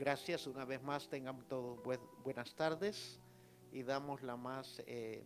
Gracias 0.00 0.46
una 0.46 0.64
vez 0.64 0.82
más, 0.82 1.10
tengan 1.10 1.46
todos 1.46 1.78
buenas 2.24 2.54
tardes 2.54 3.20
y 3.70 3.82
damos 3.82 4.22
la 4.22 4.34
más 4.34 4.82
eh, 4.86 5.22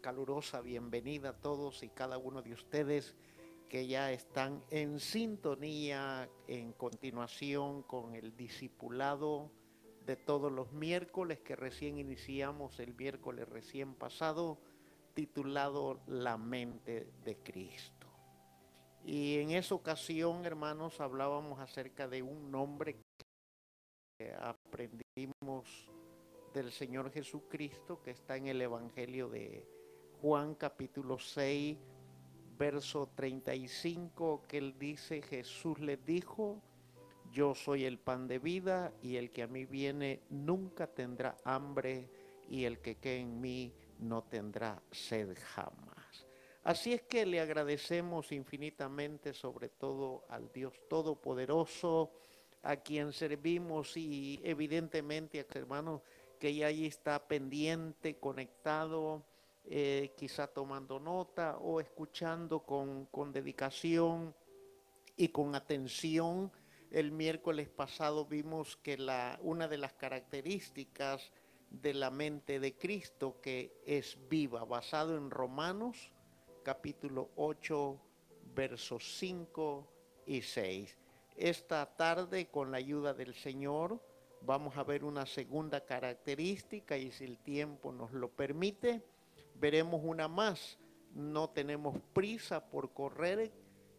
calurosa 0.00 0.60
bienvenida 0.60 1.30
a 1.30 1.40
todos 1.40 1.82
y 1.82 1.88
cada 1.88 2.18
uno 2.18 2.40
de 2.40 2.52
ustedes 2.52 3.16
que 3.68 3.88
ya 3.88 4.12
están 4.12 4.62
en 4.70 5.00
sintonía 5.00 6.30
en 6.46 6.72
continuación 6.72 7.82
con 7.82 8.14
el 8.14 8.36
discipulado 8.36 9.50
de 10.06 10.14
todos 10.14 10.52
los 10.52 10.70
miércoles 10.70 11.40
que 11.40 11.56
recién 11.56 11.98
iniciamos 11.98 12.78
el 12.78 12.94
miércoles 12.94 13.48
recién 13.48 13.92
pasado 13.96 14.60
titulado 15.14 16.00
La 16.06 16.38
mente 16.38 17.10
de 17.24 17.38
Cristo. 17.38 18.06
Y 19.04 19.38
en 19.38 19.50
esa 19.50 19.74
ocasión, 19.74 20.46
hermanos, 20.46 21.00
hablábamos 21.00 21.58
acerca 21.58 22.06
de 22.06 22.22
un 22.22 22.52
nombre 22.52 23.02
aprendimos 24.38 25.90
del 26.54 26.70
Señor 26.70 27.10
Jesucristo 27.10 28.02
que 28.02 28.10
está 28.10 28.36
en 28.36 28.46
el 28.46 28.60
Evangelio 28.60 29.28
de 29.28 29.66
Juan 30.20 30.54
capítulo 30.54 31.18
6, 31.18 31.78
verso 32.58 33.08
35, 33.14 34.44
que 34.46 34.58
él 34.58 34.78
dice, 34.78 35.22
Jesús 35.22 35.80
le 35.80 35.96
dijo, 35.96 36.62
yo 37.32 37.54
soy 37.54 37.84
el 37.84 37.98
pan 37.98 38.28
de 38.28 38.38
vida 38.38 38.92
y 39.02 39.16
el 39.16 39.30
que 39.30 39.42
a 39.42 39.46
mí 39.46 39.64
viene 39.64 40.20
nunca 40.30 40.86
tendrá 40.86 41.36
hambre 41.44 42.08
y 42.48 42.64
el 42.64 42.80
que 42.80 42.96
quede 42.96 43.20
en 43.20 43.40
mí 43.40 43.72
no 43.98 44.22
tendrá 44.24 44.82
sed 44.90 45.36
jamás. 45.54 46.26
Así 46.64 46.92
es 46.92 47.02
que 47.02 47.26
le 47.26 47.40
agradecemos 47.40 48.30
infinitamente 48.30 49.32
sobre 49.32 49.68
todo 49.68 50.24
al 50.28 50.52
Dios 50.52 50.74
Todopoderoso, 50.88 52.12
a 52.62 52.76
quien 52.76 53.12
servimos 53.12 53.96
y 53.96 54.40
evidentemente 54.44 55.40
a 55.40 55.58
hermano 55.58 56.02
que 56.38 56.54
ya 56.54 56.66
allí 56.66 56.86
está 56.86 57.26
pendiente, 57.26 58.18
conectado, 58.18 59.24
eh, 59.64 60.12
quizá 60.16 60.48
tomando 60.48 60.98
nota 60.98 61.58
o 61.58 61.80
escuchando 61.80 62.60
con, 62.60 63.06
con 63.06 63.32
dedicación 63.32 64.34
y 65.16 65.28
con 65.28 65.54
atención. 65.54 66.50
El 66.90 67.12
miércoles 67.12 67.68
pasado 67.68 68.26
vimos 68.26 68.76
que 68.76 68.98
la, 68.98 69.38
una 69.42 69.68
de 69.68 69.78
las 69.78 69.92
características 69.92 71.30
de 71.70 71.94
la 71.94 72.10
mente 72.10 72.60
de 72.60 72.76
Cristo 72.76 73.40
que 73.40 73.80
es 73.86 74.18
viva, 74.28 74.64
basado 74.64 75.16
en 75.16 75.30
Romanos 75.30 76.10
capítulo 76.62 77.30
8, 77.36 78.00
versos 78.54 79.16
5 79.18 79.88
y 80.26 80.42
6. 80.42 81.01
Esta 81.36 81.86
tarde, 81.86 82.46
con 82.46 82.70
la 82.70 82.78
ayuda 82.78 83.14
del 83.14 83.34
Señor, 83.34 84.00
vamos 84.42 84.76
a 84.76 84.84
ver 84.84 85.04
una 85.04 85.26
segunda 85.26 85.84
característica 85.84 86.96
y 86.96 87.10
si 87.10 87.24
el 87.24 87.38
tiempo 87.38 87.92
nos 87.92 88.12
lo 88.12 88.28
permite, 88.28 89.02
veremos 89.54 90.00
una 90.04 90.28
más. 90.28 90.78
No 91.14 91.50
tenemos 91.50 91.98
prisa 92.12 92.68
por 92.68 92.92
correr, 92.92 93.52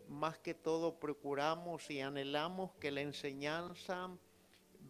más 0.10 0.38
que 0.40 0.54
todo 0.54 1.00
procuramos 1.00 1.90
y 1.90 2.02
anhelamos 2.02 2.72
que 2.80 2.92
la 2.92 3.02
enseñanza 3.02 4.10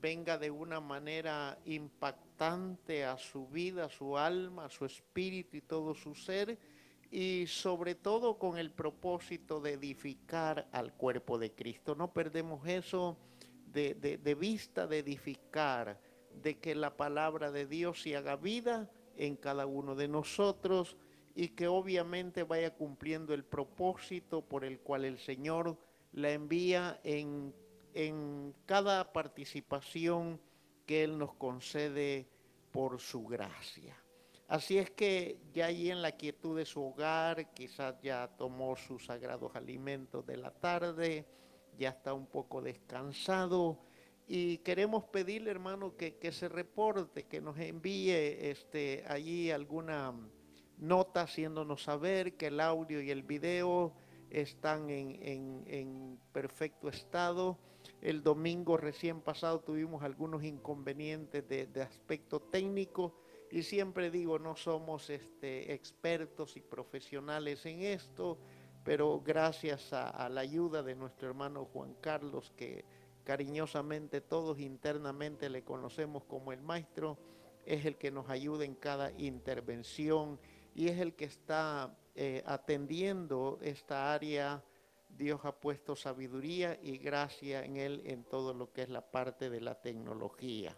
venga 0.01 0.37
de 0.37 0.51
una 0.51 0.79
manera 0.79 1.57
impactante 1.65 3.05
a 3.05 3.17
su 3.17 3.47
vida, 3.47 3.85
a 3.85 3.89
su 3.89 4.17
alma, 4.17 4.65
a 4.65 4.69
su 4.69 4.85
espíritu 4.85 5.57
y 5.57 5.61
todo 5.61 5.93
su 5.93 6.15
ser 6.15 6.57
y 7.15 7.45
sobre 7.45 7.93
todo 7.93 8.39
con 8.39 8.57
el 8.57 8.71
propósito 8.71 9.61
de 9.61 9.73
edificar 9.73 10.67
al 10.71 10.93
cuerpo 10.93 11.37
de 11.37 11.51
Cristo. 11.51 11.93
No 11.93 12.11
perdemos 12.11 12.67
eso 12.67 13.19
de, 13.71 14.35
vista, 14.39 14.87
de 14.87 14.97
edificar, 14.97 16.01
de 16.41 16.57
que 16.57 16.73
la 16.73 16.97
palabra 16.97 17.51
de 17.51 17.67
Dios 17.67 18.01
se 18.01 18.17
haga 18.17 18.35
vida 18.35 18.89
en 19.15 19.35
cada 19.35 19.67
uno 19.67 19.93
de 19.93 20.07
nosotros 20.07 20.97
y 21.35 21.49
que 21.49 21.67
obviamente 21.67 22.41
vaya 22.41 22.73
cumpliendo 22.73 23.35
el 23.35 23.45
propósito 23.45 24.41
por 24.41 24.65
el 24.65 24.79
cual 24.79 25.05
el 25.05 25.19
Señor 25.19 25.77
la 26.13 26.31
envía 26.31 26.99
en, 27.03 27.53
en 27.93 28.55
cada 28.65 29.13
participación 29.13 30.41
que 30.87 31.03
Él 31.03 31.19
nos 31.19 31.35
concede 31.35 32.27
por 32.71 32.99
su 32.99 33.23
gracia. 33.27 34.02
Así 34.47 34.77
es 34.77 34.91
que 34.91 35.39
ya 35.53 35.67
allí 35.67 35.89
en 35.89 36.01
la 36.01 36.11
quietud 36.11 36.57
de 36.57 36.65
su 36.65 36.83
hogar, 36.83 37.53
quizás 37.53 37.95
ya 38.01 38.27
tomó 38.37 38.75
sus 38.75 39.05
sagrados 39.05 39.55
alimentos 39.55 40.25
de 40.25 40.37
la 40.37 40.51
tarde, 40.51 41.25
ya 41.77 41.89
está 41.89 42.13
un 42.13 42.27
poco 42.27 42.61
descansado 42.61 43.79
y 44.27 44.59
queremos 44.59 45.03
pedirle, 45.05 45.51
hermano, 45.51 45.95
que, 45.97 46.31
se 46.31 46.47
reporte, 46.47 47.23
que 47.23 47.41
nos 47.41 47.57
envíe 47.57 48.11
este, 48.49 49.03
allí 49.07 49.51
alguna 49.51 50.13
nota 50.77 51.21
haciéndonos 51.21 51.83
saber 51.83 52.35
que 52.35 52.47
el 52.47 52.59
audio 52.59 53.01
y 53.01 53.11
el 53.11 53.23
video 53.23 53.93
están 54.29 54.89
en, 54.89 56.19
perfecto 56.31 56.89
estado. 56.89 57.57
El 58.01 58.23
domingo 58.23 58.77
recién 58.77 59.21
pasado 59.21 59.59
tuvimos 59.59 60.03
algunos 60.03 60.43
inconvenientes 60.43 61.47
de, 61.47 61.67
de 61.67 61.81
aspecto 61.81 62.39
técnico 62.39 63.22
y 63.53 63.61
siempre 63.61 64.09
digo, 64.09 64.39
no 64.39 64.55
somos 64.55 65.11
este, 65.11 65.75
expertos 65.75 66.57
y 66.57 66.61
profesionales 66.61 67.63
en 67.67 67.83
esto, 67.83 68.39
pero 68.83 69.21
gracias 69.23 69.93
a, 69.93 70.27
la 70.27 70.41
ayuda 70.41 70.81
de 70.81 70.95
nuestro 70.95 71.27
hermano 71.27 71.65
Juan 71.65 71.93
Carlos, 72.01 72.51
que 72.57 72.83
cariñosamente 73.23 74.21
todos 74.21 74.59
internamente 74.59 75.51
le 75.51 75.63
conocemos 75.63 76.23
como 76.23 76.51
el 76.51 76.63
maestro, 76.63 77.19
es 77.63 77.85
el 77.85 77.95
que 77.97 78.09
nos 78.09 78.27
ayuda 78.27 78.65
en 78.65 78.73
cada 78.73 79.11
intervención 79.19 80.39
y 80.73 80.87
es 80.87 80.99
el 80.99 81.13
que 81.13 81.25
está 81.25 81.95
eh, 82.15 82.41
atendiendo 82.47 83.59
esta 83.61 84.15
área. 84.15 84.63
Dios 85.07 85.41
ha 85.43 85.51
puesto 85.51 85.95
sabiduría 85.95 86.79
y 86.81 86.97
gracia 86.97 87.63
en 87.63 87.77
él 87.77 88.01
en 88.05 88.23
todo 88.23 88.55
lo 88.55 88.73
que 88.73 88.81
es 88.81 88.89
la 88.89 89.11
parte 89.11 89.51
de 89.51 89.61
la 89.61 89.79
tecnología. 89.79 90.75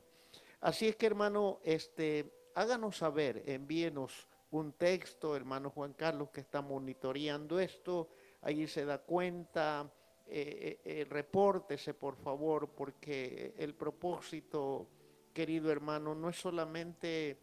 Así 0.59 0.89
es 0.89 0.97
que 0.97 1.05
hermano, 1.05 1.61
este, 1.63 2.44
háganos 2.55 2.97
saber, 2.97 3.43
envíenos 3.45 4.27
un 4.51 4.73
texto, 4.73 5.35
hermano 5.35 5.69
Juan 5.69 5.93
Carlos, 5.93 6.29
que 6.29 6.41
está 6.41 6.61
monitoreando 6.61 7.59
esto, 7.59 8.09
allí 8.41 8.67
se 8.67 8.85
da 8.85 8.99
cuenta, 8.99 9.91
eh, 10.27 10.79
eh, 10.85 11.01
eh, 11.01 11.05
repórtese 11.09 11.93
por 11.93 12.15
favor, 12.15 12.69
porque 12.69 13.53
el 13.57 13.75
propósito, 13.75 14.87
querido 15.33 15.71
hermano, 15.71 16.15
no 16.15 16.29
es 16.29 16.37
solamente 16.37 17.37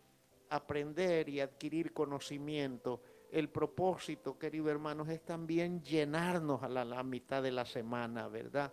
aprender 0.49 1.29
y 1.29 1.41
adquirir 1.41 1.93
conocimiento, 1.93 3.03
el 3.31 3.49
propósito, 3.49 4.39
querido 4.39 4.71
hermano, 4.71 5.05
es 5.11 5.23
también 5.23 5.83
llenarnos 5.83 6.63
a 6.63 6.69
la, 6.69 7.03
mitad 7.03 7.43
de 7.43 7.51
la 7.51 7.65
semana, 7.65 8.29
¿verdad? 8.29 8.73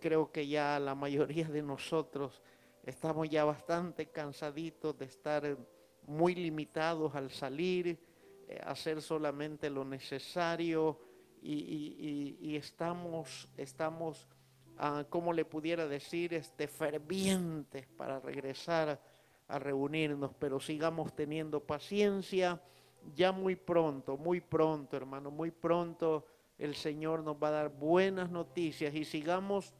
creo 0.00 0.32
que 0.32 0.48
ya 0.48 0.80
la 0.80 0.94
mayoría 0.94 1.46
de 1.46 1.62
nosotros 1.62 2.40
Estamos 2.90 3.30
ya 3.30 3.44
bastante 3.44 4.06
cansaditos 4.06 4.98
de 4.98 5.04
estar 5.04 5.56
muy 6.08 6.34
limitados 6.34 7.14
al 7.14 7.30
salir, 7.30 8.00
eh, 8.48 8.60
hacer 8.66 9.00
solamente 9.00 9.70
lo 9.70 9.84
necesario 9.84 10.98
y, 11.40 12.56
estamos, 12.56 13.48
estamos 13.56 14.26
ah, 14.76 15.04
como 15.08 15.32
le 15.32 15.44
pudiera 15.44 15.86
decir, 15.86 16.34
este, 16.34 16.66
fervientes 16.66 17.86
para 17.86 18.18
regresar 18.18 19.00
a 19.46 19.58
reunirnos, 19.60 20.32
pero 20.36 20.58
sigamos 20.58 21.14
teniendo 21.14 21.60
paciencia. 21.60 22.60
Ya 23.14 23.30
muy 23.30 23.54
pronto, 23.54 24.16
muy 24.16 24.40
pronto, 24.40 24.96
hermano, 24.96 25.30
muy 25.30 25.52
pronto 25.52 26.26
el 26.58 26.74
Señor 26.74 27.22
nos 27.22 27.36
va 27.36 27.48
a 27.48 27.52
dar 27.52 27.68
buenas 27.68 28.32
noticias 28.32 28.92
y 28.96 29.04
sigamos 29.04 29.74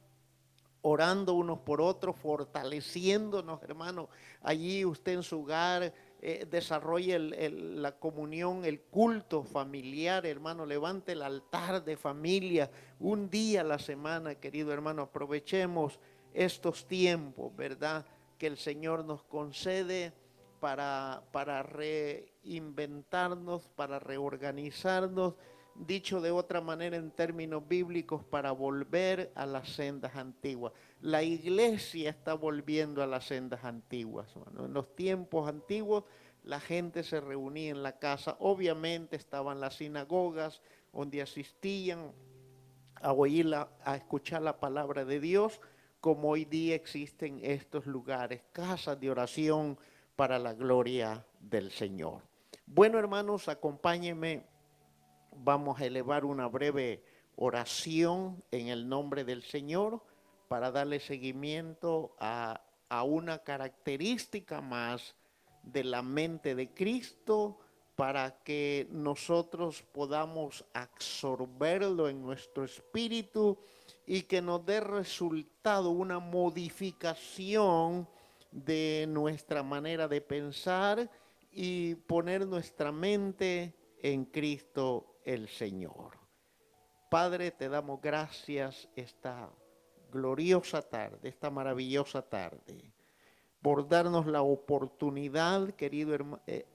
orando 0.82 1.34
unos 1.34 1.60
por 1.60 1.80
otros, 1.80 2.16
fortaleciéndonos, 2.16 3.62
hermano. 3.62 4.08
Allí 4.42 4.84
usted 4.84 5.12
en 5.12 5.22
su 5.22 5.42
hogar 5.42 5.92
eh, 6.22 6.46
desarrolle 6.50 7.18
la 7.18 7.92
comunión, 7.92 8.64
el 8.64 8.80
culto 8.80 9.42
familiar, 9.42 10.26
hermano. 10.26 10.66
Levante 10.66 11.12
el 11.12 11.22
altar 11.22 11.84
de 11.84 11.96
familia 11.96 12.70
un 12.98 13.30
día 13.30 13.62
a 13.62 13.64
la 13.64 13.78
semana, 13.78 14.34
querido 14.34 14.72
hermano. 14.72 15.02
Aprovechemos 15.02 15.98
estos 16.34 16.86
tiempos, 16.86 17.54
¿verdad? 17.56 18.04
Que 18.38 18.46
el 18.46 18.56
Señor 18.56 19.04
nos 19.04 19.22
concede 19.24 20.12
para, 20.60 21.22
para 21.32 21.62
reinventarnos, 21.62 23.68
para 23.76 23.98
reorganizarnos 23.98 25.34
dicho 25.86 26.20
de 26.20 26.30
otra 26.30 26.60
manera 26.60 26.96
en 26.96 27.10
términos 27.10 27.66
bíblicos, 27.66 28.24
para 28.24 28.52
volver 28.52 29.32
a 29.34 29.46
las 29.46 29.68
sendas 29.70 30.16
antiguas. 30.16 30.72
La 31.00 31.22
iglesia 31.22 32.10
está 32.10 32.34
volviendo 32.34 33.02
a 33.02 33.06
las 33.06 33.26
sendas 33.26 33.64
antiguas. 33.64 34.28
En 34.58 34.72
los 34.72 34.94
tiempos 34.94 35.48
antiguos 35.48 36.04
la 36.44 36.60
gente 36.60 37.02
se 37.02 37.20
reunía 37.20 37.70
en 37.70 37.82
la 37.82 37.98
casa, 37.98 38.36
obviamente 38.40 39.16
estaban 39.16 39.60
las 39.60 39.76
sinagogas 39.76 40.60
donde 40.92 41.22
asistían 41.22 42.12
a 43.02 43.12
oír, 43.12 43.54
a 43.54 43.96
escuchar 43.96 44.42
la 44.42 44.58
palabra 44.58 45.04
de 45.04 45.20
Dios, 45.20 45.60
como 46.00 46.30
hoy 46.30 46.44
día 46.44 46.74
existen 46.74 47.40
estos 47.42 47.86
lugares, 47.86 48.42
casas 48.52 48.98
de 48.98 49.10
oración 49.10 49.78
para 50.16 50.38
la 50.38 50.54
gloria 50.54 51.24
del 51.40 51.70
Señor. 51.70 52.22
Bueno, 52.66 52.98
hermanos, 52.98 53.48
acompáñenme. 53.48 54.44
Vamos 55.32 55.80
a 55.80 55.86
elevar 55.86 56.24
una 56.24 56.48
breve 56.48 57.02
oración 57.36 58.42
en 58.50 58.68
el 58.68 58.88
nombre 58.88 59.24
del 59.24 59.42
Señor 59.42 60.02
para 60.48 60.70
darle 60.70 61.00
seguimiento 61.00 62.14
a, 62.18 62.62
a 62.88 63.02
una 63.04 63.38
característica 63.38 64.60
más 64.60 65.14
de 65.62 65.84
la 65.84 66.02
mente 66.02 66.54
de 66.54 66.72
Cristo 66.74 67.58
para 67.96 68.42
que 68.42 68.88
nosotros 68.90 69.82
podamos 69.92 70.64
absorberlo 70.72 72.08
en 72.08 72.22
nuestro 72.22 72.64
espíritu 72.64 73.58
y 74.06 74.22
que 74.22 74.40
nos 74.40 74.64
dé 74.64 74.80
resultado 74.80 75.90
una 75.90 76.18
modificación 76.18 78.08
de 78.50 79.06
nuestra 79.08 79.62
manera 79.62 80.08
de 80.08 80.20
pensar 80.20 81.10
y 81.52 81.94
poner 81.94 82.46
nuestra 82.46 82.90
mente 82.90 83.74
en 84.02 84.24
Cristo 84.24 85.09
el 85.24 85.48
Señor. 85.48 86.18
Padre, 87.10 87.50
te 87.50 87.68
damos 87.68 88.00
gracias 88.00 88.88
esta 88.94 89.50
gloriosa 90.12 90.82
tarde, 90.82 91.28
esta 91.28 91.50
maravillosa 91.50 92.22
tarde, 92.22 92.92
por 93.60 93.88
darnos 93.88 94.26
la 94.26 94.42
oportunidad, 94.42 95.70
querido 95.70 96.14
hermano. 96.14 96.42
Eh, 96.46 96.66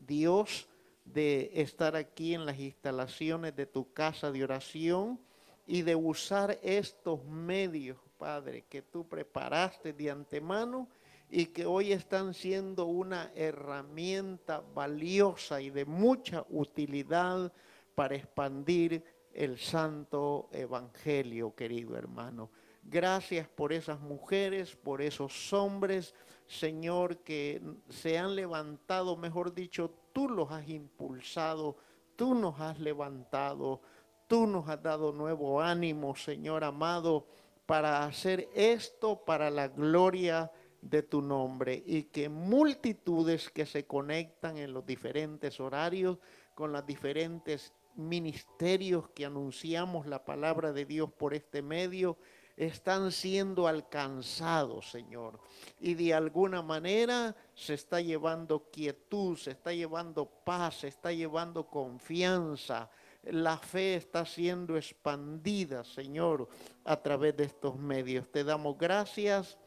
Dios, 0.00 0.68
de 1.04 1.50
estar 1.54 1.96
aquí 1.96 2.34
en 2.34 2.46
las 2.46 2.58
instalaciones 2.58 3.54
de 3.56 3.66
tu 3.66 3.92
casa 3.92 4.30
de 4.30 4.44
oración 4.44 5.20
y 5.66 5.82
de 5.82 5.94
usar 5.94 6.58
estos 6.62 7.24
medios, 7.24 7.98
Padre, 8.18 8.64
que 8.68 8.82
tú 8.82 9.06
preparaste 9.08 9.92
de 9.92 10.10
antemano 10.10 10.88
y 11.30 11.46
que 11.46 11.66
hoy 11.66 11.92
están 11.92 12.34
siendo 12.34 12.86
una 12.86 13.32
herramienta 13.34 14.62
valiosa 14.74 15.60
y 15.60 15.70
de 15.70 15.84
mucha 15.84 16.44
utilidad 16.48 17.52
para 17.94 18.16
expandir 18.16 19.04
el 19.32 19.58
santo 19.58 20.48
evangelio, 20.52 21.54
querido 21.54 21.96
hermano. 21.96 22.50
Gracias 22.82 23.48
por 23.48 23.72
esas 23.72 24.00
mujeres, 24.00 24.76
por 24.76 25.00
esos 25.00 25.52
hombres, 25.52 26.14
Señor, 26.46 27.18
que 27.18 27.62
se 27.88 28.18
han 28.18 28.36
levantado, 28.36 29.16
mejor 29.16 29.54
dicho, 29.54 29.90
tú 30.12 30.28
los 30.28 30.50
has 30.50 30.68
impulsado, 30.68 31.76
tú 32.16 32.34
nos 32.34 32.60
has 32.60 32.78
levantado, 32.78 33.80
tú 34.26 34.46
nos 34.46 34.68
has 34.68 34.82
dado 34.82 35.12
nuevo 35.12 35.60
ánimo, 35.60 36.14
Señor 36.14 36.62
amado, 36.62 37.26
para 37.66 38.04
hacer 38.04 38.48
esto 38.54 39.24
para 39.24 39.50
la 39.50 39.68
gloria 39.68 40.52
de 40.82 41.02
tu 41.02 41.22
nombre 41.22 41.82
y 41.86 42.04
que 42.04 42.28
multitudes 42.28 43.50
que 43.50 43.64
se 43.64 43.86
conectan 43.86 44.58
en 44.58 44.74
los 44.74 44.84
diferentes 44.84 45.58
horarios 45.58 46.18
con 46.54 46.72
los 46.72 46.84
diferentes 46.84 47.72
ministerios 47.96 49.08
que 49.10 49.24
anunciamos 49.24 50.06
la 50.06 50.24
palabra 50.24 50.72
de 50.72 50.84
Dios 50.84 51.12
por 51.12 51.34
este 51.34 51.62
medio, 51.62 52.16
están 52.56 53.10
siendo 53.10 53.66
alcanzados, 53.66 54.90
Señor. 54.90 55.40
Y 55.80 55.94
de 55.94 56.14
alguna 56.14 56.62
manera 56.62 57.34
se 57.54 57.74
está 57.74 58.00
llevando 58.00 58.70
quietud, 58.70 59.36
se 59.36 59.52
está 59.52 59.72
llevando 59.72 60.26
paz, 60.26 60.80
se 60.80 60.88
está 60.88 61.12
llevando 61.12 61.66
confianza. 61.66 62.90
La 63.24 63.56
fe 63.56 63.96
está 63.96 64.24
siendo 64.24 64.76
expandida, 64.76 65.82
Señor, 65.82 66.48
a 66.84 66.96
través 67.02 67.36
de 67.36 67.44
estos 67.44 67.76
medios. 67.76 68.30
Te 68.30 68.44
damos 68.44 68.78
gracias 68.78 69.58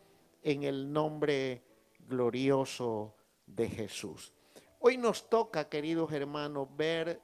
en 0.43 0.63
el 0.63 0.91
nombre 0.91 1.63
glorioso 2.07 3.15
de 3.45 3.67
Jesús. 3.67 4.36
Hoy 4.79 4.97
nos 4.97 5.27
toca, 5.27 5.67
queridos 5.67 6.11
hermanos, 6.11 6.67
ver 6.77 7.19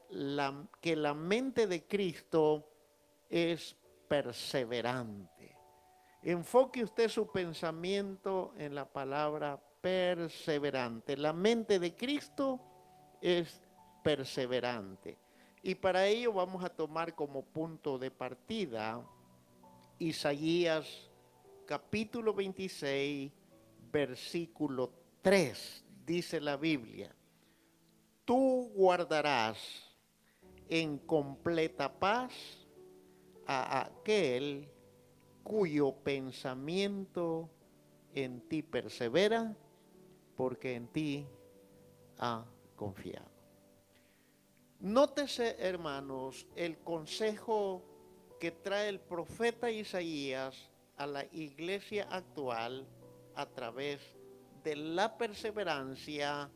que 0.81 0.95
la 0.95 1.13
mente 1.13 1.67
de 1.67 1.83
Cristo 1.83 2.67
es 3.29 3.75
perseverante. 4.07 5.55
Enfoque 6.23 6.83
usted 6.83 7.09
su 7.09 7.27
pensamiento 7.27 8.53
en 8.57 8.73
la 8.73 8.85
palabra 8.85 9.61
perseverante. 9.81 11.15
La 11.15 11.31
mente 11.31 11.79
de 11.79 11.95
Cristo 11.95 12.59
es 13.21 13.61
perseverante. 14.03 15.17
Y 15.61 15.75
para 15.75 16.07
ello 16.07 16.33
vamos 16.33 16.63
a 16.63 16.69
tomar 16.69 17.13
como 17.13 17.43
punto 17.43 17.97
de 17.99 18.09
partida 18.09 19.05
Isaías 19.99 21.11
capítulo 21.65 22.33
26, 22.33 23.31
versículo 23.91 24.91
3. 25.21 25.85
Dice 26.05 26.41
la 26.41 26.57
Biblia, 26.57 27.15
tú 28.25 28.71
guardarás 28.73 29.57
en 30.69 30.97
completa 30.97 31.91
paz 31.91 32.33
a 33.45 33.85
aquel 33.85 34.69
cuyo 35.43 35.93
pensamiento 35.93 37.49
en 38.13 38.41
ti 38.47 38.61
persevera, 38.63 39.55
porque 40.35 40.75
en 40.75 40.87
ti 40.87 41.27
ha 42.19 42.45
confiado. 42.75 43.29
Nótese, 44.79 45.55
hermanos, 45.59 46.47
el 46.55 46.77
consejo 46.79 47.83
que 48.39 48.51
trae 48.51 48.89
el 48.89 48.99
profeta 48.99 49.71
Isaías 49.71 50.69
a 50.97 51.07
la 51.07 51.25
iglesia 51.31 52.07
actual 52.09 52.85
a 53.35 53.45
través 53.45 54.01
de 54.63 54.75
la 54.75 55.17
perseverancia 55.17 56.49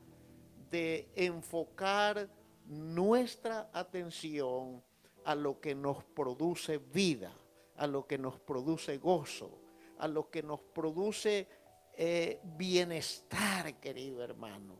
de 0.69 1.10
enfocar 1.16 2.30
nuestra 2.66 3.69
atención 3.74 4.84
a 5.24 5.36
lo 5.36 5.60
que 5.60 5.75
nos 5.75 6.04
produce 6.04 6.78
vida 6.78 7.34
a 7.78 7.88
lo 7.88 8.06
que 8.06 8.18
nos 8.18 8.40
produce 8.40 8.98
gozo, 8.98 9.62
a 10.00 10.08
lo 10.08 10.30
que 10.30 10.44
nos 10.44 10.60
produce 10.60 11.48
eh, 11.94 12.40
bienestar, 12.44 13.80
querido 13.80 14.24
hermano. 14.24 14.75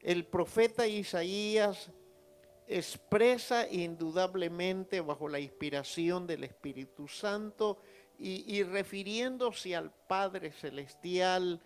El 0.00 0.26
profeta 0.26 0.86
Isaías 0.86 1.90
expresa 2.66 3.68
indudablemente 3.70 5.00
bajo 5.00 5.28
la 5.28 5.38
inspiración 5.38 6.26
del 6.26 6.44
Espíritu 6.44 7.06
Santo 7.06 7.78
y, 8.18 8.62
refiriéndose 8.62 9.74
al 9.74 9.90
Padre 9.90 10.52
Celestial, 10.52 11.60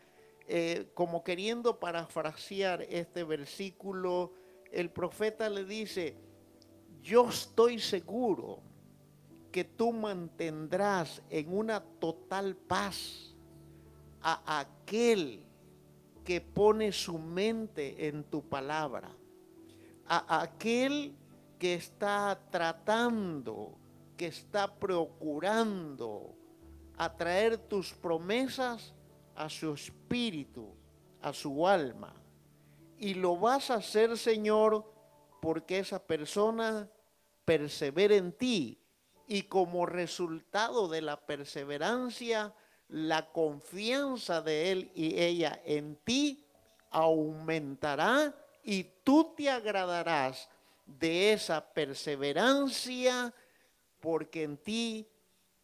eh, 0.49 0.91
como 0.95 1.25
queriendo 1.25 1.81
parafrasear 1.81 2.83
este 2.83 3.25
versículo, 3.25 4.33
el 4.71 4.91
profeta 4.91 5.49
le 5.49 5.65
dice, 5.65 6.17
yo 7.03 7.29
estoy 7.29 7.79
seguro 7.79 8.61
que 9.51 9.65
tú 9.65 9.93
mantendrás 9.93 11.23
en 11.31 11.57
una 11.57 11.81
total 11.81 12.57
paz 12.57 13.35
a 14.21 14.61
aquel 14.61 15.45
que 16.25 16.41
pone 16.41 16.93
su 16.93 17.19
mente 17.19 18.09
en 18.09 18.25
tu 18.25 18.43
palabra, 18.49 19.11
a 20.07 20.43
aquel 20.43 21.15
que 21.59 21.75
está 21.75 22.41
tratando, 22.51 23.79
que 24.17 24.27
está 24.27 24.75
procurando 24.75 26.37
atraer 26.97 27.57
tus 27.57 27.93
promesas 27.93 28.96
a 29.37 29.49
su 29.49 29.75
espíritu, 29.75 30.75
a 31.23 31.33
su 31.33 31.67
alma. 31.67 32.15
Y 32.99 33.15
lo 33.15 33.37
vas 33.37 33.71
a 33.71 33.77
hacer, 33.77 34.17
Señor, 34.17 34.85
porque 35.41 35.79
esa 35.79 36.05
persona 36.05 36.91
persevera 37.45 38.17
en 38.17 38.33
ti 38.33 38.81
y 39.27 39.43
como 39.43 39.87
resultado 39.87 40.89
de 40.89 41.03
la 41.03 41.27
perseverancia, 41.27 42.55
la 42.89 43.33
confianza 43.33 44.41
de 44.41 44.73
él 44.73 44.93
y 44.95 45.21
ella 45.21 45.61
en 45.65 45.97
ti 45.97 46.47
aumentará 46.91 48.35
y 48.63 48.85
tú 49.05 49.35
te 49.37 49.51
agradarás 49.51 50.49
de 50.87 51.33
esa 51.33 51.73
perseverancia 51.73 53.35
porque 54.01 54.45
en 54.45 54.57
ti 54.57 55.09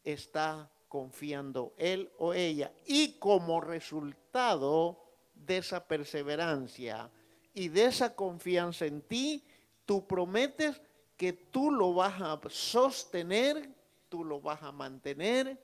está 0.02 0.71
confiando 0.92 1.72
él 1.78 2.12
o 2.18 2.34
ella. 2.34 2.70
Y 2.84 3.14
como 3.14 3.62
resultado 3.62 5.02
de 5.34 5.56
esa 5.56 5.88
perseverancia 5.88 7.10
y 7.54 7.70
de 7.70 7.86
esa 7.86 8.14
confianza 8.14 8.84
en 8.84 9.00
ti, 9.00 9.42
tú 9.86 10.06
prometes 10.06 10.82
que 11.16 11.32
tú 11.32 11.70
lo 11.70 11.94
vas 11.94 12.20
a 12.20 12.38
sostener, 12.50 13.70
tú 14.10 14.22
lo 14.22 14.42
vas 14.42 14.62
a 14.62 14.70
mantener 14.70 15.58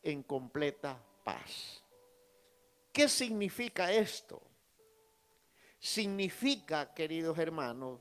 en 0.00 0.22
completa 0.22 1.02
paz. 1.24 1.82
¿Qué 2.92 3.08
significa 3.08 3.92
esto? 3.92 4.40
Significa, 5.80 6.94
queridos 6.94 7.36
hermanos, 7.36 7.98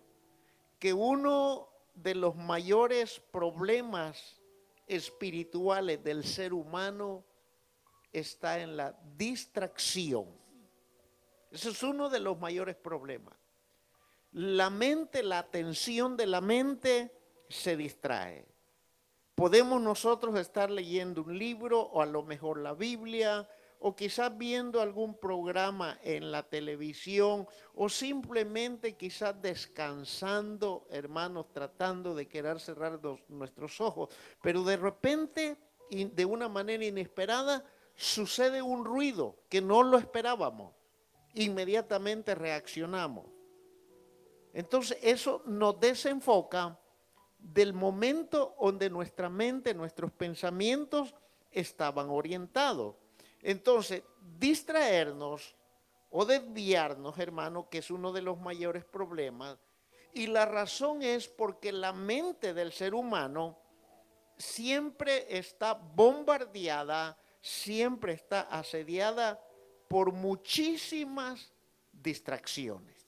que 0.77 0.93
uno 0.93 1.69
de 1.95 2.13
los 2.13 2.35
mayores 2.35 3.19
problemas 3.31 4.36
espirituales 4.87 6.03
del 6.03 6.23
ser 6.23 6.53
humano 6.53 7.25
está 8.11 8.59
en 8.59 8.77
la 8.77 8.97
distracción. 9.15 10.25
Ese 11.51 11.69
es 11.69 11.83
uno 11.83 12.09
de 12.09 12.19
los 12.19 12.39
mayores 12.39 12.75
problemas. 12.75 13.35
La 14.31 14.69
mente, 14.69 15.23
la 15.23 15.39
atención 15.39 16.17
de 16.17 16.27
la 16.27 16.41
mente 16.41 17.11
se 17.49 17.77
distrae. 17.77 18.45
Podemos 19.35 19.81
nosotros 19.81 20.37
estar 20.39 20.71
leyendo 20.71 21.21
un 21.21 21.37
libro 21.37 21.79
o 21.79 22.01
a 22.01 22.05
lo 22.05 22.23
mejor 22.23 22.59
la 22.59 22.73
Biblia 22.73 23.47
o 23.79 23.95
quizás 23.95 24.35
viendo 24.37 24.81
algún 24.81 25.17
programa 25.19 25.99
en 26.03 26.31
la 26.31 26.43
televisión 26.43 27.47
o 27.75 27.89
simplemente 27.89 28.95
quizás 28.95 29.39
descansando, 29.41 30.87
hermanos, 30.89 31.51
tratando 31.51 32.15
de 32.15 32.27
querer 32.27 32.59
cerrar 32.59 32.99
nuestros 33.27 33.79
ojos. 33.81 34.09
Pero 34.41 34.63
de 34.63 34.77
repente, 34.77 35.57
de 35.89 36.25
una 36.25 36.49
manera 36.49 36.85
inesperada, 36.85 37.63
sucede 37.95 38.61
un 38.61 38.85
ruido 38.85 39.35
que 39.49 39.61
no 39.61 39.83
lo 39.83 39.97
esperábamos. 39.97 40.73
Inmediatamente 41.33 42.35
reaccionamos. 42.35 43.25
Entonces 44.53 44.97
eso 45.01 45.43
nos 45.45 45.79
desenfoca 45.79 46.79
del 47.37 47.73
momento 47.73 48.55
donde 48.59 48.89
nuestra 48.89 49.29
mente, 49.29 49.73
nuestros 49.73 50.11
pensamientos 50.11 51.13
estaban 51.51 52.09
orientados. 52.09 52.95
Entonces, 53.41 54.03
distraernos 54.37 55.55
o 56.09 56.25
desviarnos, 56.25 57.17
hermano, 57.19 57.69
que 57.69 57.79
es 57.79 57.91
uno 57.91 58.11
de 58.11 58.21
los 58.21 58.39
mayores 58.39 58.85
problemas, 58.85 59.57
y 60.13 60.27
la 60.27 60.45
razón 60.45 61.03
es 61.03 61.27
porque 61.27 61.71
la 61.71 61.93
mente 61.93 62.53
del 62.53 62.71
ser 62.71 62.95
humano 62.95 63.59
siempre 64.37 65.25
está 65.37 65.73
bombardeada, 65.73 67.17
siempre 67.41 68.13
está 68.13 68.41
asediada 68.41 69.39
por 69.87 70.11
muchísimas 70.11 71.51
distracciones. 71.91 73.07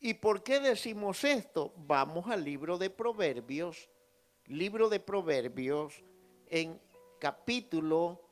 ¿Y 0.00 0.14
por 0.14 0.42
qué 0.42 0.60
decimos 0.60 1.24
esto? 1.24 1.72
Vamos 1.76 2.28
al 2.28 2.44
libro 2.44 2.78
de 2.78 2.88
Proverbios, 2.88 3.88
libro 4.46 4.88
de 4.88 5.00
Proverbios 5.00 6.02
en 6.46 6.80
capítulo 7.18 8.27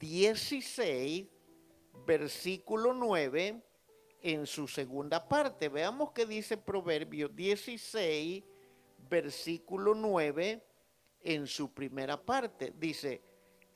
16, 0.00 1.28
versículo 2.06 2.92
9, 2.94 3.62
en 4.22 4.46
su 4.46 4.66
segunda 4.66 5.28
parte. 5.28 5.68
Veamos 5.68 6.12
qué 6.12 6.26
dice 6.26 6.56
Proverbios 6.56 7.34
16, 7.36 8.42
versículo 9.08 9.94
9, 9.94 10.66
en 11.20 11.46
su 11.46 11.72
primera 11.72 12.20
parte. 12.20 12.72
Dice, 12.78 13.22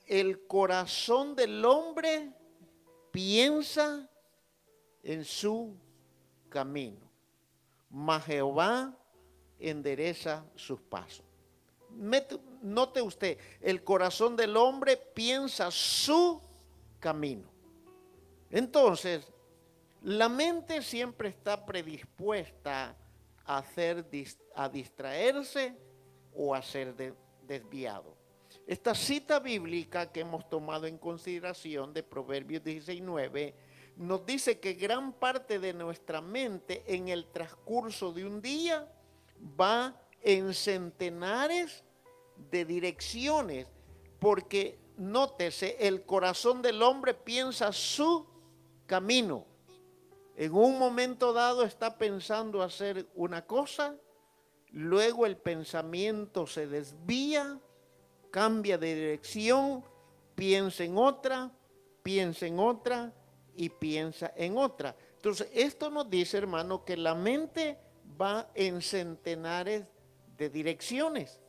el 0.07 0.45
corazón 0.47 1.35
del 1.35 1.63
hombre 1.63 2.33
piensa 3.11 4.09
en 5.03 5.23
su 5.23 5.77
camino, 6.49 7.09
mas 7.89 8.25
Jehová 8.25 8.97
endereza 9.59 10.43
sus 10.55 10.81
pasos 10.81 11.25
note 12.65 13.01
usted, 13.01 13.37
el 13.61 13.83
corazón 13.83 14.35
del 14.35 14.57
hombre 14.57 14.97
piensa 14.97 15.71
su 15.71 16.41
camino. 16.99 17.49
Entonces, 18.49 19.31
la 20.01 20.29
mente 20.29 20.81
siempre 20.81 21.29
está 21.29 21.65
predispuesta 21.65 22.95
a, 23.45 23.57
hacer, 23.57 24.05
a 24.55 24.69
distraerse 24.69 25.75
o 26.33 26.53
a 26.53 26.61
ser 26.61 26.95
desviado. 27.43 28.15
Esta 28.67 28.95
cita 28.95 29.39
bíblica 29.39 30.11
que 30.11 30.21
hemos 30.21 30.49
tomado 30.49 30.87
en 30.87 30.97
consideración 30.97 31.93
de 31.93 32.03
Proverbios 32.03 32.63
19 32.63 33.53
nos 33.97 34.25
dice 34.25 34.59
que 34.59 34.73
gran 34.73 35.13
parte 35.13 35.59
de 35.59 35.73
nuestra 35.73 36.21
mente 36.21 36.83
en 36.87 37.07
el 37.07 37.27
transcurso 37.27 38.11
de 38.11 38.25
un 38.25 38.41
día 38.41 38.91
va 39.59 39.95
en 40.21 40.53
centenares 40.53 41.83
de 42.51 42.65
direcciones, 42.65 43.67
porque 44.19 44.79
nótese, 44.97 45.77
el 45.79 46.03
corazón 46.03 46.61
del 46.61 46.81
hombre 46.81 47.13
piensa 47.13 47.71
su 47.71 48.25
camino. 48.85 49.45
En 50.35 50.53
un 50.53 50.77
momento 50.77 51.33
dado 51.33 51.63
está 51.63 51.97
pensando 51.97 52.61
hacer 52.61 53.07
una 53.15 53.45
cosa, 53.45 53.95
luego 54.71 55.25
el 55.25 55.37
pensamiento 55.37 56.45
se 56.45 56.67
desvía, 56.67 57.59
cambia 58.31 58.77
de 58.77 58.95
dirección, 58.95 59.83
piensa 60.35 60.83
en 60.83 60.97
otra, 60.97 61.51
piensa 62.03 62.45
en 62.45 62.59
otra 62.59 63.13
y 63.55 63.69
piensa 63.69 64.33
en 64.35 64.57
otra. 64.57 64.95
Entonces, 65.15 65.47
esto 65.53 65.89
nos 65.89 66.09
dice, 66.09 66.37
hermano, 66.37 66.83
que 66.83 66.97
la 66.97 67.15
mente 67.15 67.79
va 68.19 68.49
en 68.53 68.81
centenares 68.81 69.85
de 70.37 70.49
direcciones. 70.49 71.39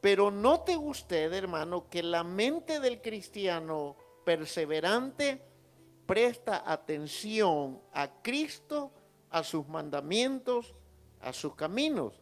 Pero 0.00 0.30
note 0.30 0.76
usted, 0.76 1.32
hermano, 1.32 1.88
que 1.90 2.02
la 2.02 2.24
mente 2.24 2.80
del 2.80 3.02
cristiano 3.02 3.96
perseverante 4.24 5.42
presta 6.06 6.62
atención 6.70 7.80
a 7.92 8.22
Cristo, 8.22 8.92
a 9.30 9.44
sus 9.44 9.68
mandamientos, 9.68 10.74
a 11.20 11.32
sus 11.32 11.54
caminos. 11.54 12.20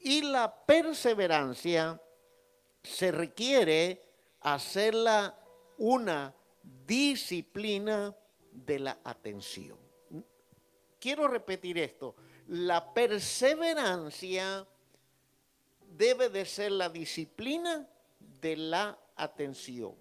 Y 0.00 0.22
la 0.22 0.52
perseverancia 0.66 2.00
se 2.82 3.12
requiere 3.12 4.02
hacerla 4.40 5.38
una 5.78 6.34
disciplina 6.86 8.14
de 8.50 8.78
la 8.80 8.98
atención. 9.04 9.78
Quiero 10.98 11.28
repetir 11.28 11.78
esto. 11.78 12.16
La 12.48 12.92
perseverancia 12.92 14.66
debe 15.96 16.28
de 16.28 16.44
ser 16.44 16.72
la 16.72 16.88
disciplina 16.88 17.88
de 18.40 18.56
la 18.56 18.98
atención. 19.16 19.94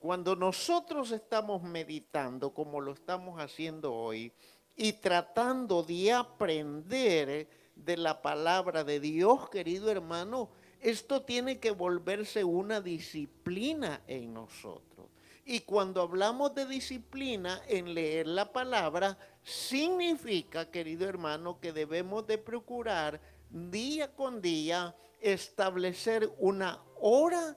Cuando 0.00 0.34
nosotros 0.34 1.12
estamos 1.12 1.62
meditando, 1.62 2.52
como 2.52 2.80
lo 2.80 2.92
estamos 2.92 3.40
haciendo 3.40 3.94
hoy, 3.94 4.32
y 4.74 4.94
tratando 4.94 5.82
de 5.82 6.12
aprender 6.12 7.48
de 7.74 7.96
la 7.96 8.20
palabra 8.20 8.84
de 8.84 9.00
Dios, 9.00 9.48
querido 9.50 9.90
hermano, 9.90 10.50
esto 10.80 11.22
tiene 11.22 11.60
que 11.60 11.70
volverse 11.70 12.42
una 12.42 12.80
disciplina 12.80 14.02
en 14.06 14.34
nosotros. 14.34 15.06
Y 15.44 15.60
cuando 15.60 16.02
hablamos 16.02 16.54
de 16.54 16.66
disciplina 16.66 17.60
en 17.68 17.94
leer 17.94 18.26
la 18.26 18.52
palabra, 18.52 19.18
significa, 19.42 20.70
querido 20.70 21.08
hermano, 21.08 21.60
que 21.60 21.72
debemos 21.72 22.26
de 22.26 22.38
procurar 22.38 23.20
día 23.50 24.12
con 24.14 24.40
día 24.40 24.94
establecer 25.22 26.30
una 26.38 26.82
hora 27.00 27.56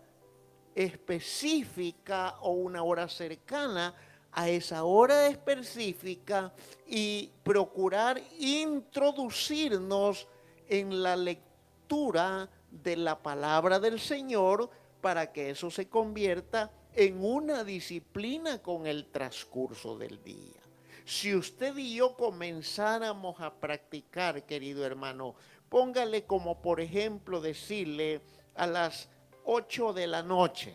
específica 0.76 2.38
o 2.42 2.52
una 2.52 2.84
hora 2.84 3.08
cercana 3.08 3.96
a 4.32 4.50
esa 4.50 4.84
hora 4.84 5.28
específica 5.28 6.54
y 6.86 7.32
procurar 7.44 8.22
introducirnos 8.38 10.28
en 10.68 11.02
la 11.02 11.16
lectura 11.16 12.50
de 12.70 12.98
la 12.98 13.22
palabra 13.22 13.80
del 13.80 14.00
Señor 14.00 14.70
para 15.00 15.32
que 15.32 15.52
eso 15.52 15.72
se 15.72 15.88
convierta 15.88 16.72
en 16.94 17.24
una 17.24 17.64
disciplina 17.64 18.62
con 18.62 18.88
el 18.88 19.06
transcurso 19.12 19.98
del 19.98 20.22
día. 20.24 20.62
Si 21.06 21.36
usted 21.36 21.78
y 21.78 21.96
yo 21.96 22.16
comenzáramos 22.16 23.40
a 23.40 23.54
practicar, 23.54 24.46
querido 24.46 24.84
hermano, 24.86 25.36
Póngale 25.76 26.26
como 26.26 26.62
por 26.62 26.80
ejemplo 26.80 27.42
decirle 27.42 28.22
a 28.56 28.66
las 28.66 29.10
8 29.44 29.92
de 29.92 30.08
la 30.08 30.24
noche, 30.24 30.74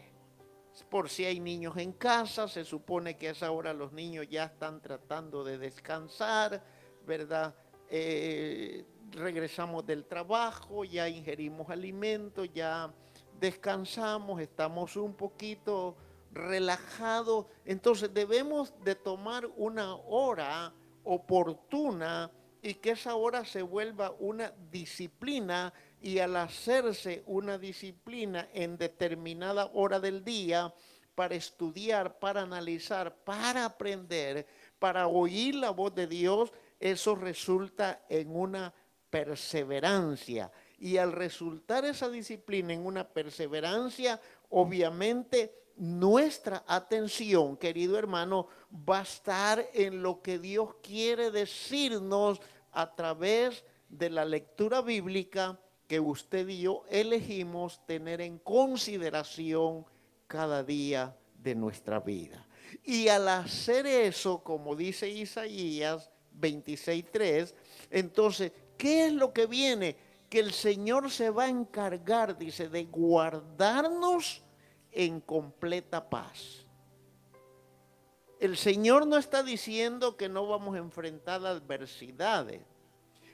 por 0.91 1.09
si 1.09 1.25
hay 1.25 1.41
niños 1.41 1.79
en 1.79 1.95
casa, 1.95 2.47
se 2.49 2.67
supone 2.67 3.17
que 3.17 3.29
a 3.29 3.31
esa 3.31 3.51
hora 3.51 3.73
los 3.73 3.95
niños 3.95 4.27
ya 4.29 4.45
están 4.45 4.83
tratando 4.83 5.43
de 5.43 5.57
descansar, 5.57 6.63
¿verdad? 7.07 7.55
Eh, 7.89 8.85
regresamos 9.13 9.87
del 9.87 10.05
trabajo, 10.05 10.85
ya 10.85 11.09
ingerimos 11.09 11.71
alimentos, 11.71 12.51
ya 12.53 12.93
descansamos, 13.41 14.39
estamos 14.39 14.97
un 14.97 15.15
poquito 15.15 15.97
relajados, 16.31 17.47
entonces 17.65 18.13
debemos 18.13 18.75
de 18.85 18.97
tomar 18.97 19.47
una 19.57 19.95
hora 19.95 20.75
oportuna 21.05 22.31
y 22.63 22.75
que 22.75 22.91
esa 22.91 23.15
hora 23.15 23.45
se 23.45 23.63
vuelva 23.63 24.15
una 24.19 24.53
disciplina 24.71 25.73
y 26.01 26.19
al 26.19 26.37
hacerse 26.37 27.23
una 27.27 27.59
disciplina 27.59 28.49
en 28.53 28.77
determinada 28.77 29.71
hora 29.75 30.01
del 30.01 30.25
día 30.25 30.73
para 31.15 31.35
estudiar, 31.35 32.19
para 32.19 32.43
analizar, 32.43 33.15
para 33.25 33.65
aprender, 33.65 34.47
para 34.79 35.07
oír 35.07 35.55
la 35.55 35.71
voz 35.71 35.95
de 35.95 36.07
Dios, 36.07 36.53
eso 36.79 37.15
resulta 37.15 38.05
en 38.09 38.35
una 38.35 38.73
perseverancia. 39.11 40.51
Y 40.79 40.97
al 40.97 41.13
resultar 41.13 41.85
esa 41.85 42.09
disciplina 42.09 42.73
en 42.73 42.87
una 42.87 43.07
perseverancia, 43.07 44.21
obviamente 44.49 45.55
nuestra 45.77 46.65
atención, 46.67 47.57
querido 47.57 47.99
hermano, 47.99 48.49
va 48.73 49.01
a 49.01 49.03
estar 49.03 49.69
en 49.73 50.03
lo 50.03 50.23
que 50.23 50.39
Dios 50.39 50.75
quiere 50.83 51.31
decirnos 51.31 52.41
a 52.73 52.95
través 52.95 53.65
de 53.89 54.11
la 54.11 54.25
lectura 54.25 54.81
bíblica 54.81 55.59
que 55.87 55.99
usted 55.99 56.47
y 56.49 56.61
yo 56.63 56.85
elegimos 56.89 57.85
tener 57.85 58.21
en 58.21 58.39
consideración 58.39 59.85
cada 60.29 60.63
día 60.63 61.17
de 61.35 61.57
nuestra 61.57 61.99
vida. 61.99 62.47
Y 62.85 63.09
al 63.09 63.29
hacer 63.29 63.87
eso, 63.87 64.45
como 64.45 64.77
dice 64.77 65.09
Isaías 65.09 66.11
26.3, 66.39 67.53
entonces, 67.91 68.53
¿qué 68.77 69.07
es 69.07 69.13
lo 69.13 69.33
que 69.33 69.47
viene? 69.47 69.97
Que 70.29 70.39
el 70.39 70.53
Señor 70.53 71.11
se 71.11 71.31
va 71.31 71.45
a 71.45 71.49
encargar, 71.49 72.39
dice, 72.39 72.69
de 72.69 72.85
guardarnos 72.85 74.45
en 74.93 75.21
completa 75.21 76.09
paz. 76.09 76.60
El 78.41 78.57
Señor 78.57 79.07
no 79.07 79.19
está 79.19 79.43
diciendo 79.43 80.17
que 80.17 80.31
no 80.31 80.47
vamos 80.47 80.75
a 80.75 80.79
enfrentar 80.79 81.45
adversidades. 81.45 82.63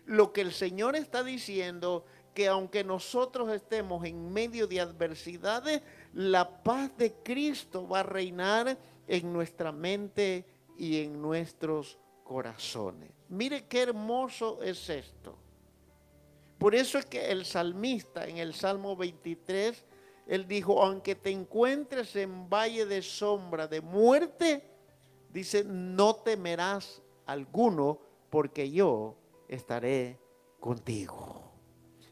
Lo 0.05 0.33
que 0.33 0.41
el 0.41 0.53
Señor 0.53 0.97
está 0.97 1.23
diciendo 1.23 2.05
que 2.35 2.49
aunque 2.49 2.83
nosotros 2.83 3.49
estemos 3.51 4.05
en 4.05 4.33
medio 4.33 4.67
de 4.67 4.81
adversidades, 4.81 5.81
la 6.13 6.63
paz 6.65 6.91
de 6.99 7.15
Cristo 7.23 7.87
va 7.87 8.01
a 8.01 8.03
reinar 8.03 8.77
en 9.07 9.33
nuestra 9.33 9.71
mente 9.71 10.45
y 10.77 11.01
en 11.05 11.23
nuestros 11.23 11.99
corazones. 12.25 13.11
Mire 13.29 13.65
qué 13.67 13.83
hermoso 13.83 14.61
es 14.61 14.91
esto. 14.91 15.39
Por 16.59 16.75
eso 16.75 16.99
es 16.99 17.07
que 17.07 17.31
el 17.31 17.45
salmista 17.45 18.27
en 18.27 18.39
el 18.39 18.55
Salmo 18.55 18.97
23 18.97 19.85
él 20.27 20.49
dijo, 20.49 20.83
aunque 20.83 21.15
te 21.15 21.31
encuentres 21.31 22.17
en 22.17 22.51
valle 22.51 22.87
de 22.87 23.01
sombra 23.03 23.69
de 23.69 23.81
muerte, 23.81 24.76
dice, 25.31 25.65
no 25.65 26.17
temerás 26.17 27.03
alguno, 27.27 27.99
porque 28.31 28.71
yo 28.71 29.17
estaré 29.49 30.19
contigo. 30.61 31.43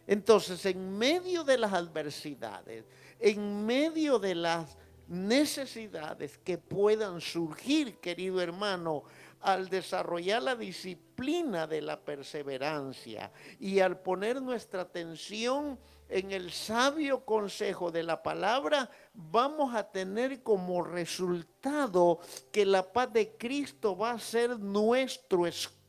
Entonces, 0.06 0.64
en 0.66 0.96
medio 0.96 1.44
de 1.44 1.58
las 1.58 1.72
adversidades, 1.72 2.84
en 3.18 3.64
medio 3.64 4.18
de 4.18 4.34
las 4.34 4.76
necesidades 5.08 6.38
que 6.38 6.58
puedan 6.58 7.20
surgir, 7.20 7.98
querido 7.98 8.40
hermano, 8.40 9.04
al 9.44 9.68
desarrollar 9.68 10.42
la 10.42 10.56
disciplina 10.56 11.66
de 11.66 11.82
la 11.82 12.00
perseverancia 12.00 13.30
y 13.60 13.80
al 13.80 14.00
poner 14.00 14.40
nuestra 14.40 14.80
atención 14.80 15.78
en 16.08 16.32
el 16.32 16.50
sabio 16.50 17.24
consejo 17.26 17.90
de 17.90 18.02
la 18.02 18.22
palabra, 18.22 18.90
vamos 19.12 19.74
a 19.74 19.90
tener 19.90 20.42
como 20.42 20.82
resultado 20.82 22.20
que 22.50 22.64
la 22.64 22.90
paz 22.90 23.12
de 23.12 23.36
Cristo 23.36 23.96
va 23.96 24.12
a 24.12 24.18
ser 24.18 24.58
nuestro 24.58 25.46
escudo 25.46 25.83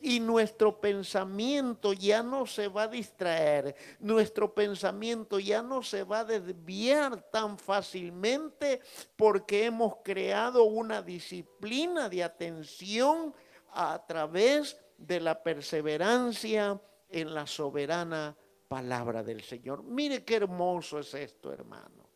y 0.00 0.20
nuestro 0.20 0.80
pensamiento 0.80 1.92
ya 1.92 2.22
no 2.22 2.46
se 2.46 2.68
va 2.68 2.84
a 2.84 2.88
distraer, 2.88 3.74
nuestro 4.00 4.52
pensamiento 4.52 5.38
ya 5.38 5.62
no 5.62 5.82
se 5.82 6.02
va 6.04 6.20
a 6.20 6.24
desviar 6.24 7.20
tan 7.30 7.58
fácilmente 7.58 8.80
porque 9.16 9.66
hemos 9.66 9.96
creado 10.02 10.64
una 10.64 11.02
disciplina 11.02 12.08
de 12.08 12.24
atención 12.24 13.34
a 13.72 14.04
través 14.06 14.76
de 14.96 15.20
la 15.20 15.42
perseverancia 15.42 16.80
en 17.08 17.34
la 17.34 17.46
soberana 17.46 18.36
palabra 18.68 19.22
del 19.22 19.42
Señor. 19.42 19.82
Mire 19.82 20.24
qué 20.24 20.36
hermoso 20.36 20.98
es 20.98 21.12
esto, 21.14 21.52
hermano. 21.52 22.06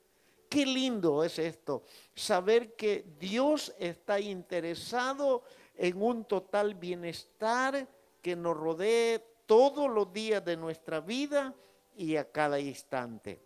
Qué 0.48 0.66
lindo 0.66 1.22
es 1.22 1.38
esto, 1.38 1.84
saber 2.12 2.74
que 2.74 3.04
Dios 3.20 3.72
está 3.78 4.18
interesado 4.18 5.44
en 5.80 6.00
un 6.02 6.24
total 6.26 6.74
bienestar 6.74 7.88
que 8.20 8.36
nos 8.36 8.54
rodee 8.54 9.24
todos 9.46 9.90
los 9.90 10.12
días 10.12 10.44
de 10.44 10.58
nuestra 10.58 11.00
vida 11.00 11.54
y 11.96 12.16
a 12.16 12.30
cada 12.30 12.60
instante. 12.60 13.40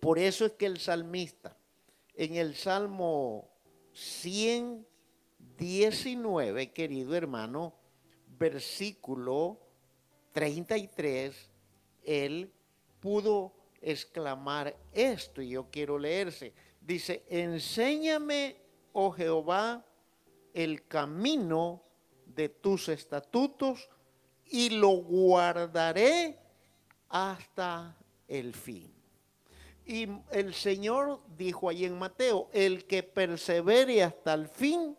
Por 0.00 0.18
eso 0.18 0.46
es 0.46 0.54
que 0.54 0.66
el 0.66 0.80
salmista 0.80 1.56
en 2.14 2.34
el 2.34 2.56
Salmo 2.56 3.48
119, 3.92 6.72
querido 6.72 7.14
hermano, 7.14 7.72
versículo 8.36 9.60
33, 10.32 11.52
él 12.02 12.52
pudo 12.98 13.54
exclamar 13.80 14.76
esto, 14.92 15.40
y 15.40 15.50
yo 15.50 15.70
quiero 15.70 16.00
leerse. 16.00 16.52
Dice, 16.80 17.22
enséñame, 17.28 18.56
oh 18.92 19.12
Jehová, 19.12 19.86
el 20.54 20.86
camino 20.86 21.82
de 22.24 22.48
tus 22.48 22.88
estatutos 22.88 23.88
y 24.46 24.70
lo 24.70 24.90
guardaré 24.90 26.38
hasta 27.08 27.96
el 28.28 28.54
fin. 28.54 28.94
Y 29.84 30.08
el 30.30 30.54
Señor 30.54 31.20
dijo 31.36 31.68
ahí 31.68 31.84
en 31.84 31.98
Mateo, 31.98 32.48
el 32.52 32.86
que 32.86 33.02
persevere 33.02 34.02
hasta 34.02 34.32
el 34.32 34.48
fin, 34.48 34.96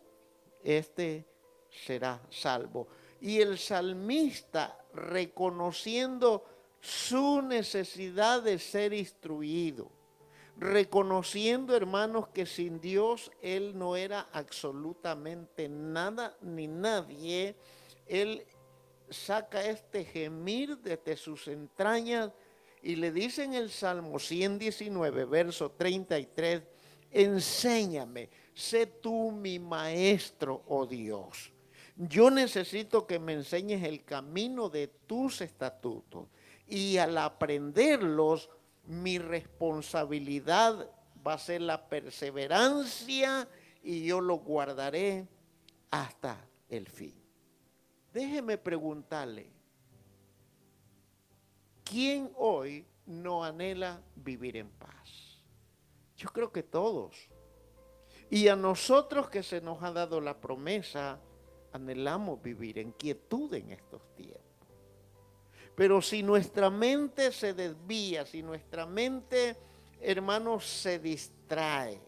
este 0.63 1.25
será 1.69 2.21
salvo. 2.29 2.87
Y 3.19 3.41
el 3.41 3.57
salmista, 3.57 4.77
reconociendo 4.93 6.45
su 6.79 7.41
necesidad 7.41 8.43
de 8.43 8.59
ser 8.59 8.93
instruido, 8.93 9.89
reconociendo, 10.57 11.75
hermanos, 11.75 12.27
que 12.29 12.45
sin 12.45 12.79
Dios 12.79 13.31
Él 13.41 13.77
no 13.77 13.95
era 13.95 14.29
absolutamente 14.31 15.67
nada 15.69 16.37
ni 16.41 16.67
nadie. 16.67 17.55
Él 18.07 18.45
saca 19.09 19.65
este 19.65 20.05
gemir 20.05 20.77
desde 20.77 21.17
sus 21.17 21.47
entrañas 21.47 22.31
y 22.81 22.95
le 22.95 23.11
dice 23.11 23.43
en 23.43 23.53
el 23.53 23.71
Salmo 23.71 24.19
119, 24.19 25.25
verso 25.25 25.71
33, 25.71 26.61
enséñame, 27.11 28.29
sé 28.53 28.85
tú 28.85 29.31
mi 29.31 29.57
maestro, 29.57 30.63
oh 30.67 30.85
Dios. 30.85 31.51
Yo 31.95 32.29
necesito 32.29 33.07
que 33.07 33.19
me 33.19 33.33
enseñes 33.33 33.83
el 33.83 34.03
camino 34.03 34.69
de 34.69 34.87
tus 34.87 35.41
estatutos 35.41 36.27
y 36.67 36.97
al 36.97 37.17
aprenderlos, 37.17 38.49
mi 38.87 39.17
responsabilidad 39.17 40.89
va 41.25 41.33
a 41.33 41.39
ser 41.39 41.61
la 41.61 41.87
perseverancia 41.87 43.47
y 43.83 44.05
yo 44.05 44.21
lo 44.21 44.37
guardaré 44.37 45.27
hasta 45.91 46.37
el 46.69 46.87
fin. 46.87 47.15
Déjeme 48.13 48.57
preguntarle, 48.57 49.51
¿quién 51.83 52.31
hoy 52.35 52.85
no 53.05 53.43
anhela 53.43 54.01
vivir 54.15 54.57
en 54.57 54.69
paz? 54.69 55.41
Yo 56.17 56.29
creo 56.29 56.51
que 56.51 56.63
todos. 56.63 57.29
Y 58.29 58.47
a 58.47 58.55
nosotros 58.55 59.29
que 59.29 59.43
se 59.43 59.61
nos 59.61 59.83
ha 59.83 59.91
dado 59.91 60.21
la 60.21 60.39
promesa, 60.39 61.19
anhelamos 61.73 62.41
vivir 62.41 62.79
en 62.79 62.91
quietud 62.91 63.53
en 63.53 63.71
estos 63.71 64.01
tiempos. 64.15 64.34
Pero 65.75 66.01
si 66.01 66.23
nuestra 66.23 66.69
mente 66.69 67.31
se 67.31 67.53
desvía, 67.53 68.25
si 68.25 68.41
nuestra 68.41 68.85
mente, 68.85 69.57
hermanos, 69.99 70.65
se 70.65 70.99
distrae, 70.99 71.99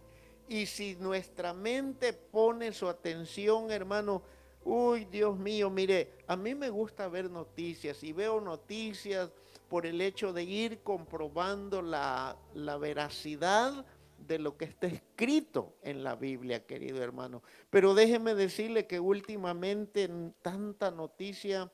y 0.48 0.66
si 0.66 0.96
nuestra 0.96 1.54
mente 1.54 2.14
pone 2.14 2.72
su 2.72 2.88
atención, 2.88 3.70
hermano, 3.70 4.24
uy, 4.64 5.06
Dios 5.06 5.38
mío, 5.38 5.70
mire, 5.70 6.14
a 6.28 6.38
mí 6.38 6.56
me 6.56 6.70
gusta 6.70 7.10
ver 7.10 7.30
noticias 7.30 8.02
y 8.04 8.14
veo 8.14 8.40
noticias 8.40 9.30
por 9.68 9.86
el 9.86 10.00
hecho 10.00 10.32
de 10.32 10.44
ir 10.44 10.80
comprobando 10.80 11.82
la, 11.82 12.38
la 12.54 12.78
veracidad 12.78 13.86
de 14.18 14.40
lo 14.40 14.58
que 14.58 14.66
está 14.66 14.88
escrito 14.88 15.76
en 15.82 16.04
la 16.04 16.16
Biblia, 16.16 16.66
querido 16.66 17.04
hermano. 17.04 17.44
Pero 17.70 17.94
déjeme 17.94 18.34
decirle 18.34 18.88
que 18.88 19.00
últimamente 19.02 20.10
tanta 20.42 20.92
noticia 20.92 21.70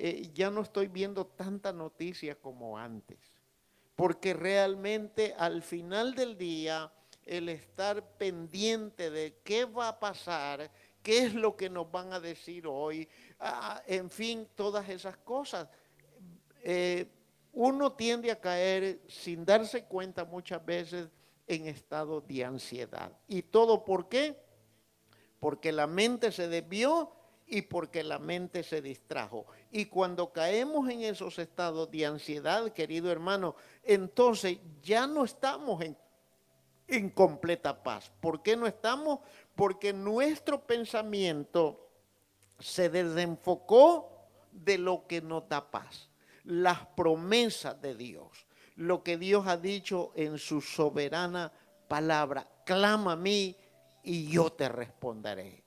eh, 0.00 0.30
ya 0.32 0.48
no 0.48 0.60
estoy 0.60 0.86
viendo 0.86 1.26
tanta 1.26 1.72
noticia 1.72 2.36
como 2.36 2.78
antes. 2.78 3.18
Porque 3.96 4.32
realmente 4.32 5.34
al 5.36 5.60
final 5.60 6.14
del 6.14 6.38
día, 6.38 6.92
el 7.26 7.48
estar 7.48 8.16
pendiente 8.16 9.10
de 9.10 9.40
qué 9.42 9.64
va 9.64 9.88
a 9.88 9.98
pasar, 9.98 10.70
qué 11.02 11.24
es 11.24 11.34
lo 11.34 11.56
que 11.56 11.68
nos 11.68 11.90
van 11.90 12.12
a 12.12 12.20
decir 12.20 12.68
hoy, 12.68 13.08
ah, 13.40 13.82
en 13.88 14.08
fin, 14.08 14.46
todas 14.54 14.88
esas 14.88 15.16
cosas. 15.16 15.68
Eh, 16.62 17.08
uno 17.52 17.92
tiende 17.94 18.30
a 18.30 18.40
caer 18.40 19.00
sin 19.08 19.44
darse 19.44 19.82
cuenta 19.82 20.24
muchas 20.24 20.64
veces 20.64 21.08
en 21.48 21.66
estado 21.66 22.20
de 22.20 22.44
ansiedad. 22.44 23.10
¿Y 23.26 23.42
todo 23.42 23.84
por 23.84 24.08
qué? 24.08 24.36
Porque 25.40 25.72
la 25.72 25.88
mente 25.88 26.30
se 26.30 26.46
desvió 26.46 27.12
y 27.48 27.62
porque 27.62 28.04
la 28.04 28.20
mente 28.20 28.62
se 28.62 28.80
distrajo. 28.80 29.46
Y 29.70 29.86
cuando 29.86 30.32
caemos 30.32 30.88
en 30.88 31.02
esos 31.02 31.38
estados 31.38 31.90
de 31.90 32.06
ansiedad, 32.06 32.72
querido 32.72 33.10
hermano, 33.10 33.54
entonces 33.82 34.58
ya 34.82 35.06
no 35.06 35.24
estamos 35.24 35.84
en 36.86 37.10
completa 37.10 37.82
paz. 37.82 38.10
¿Por 38.20 38.42
qué 38.42 38.56
no 38.56 38.66
estamos? 38.66 39.20
Porque 39.54 39.92
nuestro 39.92 40.66
pensamiento 40.66 41.90
se 42.58 42.88
desenfocó 42.88 44.18
de 44.50 44.78
lo 44.78 45.06
que 45.06 45.20
nos 45.20 45.48
da 45.48 45.70
paz, 45.70 46.08
las 46.44 46.86
promesas 46.96 47.80
de 47.80 47.94
Dios, 47.94 48.46
lo 48.76 49.02
que 49.02 49.16
Dios 49.18 49.46
ha 49.46 49.56
dicho 49.56 50.12
en 50.14 50.38
su 50.38 50.60
soberana 50.60 51.52
palabra. 51.88 52.48
Clama 52.64 53.12
a 53.12 53.16
mí 53.16 53.56
y 54.02 54.28
yo 54.28 54.50
te 54.50 54.68
responderé. 54.68 55.62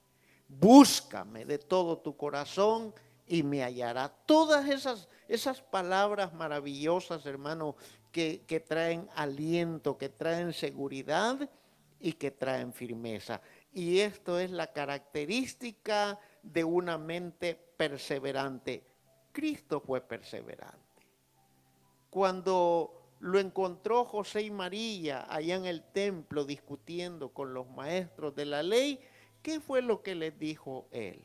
Búscame 0.47 1.45
de 1.45 1.59
todo 1.59 1.99
tu 1.99 2.17
corazón 2.17 2.93
y 3.31 3.43
me 3.43 3.63
hallará. 3.63 4.09
Todas 4.25 4.67
esas, 4.67 5.07
esas 5.29 5.61
palabras 5.61 6.33
maravillosas, 6.33 7.25
hermano, 7.25 7.77
que, 8.11 8.43
que 8.45 8.59
traen 8.59 9.07
aliento, 9.15 9.97
que 9.97 10.09
traen 10.09 10.51
seguridad 10.51 11.49
y 12.01 12.11
que 12.11 12.31
traen 12.31 12.73
firmeza. 12.73 13.39
Y 13.71 13.99
esto 13.99 14.37
es 14.37 14.51
la 14.51 14.73
característica 14.73 16.19
de 16.43 16.65
una 16.65 16.97
mente 16.97 17.55
perseverante. 17.77 18.83
Cristo 19.31 19.79
fue 19.79 20.01
perseverante. 20.01 21.07
Cuando 22.09 23.15
lo 23.21 23.39
encontró 23.39 24.03
José 24.03 24.41
y 24.41 24.51
María 24.51 25.25
allá 25.33 25.55
en 25.55 25.65
el 25.65 25.83
templo 25.83 26.43
discutiendo 26.43 27.29
con 27.29 27.53
los 27.53 27.69
maestros 27.69 28.35
de 28.35 28.43
la 28.43 28.61
ley, 28.61 28.99
¿qué 29.41 29.61
fue 29.61 29.81
lo 29.81 30.03
que 30.03 30.15
les 30.15 30.37
dijo 30.37 30.89
él? 30.91 31.23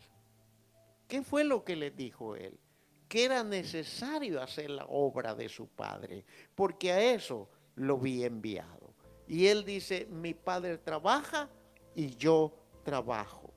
¿Qué 1.08 1.22
fue 1.22 1.44
lo 1.44 1.64
que 1.64 1.76
les 1.76 1.94
dijo 1.94 2.34
él? 2.34 2.58
Que 3.08 3.24
era 3.24 3.44
necesario 3.44 4.42
hacer 4.42 4.70
la 4.70 4.84
obra 4.86 5.34
de 5.34 5.48
su 5.48 5.68
padre, 5.68 6.24
porque 6.54 6.92
a 6.92 7.00
eso 7.00 7.48
lo 7.76 7.98
vi 7.98 8.24
enviado. 8.24 8.94
Y 9.28 9.46
él 9.46 9.64
dice, 9.64 10.06
mi 10.10 10.34
padre 10.34 10.78
trabaja 10.78 11.48
y 11.94 12.16
yo 12.16 12.52
trabajo. 12.84 13.52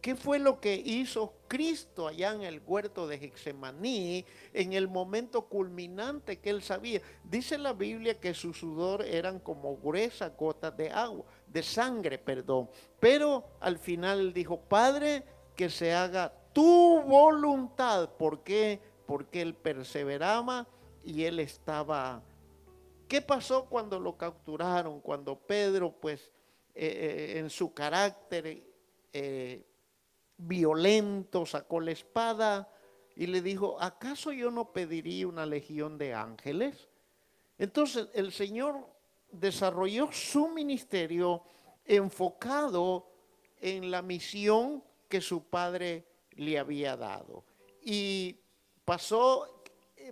¿Qué 0.00 0.16
fue 0.16 0.38
lo 0.38 0.60
que 0.60 0.74
hizo 0.76 1.34
Cristo 1.46 2.08
allá 2.08 2.32
en 2.32 2.40
el 2.40 2.62
huerto 2.66 3.06
de 3.06 3.16
Hexemaní 3.16 4.24
en 4.54 4.72
el 4.72 4.88
momento 4.88 5.46
culminante 5.46 6.38
que 6.38 6.48
él 6.48 6.62
sabía? 6.62 7.02
Dice 7.24 7.58
la 7.58 7.74
Biblia 7.74 8.18
que 8.18 8.32
su 8.32 8.54
sudor 8.54 9.04
eran 9.04 9.40
como 9.40 9.76
gruesas 9.76 10.34
gotas 10.38 10.74
de 10.74 10.88
agua, 10.90 11.26
de 11.46 11.62
sangre, 11.62 12.16
perdón. 12.16 12.70
Pero 12.98 13.44
al 13.60 13.78
final 13.78 14.32
dijo, 14.32 14.58
Padre, 14.58 15.22
que 15.54 15.68
se 15.68 15.92
haga 15.92 16.32
tu 16.52 17.02
voluntad. 17.02 18.10
¿Por 18.10 18.42
qué? 18.42 18.80
Porque 19.06 19.42
él 19.42 19.54
perseveraba 19.54 20.66
y 21.04 21.24
él 21.24 21.40
estaba... 21.40 22.22
¿Qué 23.08 23.20
pasó 23.20 23.66
cuando 23.66 23.98
lo 23.98 24.16
capturaron? 24.16 25.00
Cuando 25.00 25.36
Pedro, 25.36 25.92
pues, 25.92 26.30
eh, 26.74 27.34
eh, 27.34 27.38
en 27.38 27.50
su 27.50 27.72
carácter... 27.74 28.62
Eh, 29.12 29.64
violento, 30.40 31.44
sacó 31.44 31.80
la 31.80 31.92
espada 31.92 32.72
y 33.14 33.26
le 33.26 33.42
dijo, 33.42 33.76
¿acaso 33.80 34.32
yo 34.32 34.50
no 34.50 34.72
pediría 34.72 35.28
una 35.28 35.46
legión 35.46 35.98
de 35.98 36.14
ángeles? 36.14 36.88
Entonces 37.58 38.08
el 38.14 38.32
Señor 38.32 38.86
desarrolló 39.30 40.10
su 40.12 40.48
ministerio 40.48 41.42
enfocado 41.84 43.06
en 43.60 43.90
la 43.90 44.00
misión 44.02 44.82
que 45.08 45.20
su 45.20 45.44
padre 45.44 46.06
le 46.40 46.58
había 46.58 46.96
dado. 46.96 47.44
Y 47.82 48.40
pasó 48.84 49.62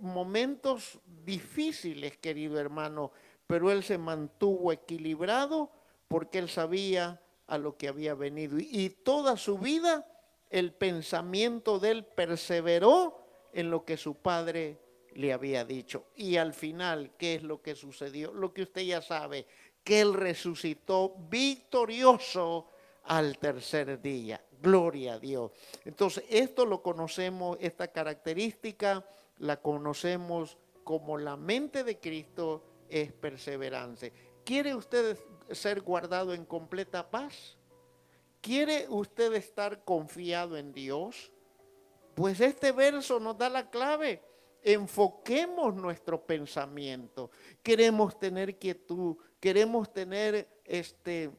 momentos 0.01 0.99
difíciles, 1.25 2.17
querido 2.17 2.59
hermano, 2.59 3.11
pero 3.47 3.71
él 3.71 3.83
se 3.83 3.97
mantuvo 3.97 4.71
equilibrado 4.71 5.71
porque 6.07 6.37
él 6.37 6.47
sabía 6.47 7.21
a 7.47 7.57
lo 7.57 7.77
que 7.77 7.87
había 7.87 8.13
venido. 8.13 8.57
Y 8.59 8.89
toda 8.89 9.37
su 9.37 9.57
vida 9.57 10.05
el 10.51 10.71
pensamiento 10.71 11.79
de 11.79 11.91
él 11.91 12.05
perseveró 12.05 13.25
en 13.51 13.71
lo 13.71 13.83
que 13.83 13.97
su 13.97 14.15
padre 14.15 14.79
le 15.13 15.33
había 15.33 15.65
dicho. 15.65 16.05
Y 16.15 16.37
al 16.37 16.53
final, 16.53 17.11
¿qué 17.17 17.35
es 17.35 17.43
lo 17.43 17.61
que 17.61 17.75
sucedió? 17.75 18.31
Lo 18.33 18.53
que 18.53 18.63
usted 18.63 18.81
ya 18.81 19.01
sabe, 19.01 19.47
que 19.83 20.01
él 20.01 20.13
resucitó 20.13 21.15
victorioso 21.29 22.67
al 23.05 23.39
tercer 23.39 23.99
día. 23.99 24.39
Gloria 24.61 25.13
a 25.13 25.19
Dios. 25.19 25.51
Entonces, 25.85 26.23
esto 26.29 26.65
lo 26.65 26.81
conocemos, 26.81 27.57
esta 27.61 27.87
característica 27.87 29.05
la 29.37 29.61
conocemos 29.61 30.57
como 30.83 31.17
la 31.17 31.37
mente 31.37 31.83
de 31.83 31.99
Cristo 31.99 32.63
es 32.89 33.13
perseverancia. 33.13 34.11
¿Quiere 34.43 34.75
usted 34.75 35.17
ser 35.51 35.81
guardado 35.81 36.33
en 36.33 36.45
completa 36.45 37.09
paz? 37.09 37.57
¿Quiere 38.41 38.87
usted 38.89 39.33
estar 39.33 39.83
confiado 39.83 40.57
en 40.57 40.73
Dios? 40.73 41.31
Pues 42.15 42.39
este 42.41 42.71
verso 42.71 43.19
nos 43.19 43.37
da 43.37 43.49
la 43.49 43.69
clave. 43.69 44.21
Enfoquemos 44.61 45.75
nuestro 45.75 46.25
pensamiento. 46.25 47.31
Queremos 47.63 48.17
tener 48.19 48.57
quietud, 48.57 49.15
queremos 49.39 49.93
tener 49.93 50.47
este 50.65 51.31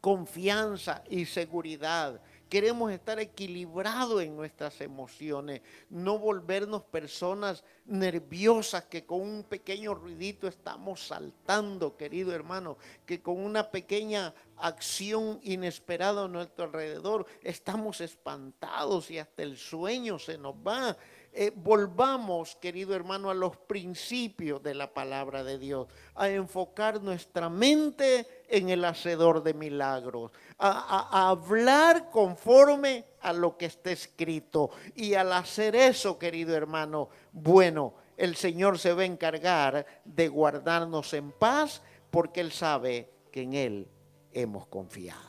confianza 0.00 1.02
y 1.08 1.26
seguridad. 1.26 2.20
Queremos 2.48 2.90
estar 2.92 3.18
equilibrados 3.18 4.22
en 4.22 4.34
nuestras 4.34 4.80
emociones, 4.80 5.60
no 5.90 6.18
volvernos 6.18 6.82
personas 6.82 7.62
nerviosas 7.84 8.84
que 8.84 9.04
con 9.04 9.20
un 9.20 9.44
pequeño 9.44 9.94
ruidito 9.94 10.48
estamos 10.48 11.06
saltando, 11.06 11.96
querido 11.96 12.34
hermano, 12.34 12.78
que 13.04 13.20
con 13.20 13.38
una 13.38 13.70
pequeña 13.70 14.34
acción 14.56 15.40
inesperada 15.42 16.24
a 16.24 16.28
nuestro 16.28 16.64
alrededor 16.64 17.26
estamos 17.42 18.00
espantados 18.00 19.10
y 19.10 19.18
hasta 19.18 19.42
el 19.42 19.56
sueño 19.56 20.18
se 20.18 20.38
nos 20.38 20.54
va. 20.54 20.96
Eh, 21.32 21.52
volvamos, 21.54 22.56
querido 22.56 22.94
hermano, 22.94 23.30
a 23.30 23.34
los 23.34 23.56
principios 23.56 24.62
de 24.62 24.74
la 24.74 24.92
palabra 24.92 25.44
de 25.44 25.58
Dios, 25.58 25.86
a 26.14 26.28
enfocar 26.28 27.02
nuestra 27.02 27.50
mente 27.50 28.26
en 28.48 28.70
el 28.70 28.84
hacedor 28.84 29.42
de 29.42 29.54
milagros, 29.54 30.32
a, 30.58 31.28
hablar 31.28 32.10
conforme 32.10 33.04
a 33.20 33.32
lo 33.32 33.56
que 33.56 33.66
está 33.66 33.90
escrito. 33.90 34.70
Y 34.94 35.14
al 35.14 35.32
hacer 35.32 35.76
eso, 35.76 36.18
querido 36.18 36.56
hermano, 36.56 37.10
bueno, 37.32 37.94
el 38.16 38.34
Señor 38.36 38.78
se 38.78 38.92
va 38.92 39.02
a 39.02 39.06
encargar 39.06 39.86
de 40.04 40.28
guardarnos 40.28 41.12
en 41.12 41.30
paz 41.32 41.82
porque 42.10 42.40
Él 42.40 42.52
sabe 42.52 43.10
que 43.30 43.42
en 43.42 43.54
Él 43.54 43.88
hemos 44.32 44.66
confiado. 44.66 45.28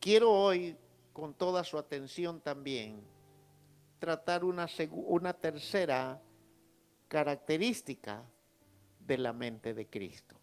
Quiero 0.00 0.32
hoy 0.32 0.76
con 1.12 1.34
toda 1.34 1.62
su 1.62 1.76
atención 1.76 2.40
también 2.40 3.02
tratar 3.98 4.44
una, 4.44 4.66
una 4.90 5.34
tercera 5.34 6.20
característica 7.06 8.24
de 9.10 9.18
la 9.18 9.32
mente 9.32 9.74
de 9.74 9.88
Cristo. 9.88 10.36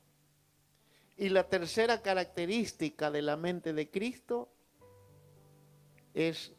Y 1.16 1.30
la 1.30 1.48
tercera 1.48 2.02
característica 2.02 3.10
de 3.10 3.22
la 3.22 3.38
mente 3.38 3.72
de 3.72 3.90
Cristo 3.90 4.50
es 6.14 6.52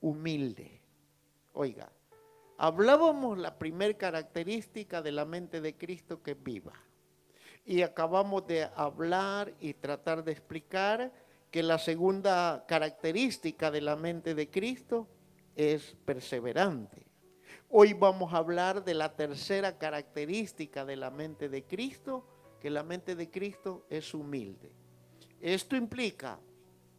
humilde. 0.00 0.80
Oiga, 1.52 1.92
hablábamos 2.58 3.38
la 3.38 3.60
primera 3.60 3.96
característica 3.96 5.02
de 5.02 5.12
la 5.12 5.24
mente 5.24 5.60
de 5.60 5.76
Cristo 5.76 6.20
que 6.20 6.32
es 6.32 6.42
viva. 6.42 6.72
Y 7.64 7.82
acabamos 7.82 8.44
de 8.48 8.64
hablar 8.74 9.54
y 9.60 9.74
tratar 9.74 10.24
de 10.24 10.32
explicar 10.32 11.12
que 11.52 11.62
la 11.62 11.78
segunda 11.78 12.64
característica 12.66 13.70
de 13.70 13.82
la 13.82 13.94
mente 13.94 14.34
de 14.34 14.50
Cristo 14.50 15.06
es 15.54 15.96
perseverante. 16.04 17.06
Hoy 17.74 17.94
vamos 17.94 18.34
a 18.34 18.36
hablar 18.36 18.84
de 18.84 18.92
la 18.92 19.16
tercera 19.16 19.78
característica 19.78 20.84
de 20.84 20.94
la 20.94 21.10
mente 21.10 21.48
de 21.48 21.64
Cristo, 21.64 22.22
que 22.60 22.68
la 22.68 22.82
mente 22.82 23.16
de 23.16 23.30
Cristo 23.30 23.86
es 23.88 24.12
humilde. 24.12 24.70
Esto 25.40 25.74
implica 25.74 26.38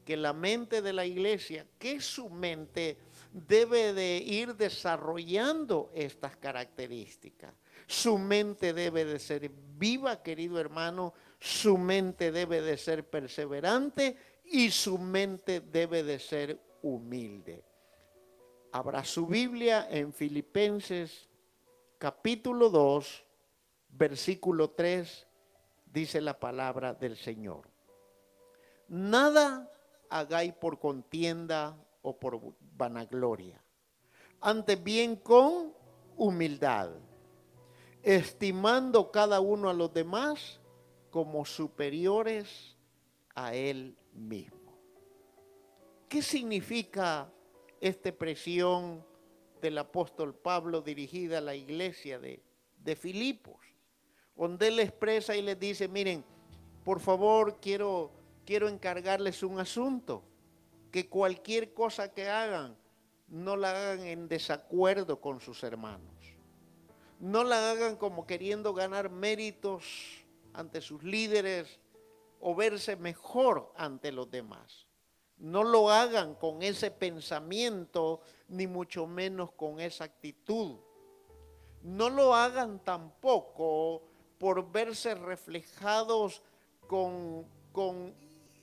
que 0.04 0.18
la 0.18 0.34
mente 0.34 0.82
de 0.82 0.92
la 0.92 1.06
iglesia, 1.06 1.68
que 1.78 2.02
su 2.02 2.28
mente 2.28 2.98
debe 3.32 3.94
de 3.94 4.18
ir 4.18 4.56
desarrollando 4.56 5.92
estas 5.94 6.38
características. 6.38 7.54
Su 7.86 8.18
mente 8.18 8.74
debe 8.74 9.06
de 9.06 9.20
ser 9.20 9.52
viva, 9.78 10.24
querido 10.24 10.60
hermano, 10.60 11.14
su 11.40 11.78
mente 11.78 12.32
debe 12.32 12.64
de 12.64 12.78
ser 12.78 13.08
perseverante 13.08 14.18
y 14.44 14.72
su 14.72 14.98
mente 14.98 15.60
debe 15.60 16.02
de 16.02 16.18
ser 16.18 16.60
humilde. 16.82 17.64
Habrá 18.74 19.04
su 19.04 19.28
Biblia 19.28 19.88
en 19.88 20.12
Filipenses 20.12 21.30
capítulo 22.00 22.72
2, 22.72 23.24
versículo 23.90 24.72
3, 24.72 25.28
dice 25.86 26.20
la 26.20 26.40
palabra 26.40 26.96
del 26.96 27.16
Señor. 27.16 27.70
Nada 28.88 29.72
hagáis 30.10 30.56
por 30.56 30.80
contienda 30.80 31.78
o 32.02 32.18
por 32.18 32.56
vanagloria, 32.76 33.64
antes 34.42 34.84
bien 34.84 35.18
con 35.18 35.72
humildad, 36.18 36.90
estimando 38.02 39.12
cada 39.12 39.40
uno 39.40 39.70
a 39.70 39.74
los 39.74 39.94
demás 39.94 40.60
como 41.12 41.46
superiores 41.46 42.76
a 43.36 43.54
él 43.54 43.96
mismo. 44.14 44.80
¿Qué 46.10 46.24
significa 46.24 47.32
esta 47.88 48.10
expresión 48.10 49.06
del 49.62 49.78
apóstol 49.78 50.34
Pablo 50.34 50.82
dirigida 50.82 51.40
a 51.40 51.42
la 51.42 51.54
iglesia 51.54 52.18
de, 52.18 52.42
de 52.78 52.96
Filipos? 52.96 53.58
Donde 54.36 54.70
él 54.70 54.80
expresa 54.80 55.36
y 55.36 55.42
les 55.42 55.60
dice, 55.60 55.90
miren, 55.90 56.24
por 56.86 57.02
favor 57.02 57.60
quiero, 57.60 58.12
quiero 58.46 58.70
encargarles 58.70 59.44
un 59.44 59.60
asunto, 59.60 60.24
que 60.92 61.10
cualquier 61.10 61.74
cosa 61.74 62.14
que 62.14 62.30
hagan, 62.30 62.78
no 63.28 63.58
la 63.58 63.72
hagan 63.72 64.06
en 64.08 64.30
desacuerdo 64.30 65.20
con 65.20 65.42
sus 65.42 65.64
hermanos. 65.64 66.14
No 67.20 67.44
la 67.44 67.72
hagan 67.72 67.98
como 67.98 68.26
queriendo 68.26 68.74
ganar 68.74 69.10
méritos 69.10 70.24
ante 70.54 70.80
sus 70.80 71.04
líderes 71.04 71.80
o 72.40 72.56
verse 72.56 72.96
mejor 72.96 73.74
ante 73.76 74.12
los 74.12 74.30
demás. 74.32 74.88
No 75.38 75.64
lo 75.64 75.90
hagan 75.90 76.36
con 76.36 76.64
ese 76.64 76.92
pensamiento, 76.92 78.22
ni 78.48 78.68
mucho 78.68 79.08
menos 79.08 79.52
con 79.52 79.80
esa 79.80 80.06
actitud. 80.06 80.78
No 81.82 82.10
lo 82.10 82.34
hagan 82.34 82.80
tampoco 82.84 84.04
por 84.38 84.72
verse 84.72 85.16
reflejados 85.16 86.42
con, 86.88 87.46
con 87.72 88.14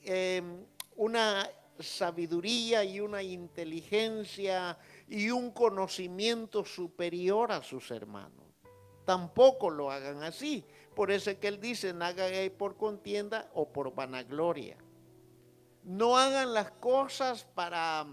em, 0.05 0.65
una 0.97 1.49
sabiduría 1.79 2.85
y 2.85 3.01
una 3.01 3.23
inteligencia 3.23 4.79
y 5.09 5.31
un 5.31 5.51
conocimiento 5.51 6.65
superior 6.65 7.53
a 7.53 7.63
sus 7.63 7.91
hermanos. 7.91 8.47
Tampoco 9.05 9.71
lo 9.71 9.91
hagan 9.91 10.23
así. 10.23 10.65
Por 10.95 11.11
eso 11.11 11.31
es 11.31 11.39
que 11.39 11.49
él 11.49 11.61
dice, 11.61 11.93
no 11.93 12.05
hagan 12.05 12.33
por 12.57 12.77
contienda 12.77 13.51
o 13.55 13.69
por 13.69 13.95
vanagloria. 13.95 14.77
No 15.83 16.17
hagan 16.17 16.55
las 16.55 16.71
cosas 16.73 17.45
para 17.55 18.07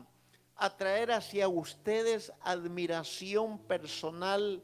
atraer 0.56 1.12
hacia 1.12 1.47
ustedes 1.47 2.32
admiración 2.41 3.60
personal 3.60 4.63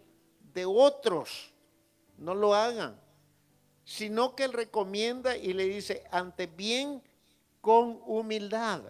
de 0.53 0.65
otros. 0.65 1.53
No 2.17 2.33
lo 2.33 2.53
hagan. 2.53 2.99
Sino 3.85 4.35
que 4.35 4.45
él 4.45 4.53
recomienda 4.53 5.35
y 5.35 5.53
le 5.53 5.65
dice, 5.65 6.03
ante 6.11 6.47
bien 6.47 7.03
con 7.59 8.01
humildad. 8.05 8.81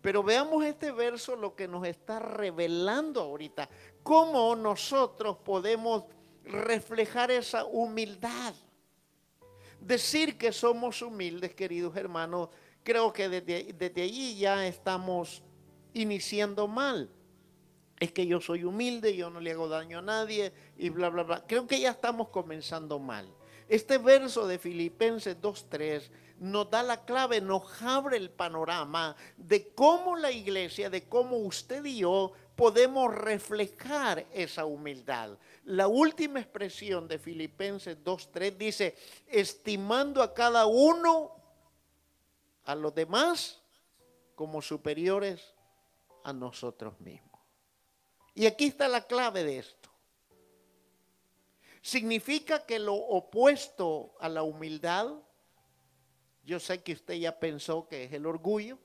Pero 0.00 0.22
veamos 0.22 0.64
este 0.64 0.92
verso 0.92 1.34
lo 1.34 1.54
que 1.54 1.66
nos 1.66 1.86
está 1.86 2.18
revelando 2.18 3.22
ahorita. 3.22 3.68
¿Cómo 4.02 4.54
nosotros 4.54 5.38
podemos 5.38 6.04
reflejar 6.44 7.30
esa 7.30 7.64
humildad? 7.64 8.54
Decir 9.80 10.36
que 10.36 10.52
somos 10.52 11.00
humildes, 11.00 11.54
queridos 11.54 11.96
hermanos, 11.96 12.50
creo 12.84 13.12
que 13.12 13.28
desde, 13.28 13.72
desde 13.72 14.02
allí 14.02 14.36
ya 14.36 14.66
estamos 14.66 15.42
iniciando 15.94 16.68
mal. 16.68 17.10
Es 17.98 18.12
que 18.12 18.26
yo 18.26 18.40
soy 18.40 18.64
humilde, 18.64 19.16
yo 19.16 19.30
no 19.30 19.40
le 19.40 19.52
hago 19.52 19.68
daño 19.68 20.00
a 20.00 20.02
nadie 20.02 20.52
y 20.76 20.90
bla, 20.90 21.08
bla, 21.08 21.22
bla. 21.22 21.44
Creo 21.46 21.66
que 21.66 21.80
ya 21.80 21.90
estamos 21.90 22.28
comenzando 22.28 22.98
mal. 22.98 23.26
Este 23.68 23.98
verso 23.98 24.46
de 24.46 24.58
Filipenses 24.58 25.40
2.3 25.40 26.10
nos 26.38 26.70
da 26.70 26.82
la 26.82 27.04
clave, 27.04 27.40
nos 27.40 27.82
abre 27.82 28.18
el 28.18 28.30
panorama 28.30 29.16
de 29.36 29.68
cómo 29.68 30.16
la 30.16 30.30
iglesia, 30.30 30.90
de 30.90 31.08
cómo 31.08 31.38
usted 31.38 31.84
y 31.84 31.98
yo 31.98 32.32
podemos 32.56 33.14
reflejar 33.14 34.26
esa 34.32 34.66
humildad. 34.66 35.38
La 35.64 35.86
última 35.86 36.40
expresión 36.40 37.08
de 37.08 37.18
Filipenses 37.18 37.96
2.3 38.04 38.56
dice, 38.56 38.96
estimando 39.26 40.22
a 40.22 40.34
cada 40.34 40.66
uno, 40.66 41.43
a 42.64 42.74
los 42.74 42.94
demás, 42.94 43.62
como 44.34 44.62
superiores 44.62 45.54
a 46.24 46.32
nosotros 46.32 46.98
mismos. 47.00 47.40
Y 48.34 48.46
aquí 48.46 48.66
está 48.66 48.88
la 48.88 49.06
clave 49.06 49.44
de 49.44 49.58
esto. 49.58 49.90
Significa 51.82 52.64
que 52.64 52.78
lo 52.78 52.94
opuesto 52.94 54.14
a 54.18 54.28
la 54.28 54.42
humildad, 54.42 55.12
yo 56.42 56.58
sé 56.58 56.82
que 56.82 56.94
usted 56.94 57.14
ya 57.14 57.38
pensó 57.38 57.86
que 57.88 58.04
es 58.04 58.12
el 58.12 58.26
orgullo, 58.26 58.78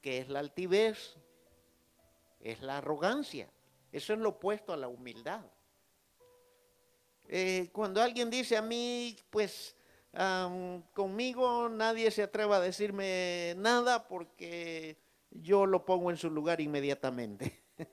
que 0.00 0.18
es 0.18 0.28
la 0.28 0.40
altivez, 0.40 1.16
es 2.40 2.60
la 2.62 2.78
arrogancia. 2.78 3.48
Eso 3.90 4.12
es 4.12 4.18
lo 4.18 4.30
opuesto 4.30 4.72
a 4.72 4.76
la 4.76 4.88
humildad. 4.88 5.44
Eh, 7.28 7.70
cuando 7.72 8.02
alguien 8.02 8.28
dice 8.28 8.56
a 8.56 8.62
mí, 8.62 9.16
pues 9.30 9.74
conmigo 10.92 11.68
nadie 11.68 12.10
se 12.10 12.22
atreva 12.22 12.56
a 12.56 12.60
decirme 12.60 13.54
nada 13.56 14.06
porque 14.06 14.96
yo 15.30 15.66
lo 15.66 15.84
pongo 15.84 16.10
en 16.10 16.16
su 16.16 16.30
lugar 16.30 16.60
inmediatamente. 16.60 17.64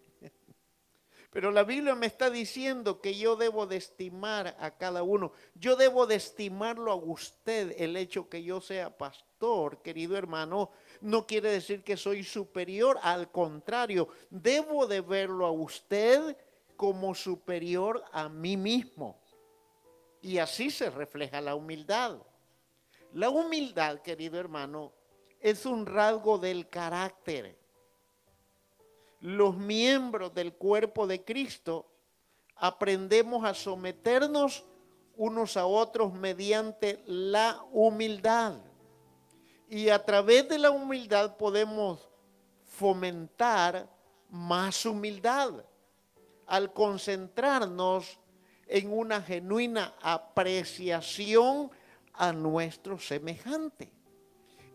Pero 1.31 1.49
la 1.49 1.63
Biblia 1.63 1.95
me 1.95 2.07
está 2.07 2.29
diciendo 2.29 2.99
que 2.99 3.17
yo 3.17 3.38
debo 3.38 3.65
de 3.65 3.77
estimar 3.77 4.55
a 4.60 4.71
cada 4.77 5.01
uno. 5.01 5.31
Yo 5.55 5.77
debo 5.77 6.05
de 6.05 6.15
estimarlo 6.15 6.91
a 6.91 6.95
usted. 6.95 7.73
El 7.77 7.95
hecho 7.95 8.27
que 8.27 8.43
yo 8.43 8.60
sea 8.60 8.97
pastor, 8.97 9.81
querido 9.81 10.17
hermano, 10.17 10.71
no 10.99 11.25
quiere 11.25 11.49
decir 11.49 11.84
que 11.84 11.95
soy 11.95 12.23
superior. 12.23 12.99
Al 13.01 13.31
contrario, 13.31 14.10
debo 14.29 14.88
de 14.88 14.99
verlo 14.99 15.45
a 15.45 15.51
usted 15.51 16.36
como 16.75 17.15
superior 17.15 18.03
a 18.12 18.27
mí 18.27 18.57
mismo. 18.57 19.20
Y 20.21 20.38
así 20.38 20.69
se 20.69 20.89
refleja 20.89 21.41
la 21.41 21.55
humildad. 21.55 22.17
La 23.13 23.29
humildad, 23.29 24.01
querido 24.01 24.39
hermano, 24.39 24.93
es 25.39 25.65
un 25.65 25.86
rasgo 25.86 26.38
del 26.38 26.69
carácter 26.69 27.62
los 29.21 29.55
miembros 29.55 30.34
del 30.34 30.53
cuerpo 30.53 31.07
de 31.07 31.23
Cristo 31.23 31.86
aprendemos 32.55 33.45
a 33.45 33.53
someternos 33.53 34.65
unos 35.15 35.57
a 35.57 35.65
otros 35.65 36.12
mediante 36.13 37.03
la 37.05 37.63
humildad. 37.71 38.55
Y 39.69 39.89
a 39.89 40.03
través 40.03 40.49
de 40.49 40.57
la 40.57 40.71
humildad 40.71 41.38
podemos 41.38 42.10
fomentar 42.63 43.88
más 44.29 44.86
humildad 44.86 45.65
al 46.47 46.73
concentrarnos 46.73 48.19
en 48.71 48.97
una 48.97 49.21
genuina 49.21 49.95
apreciación 50.01 51.69
a 52.13 52.31
nuestro 52.31 52.97
semejante. 52.97 53.91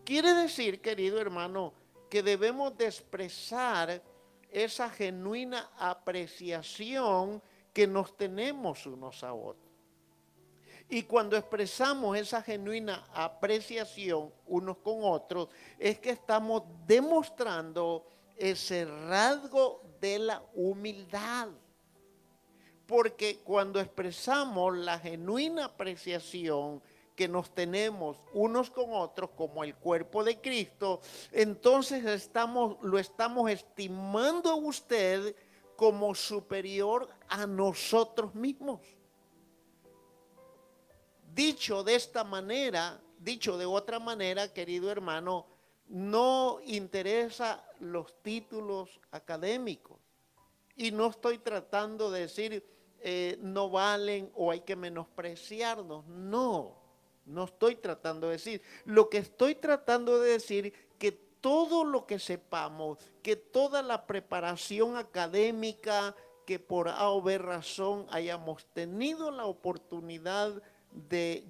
Quiere 0.05 0.35
decir, 0.35 0.81
querido 0.81 1.19
hermano, 1.19 1.73
que 2.07 2.21
debemos 2.21 2.77
de 2.77 2.85
expresar 2.85 3.99
esa 4.51 4.87
genuina 4.91 5.71
apreciación 5.79 7.41
que 7.73 7.87
nos 7.87 8.15
tenemos 8.15 8.85
unos 8.85 9.23
a 9.23 9.33
otros. 9.33 9.65
Y 10.89 11.01
cuando 11.03 11.35
expresamos 11.35 12.15
esa 12.17 12.43
genuina 12.43 13.03
apreciación 13.11 14.31
unos 14.45 14.77
con 14.77 14.99
otros, 15.01 15.49
es 15.79 15.97
que 15.97 16.11
estamos 16.11 16.61
demostrando 16.85 18.05
ese 18.37 18.85
rasgo 18.85 19.81
de 19.99 20.19
la 20.19 20.43
humildad. 20.53 21.49
Porque 22.87 23.39
cuando 23.43 23.79
expresamos 23.79 24.75
la 24.77 24.97
genuina 24.97 25.65
apreciación, 25.65 26.81
que 27.17 27.27
nos 27.27 27.49
tenemos 27.49 28.15
unos 28.33 28.69
con 28.69 28.93
otros 28.93 29.31
como 29.31 29.63
el 29.63 29.75
cuerpo 29.75 30.23
de 30.23 30.39
Cristo, 30.39 31.01
entonces 31.31 32.03
lo 32.81 32.99
estamos 32.99 33.49
estimando 33.51 34.51
a 34.51 34.55
usted 34.55 35.35
como 35.75 36.13
superior 36.13 37.09
a 37.27 37.47
nosotros 37.47 38.35
mismos. 38.35 38.81
Dicho 41.33 41.83
de 41.83 41.95
esta 41.95 42.23
manera, 42.23 43.01
dicho 43.17 43.57
de 43.57 43.65
otra 43.65 43.99
manera, 43.99 44.53
querido 44.53 44.91
hermano, 44.91 45.47
no 45.87 46.59
interesa 46.65 47.63
los 47.79 48.21
títulos 48.21 48.99
académicos. 49.09 49.97
Y 50.75 50.91
no 50.91 51.07
estoy 51.07 51.39
tratando 51.39 52.11
de 52.11 52.21
decir 52.21 52.76
eh, 53.09 53.39
no 53.41 53.69
valen 53.69 54.29
o 54.35 54.51
hay 54.51 54.59
que 54.59 54.75
menospreciarnos. 54.75 56.05
No. 56.07 56.75
No 57.25 57.45
estoy 57.45 57.77
tratando 57.77 58.27
de 58.27 58.33
decir. 58.33 58.61
Lo 58.83 59.07
que 59.07 59.19
estoy 59.19 59.55
tratando 59.55 60.19
de 60.19 60.31
decir 60.31 60.73
que 60.99 61.13
todo 61.13 61.85
lo 61.85 62.05
que 62.05 62.19
sepamos, 62.19 62.97
que 63.23 63.37
toda 63.37 63.81
la 63.81 64.05
preparación 64.07 64.97
académica 64.97 66.17
que 66.45 66.59
por 66.59 66.89
A 66.89 67.09
o 67.09 67.21
B 67.21 67.37
razón 67.37 68.07
hayamos 68.09 68.65
tenido 68.73 69.31
la 69.31 69.45
oportunidad 69.45 70.51
de 70.51 70.61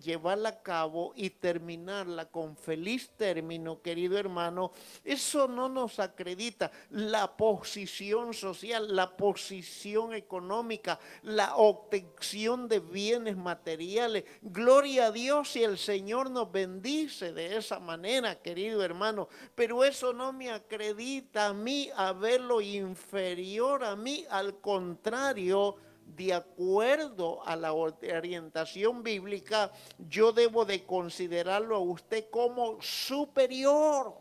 llevarla 0.01 0.49
a 0.49 0.61
cabo 0.61 1.13
y 1.15 1.29
terminarla 1.29 2.25
con 2.25 2.55
feliz 2.55 3.09
término, 3.17 3.81
querido 3.81 4.17
hermano, 4.17 4.71
eso 5.03 5.47
no 5.47 5.69
nos 5.69 5.99
acredita. 5.99 6.71
La 6.89 7.35
posición 7.37 8.33
social, 8.33 8.95
la 8.95 9.15
posición 9.15 10.13
económica, 10.13 10.99
la 11.23 11.55
obtención 11.55 12.67
de 12.67 12.79
bienes 12.79 13.37
materiales. 13.37 14.25
Gloria 14.41 15.07
a 15.07 15.11
Dios 15.11 15.51
si 15.51 15.63
el 15.63 15.77
Señor 15.77 16.29
nos 16.29 16.51
bendice 16.51 17.33
de 17.33 17.57
esa 17.57 17.79
manera, 17.79 18.35
querido 18.35 18.83
hermano, 18.83 19.29
pero 19.55 19.83
eso 19.83 20.13
no 20.13 20.33
me 20.33 20.51
acredita 20.51 21.47
a 21.47 21.53
mí 21.53 21.89
a 21.95 22.13
verlo 22.13 22.61
inferior 22.61 23.47
a 23.83 23.95
mí, 23.95 24.25
al 24.29 24.59
contrario, 24.59 25.75
de 26.15 26.33
acuerdo 26.33 27.45
a 27.45 27.55
la 27.55 27.73
orientación 27.73 29.03
bíblica, 29.03 29.71
yo 30.09 30.31
debo 30.31 30.65
de 30.65 30.83
considerarlo 30.85 31.75
a 31.75 31.79
usted 31.79 32.29
como 32.29 32.81
superior 32.81 34.17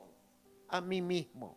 a 0.69 0.81
mí 0.81 1.01
mismo. 1.01 1.57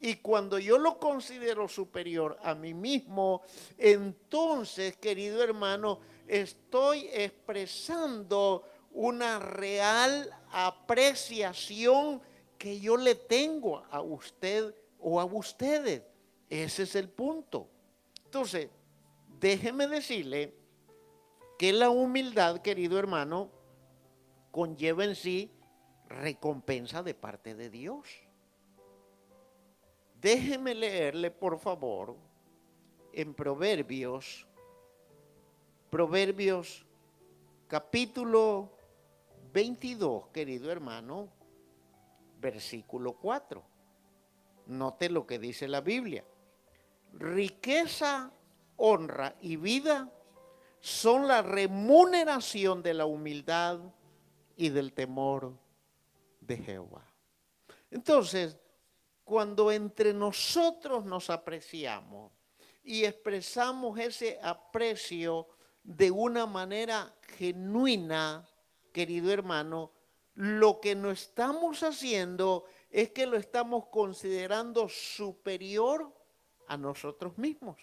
Y 0.00 0.16
cuando 0.16 0.58
yo 0.58 0.78
lo 0.78 0.98
considero 0.98 1.68
superior 1.68 2.38
a 2.42 2.54
mí 2.54 2.74
mismo, 2.74 3.42
entonces, 3.76 4.96
querido 4.96 5.42
hermano, 5.42 6.00
estoy 6.26 7.08
expresando 7.12 8.62
una 8.92 9.38
real 9.38 10.30
apreciación 10.52 12.20
que 12.58 12.78
yo 12.78 12.96
le 12.96 13.14
tengo 13.14 13.82
a 13.90 14.00
usted 14.00 14.74
o 15.00 15.20
a 15.20 15.24
ustedes. 15.24 16.02
Ese 16.48 16.84
es 16.84 16.94
el 16.94 17.08
punto. 17.08 17.68
Entonces, 18.24 18.68
déjeme 19.40 19.86
decirle 19.86 20.54
que 21.58 21.72
la 21.72 21.90
humildad, 21.90 22.60
querido 22.60 22.98
hermano, 22.98 23.50
conlleva 24.50 25.04
en 25.04 25.14
sí 25.14 25.50
recompensa 26.08 27.02
de 27.02 27.14
parte 27.14 27.54
de 27.54 27.70
Dios. 27.70 28.08
Déjeme 30.20 30.74
leerle, 30.74 31.30
por 31.30 31.58
favor, 31.58 32.16
en 33.12 33.34
Proverbios, 33.34 34.46
Proverbios 35.90 36.84
capítulo 37.68 38.70
22, 39.52 40.28
querido 40.28 40.70
hermano, 40.70 41.28
versículo 42.38 43.14
4. 43.14 43.62
Note 44.66 45.08
lo 45.10 45.26
que 45.26 45.38
dice 45.38 45.68
la 45.68 45.80
Biblia. 45.80 46.24
Riqueza 47.12 48.32
honra 48.76 49.36
y 49.40 49.56
vida 49.56 50.10
son 50.80 51.26
la 51.26 51.42
remuneración 51.42 52.82
de 52.82 52.94
la 52.94 53.06
humildad 53.06 53.80
y 54.56 54.68
del 54.68 54.92
temor 54.92 55.52
de 56.40 56.56
Jehová. 56.58 57.04
Entonces, 57.90 58.56
cuando 59.24 59.72
entre 59.72 60.14
nosotros 60.14 61.04
nos 61.04 61.30
apreciamos 61.30 62.32
y 62.84 63.04
expresamos 63.04 63.98
ese 63.98 64.38
aprecio 64.42 65.48
de 65.82 66.10
una 66.10 66.46
manera 66.46 67.12
genuina, 67.36 68.48
querido 68.92 69.32
hermano, 69.32 69.92
lo 70.34 70.80
que 70.80 70.94
no 70.94 71.10
estamos 71.10 71.82
haciendo 71.82 72.64
es 72.90 73.10
que 73.10 73.26
lo 73.26 73.36
estamos 73.36 73.86
considerando 73.86 74.88
superior 74.88 76.14
a 76.68 76.76
nosotros 76.76 77.36
mismos. 77.38 77.76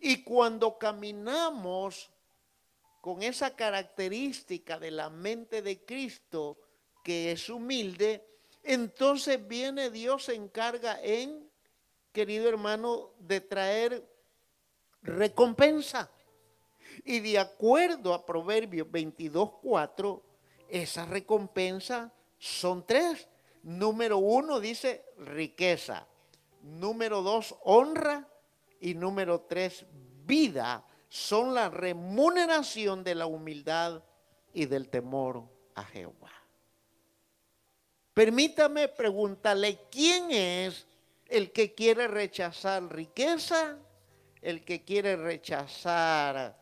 Y 0.00 0.22
cuando 0.22 0.78
caminamos 0.78 2.10
con 3.00 3.22
esa 3.22 3.54
característica 3.54 4.78
de 4.78 4.90
la 4.90 5.10
mente 5.10 5.62
de 5.62 5.84
Cristo, 5.84 6.58
que 7.04 7.32
es 7.32 7.48
humilde, 7.48 8.26
entonces 8.62 9.46
viene 9.46 9.90
Dios 9.90 10.24
se 10.24 10.34
encarga 10.34 11.00
en, 11.02 11.48
querido 12.12 12.48
hermano, 12.48 13.12
de 13.20 13.40
traer 13.40 14.04
recompensa. 15.02 16.10
Y 17.04 17.20
de 17.20 17.38
acuerdo 17.38 18.12
a 18.12 18.26
Proverbios 18.26 18.88
22.4, 18.88 20.22
esa 20.68 21.06
recompensa 21.06 22.12
son 22.38 22.84
tres. 22.84 23.28
Número 23.62 24.18
uno 24.18 24.60
dice 24.60 25.04
riqueza. 25.18 26.06
Número 26.62 27.22
dos, 27.22 27.54
honra. 27.62 28.28
Y 28.80 28.94
número 28.94 29.42
tres, 29.42 29.86
vida 30.24 30.84
son 31.08 31.54
la 31.54 31.68
remuneración 31.70 33.02
de 33.04 33.14
la 33.14 33.26
humildad 33.26 34.02
y 34.52 34.66
del 34.66 34.88
temor 34.88 35.44
a 35.74 35.84
Jehová. 35.84 36.32
Permítame 38.12 38.88
preguntarle, 38.88 39.80
¿quién 39.90 40.30
es 40.30 40.86
el 41.26 41.52
que 41.52 41.74
quiere 41.74 42.08
rechazar 42.08 42.82
riqueza? 42.92 43.76
El 44.40 44.64
que 44.64 44.84
quiere 44.84 45.16
rechazar 45.16 46.56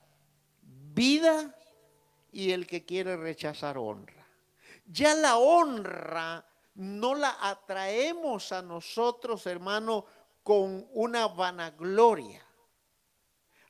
vida 0.63 1.55
y 2.33 2.51
el 2.51 2.67
que 2.67 2.85
quiere 2.85 3.17
rechazar 3.17 3.79
honra. 3.79 4.27
Ya 4.87 5.15
la 5.15 5.37
honra 5.37 6.45
no 6.75 7.15
la 7.15 7.37
atraemos 7.41 8.51
a 8.53 8.61
nosotros, 8.61 9.47
hermano, 9.47 10.07
con 10.45 10.87
una 10.93 11.27
vanagloria. 11.27 12.47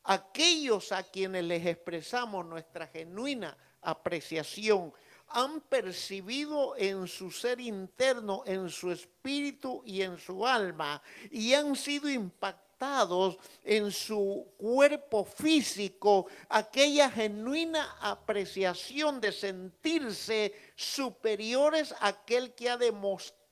Aquellos 0.03 0.93
a 0.93 1.05
quienes 1.05 1.45
les 1.45 1.65
expresamos 1.65 2.45
nuestra 2.45 2.87
genuina 2.89 3.57
apreciación 3.81 4.93
han 5.29 5.61
percibido 5.63 6.75
en 6.77 7.09
su 7.09 7.31
ser 7.31 7.61
interno, 7.61 8.43
en 8.45 8.69
su 8.69 8.91
espíritu 8.91 9.83
y 9.87 10.03
en 10.03 10.19
su 10.19 10.47
alma, 10.47 11.01
y 11.31 11.55
han 11.55 11.75
sido 11.75 12.11
impactados 12.11 13.39
en 13.63 13.91
su 13.91 14.47
cuerpo 14.59 15.25
físico 15.25 16.27
aquella 16.49 17.11
genuina 17.11 17.97
apreciación 18.01 19.21
de 19.21 19.33
sentirse 19.33 20.53
superiores 20.77 21.93
a 22.01 22.09
aquel 22.09 22.53
que 22.55 22.69
ha 22.69 22.77
demostrado, 22.77 23.44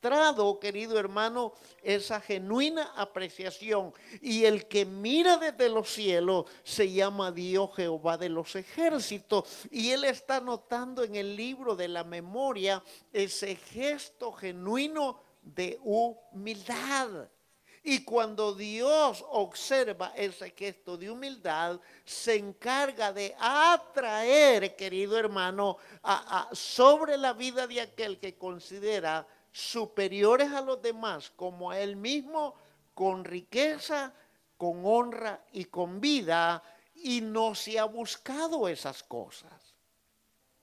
querido 0.60 0.98
hermano, 0.98 1.52
esa 1.82 2.20
genuina 2.20 2.92
apreciación. 2.96 3.94
Y 4.20 4.44
el 4.44 4.66
que 4.66 4.84
mira 4.84 5.36
desde 5.36 5.68
los 5.68 5.92
cielos 5.92 6.46
se 6.64 6.90
llama 6.90 7.30
Dios 7.30 7.70
Jehová 7.76 8.18
de 8.18 8.28
los 8.28 8.56
ejércitos. 8.56 9.66
Y 9.70 9.90
él 9.90 10.04
está 10.04 10.40
notando 10.40 11.04
en 11.04 11.14
el 11.14 11.36
libro 11.36 11.76
de 11.76 11.88
la 11.88 12.02
memoria 12.02 12.82
ese 13.12 13.54
gesto 13.54 14.32
genuino 14.32 15.20
de 15.42 15.78
humildad. 15.82 17.28
Y 17.84 18.04
cuando 18.04 18.54
Dios 18.54 19.24
observa 19.30 20.12
ese 20.16 20.50
gesto 20.50 20.96
de 20.96 21.10
humildad, 21.10 21.80
se 22.04 22.36
encarga 22.36 23.12
de 23.12 23.34
atraer, 23.38 24.76
querido 24.76 25.18
hermano, 25.18 25.78
sobre 26.52 27.16
la 27.16 27.32
vida 27.32 27.66
de 27.66 27.80
aquel 27.80 28.20
que 28.20 28.36
considera 28.36 29.26
superiores 29.52 30.50
a 30.50 30.62
los 30.62 30.80
demás, 30.82 31.30
como 31.36 31.70
a 31.70 31.78
él 31.78 31.96
mismo, 31.96 32.54
con 32.94 33.24
riqueza, 33.24 34.14
con 34.56 34.82
honra 34.84 35.44
y 35.52 35.66
con 35.66 36.00
vida, 36.00 36.62
y 36.94 37.20
no 37.20 37.54
se 37.54 37.78
ha 37.78 37.84
buscado 37.84 38.68
esas 38.68 39.02
cosas. 39.02 39.74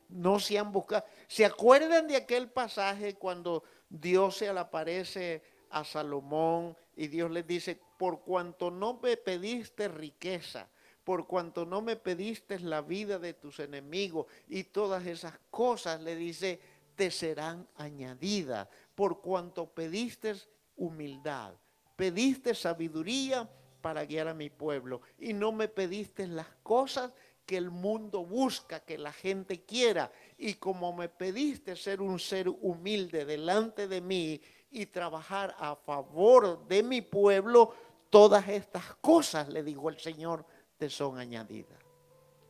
No 0.08 0.40
se 0.40 0.58
han 0.58 0.72
buscado. 0.72 1.06
¿Se 1.28 1.46
acuerdan 1.46 2.08
de 2.08 2.16
aquel 2.16 2.50
pasaje 2.50 3.16
cuando 3.16 3.64
Dios 3.90 4.38
se 4.38 4.50
aparece 4.50 5.44
a 5.70 5.84
Salomón 5.84 6.76
y 6.96 7.08
Dios 7.08 7.30
le 7.30 7.44
dice, 7.44 7.80
por 7.98 8.22
cuanto 8.22 8.72
no 8.72 9.00
me 9.02 9.18
pediste 9.18 9.88
riqueza, 9.88 10.68
por 11.04 11.28
cuanto 11.28 11.66
no 11.66 11.82
me 11.82 11.96
pediste 11.96 12.60
la 12.60 12.82
vida 12.82 13.20
de 13.20 13.34
tus 13.34 13.60
enemigos 13.60 14.28
y 14.48 14.64
todas 14.66 15.06
esas 15.06 15.34
cosas, 15.50 16.02
le 16.02 16.16
dice, 16.16 16.60
te 17.00 17.12
serán 17.12 17.66
añadidas, 17.78 18.68
por 18.94 19.22
cuanto 19.22 19.74
pediste 19.74 20.36
humildad, 20.76 21.54
pediste 21.96 22.54
sabiduría 22.54 23.50
para 23.80 24.04
guiar 24.04 24.28
a 24.28 24.34
mi 24.34 24.50
pueblo 24.50 25.00
y 25.18 25.32
no 25.32 25.54
me 25.54 25.70
pediste 25.70 26.28
las 26.28 26.50
cosas 26.62 27.14
que 27.46 27.56
el 27.56 27.72
mundo 27.72 28.26
busca, 28.26 28.82
que 28.82 28.98
la 28.98 29.14
gente 29.14 29.64
quiera. 29.64 30.12
Y 30.38 30.56
como 30.56 30.92
me 30.92 31.08
pediste 31.08 31.78
ser 31.78 32.02
un 32.02 32.20
ser 32.20 32.50
humilde 32.50 33.24
delante 33.24 33.88
de 33.88 34.02
mí 34.02 34.42
y 34.70 34.88
trabajar 34.88 35.56
a 35.58 35.78
favor 35.78 36.68
de 36.68 36.84
mi 36.84 37.02
pueblo, 37.02 37.74
todas 38.10 38.46
estas 38.50 38.94
cosas, 38.96 39.48
le 39.48 39.64
dijo 39.64 39.88
el 39.88 39.98
Señor, 40.00 40.46
te 40.78 40.90
son 40.90 41.18
añadidas. 41.18 41.80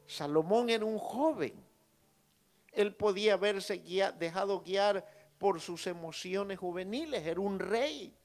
Salomón 0.07 0.71
era 0.71 0.85
un 0.85 0.97
joven. 0.97 1.68
Él 2.79 2.95
podía 2.95 3.33
haberse 3.33 3.83
dejado 4.17 4.61
guiar 4.61 5.05
por 5.37 5.59
sus 5.59 5.85
emociones 5.85 6.59
juveniles, 6.59 7.27
era 7.27 7.41
un 7.41 7.59
rey. 7.59 8.17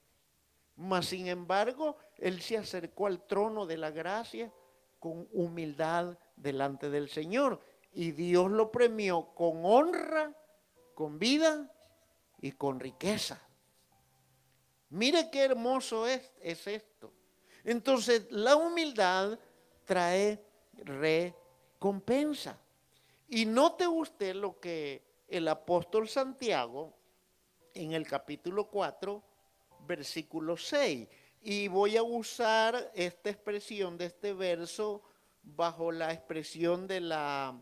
Mas, 0.77 1.07
sin 1.07 1.27
embargo, 1.27 1.97
él 2.17 2.41
se 2.41 2.57
acercó 2.57 3.07
al 3.07 3.27
trono 3.27 3.65
de 3.65 3.75
la 3.75 3.91
gracia 3.91 4.49
con 4.97 5.27
humildad 5.33 6.17
delante 6.37 6.89
del 6.89 7.09
Señor. 7.09 7.59
y 7.91 8.11
Dios 8.11 8.49
lo 8.49 8.71
premió 8.71 9.33
con 9.35 9.65
honra, 9.65 10.33
con 10.93 11.19
vida 11.19 11.69
y 12.39 12.53
con 12.53 12.79
riqueza. 12.79 13.41
Mire 14.89 15.29
qué 15.31 15.43
hermoso 15.43 16.07
es, 16.07 16.31
es 16.41 16.65
esto. 16.67 17.11
Entonces, 17.65 18.25
la 18.31 18.55
humildad 18.55 19.37
trae 19.83 20.41
recompensa. 20.75 22.57
Y 23.27 23.45
note 23.45 23.87
usted 23.87 24.35
lo 24.35 24.59
que 24.59 25.03
el 25.27 25.47
apóstol 25.47 26.07
Santiago 26.07 26.93
en 27.73 27.93
el 27.93 28.07
capítulo 28.07 28.69
4, 28.69 29.23
versículo 29.87 30.55
6. 30.57 31.07
Y 31.41 31.67
voy 31.67 31.97
a 31.97 32.03
usar 32.03 32.91
esta 32.93 33.31
expresión 33.31 33.97
de 33.97 34.05
este 34.05 34.33
verso 34.33 35.03
bajo 35.41 35.91
la 35.91 36.13
expresión 36.13 36.87
de 36.87 37.01
la, 37.01 37.59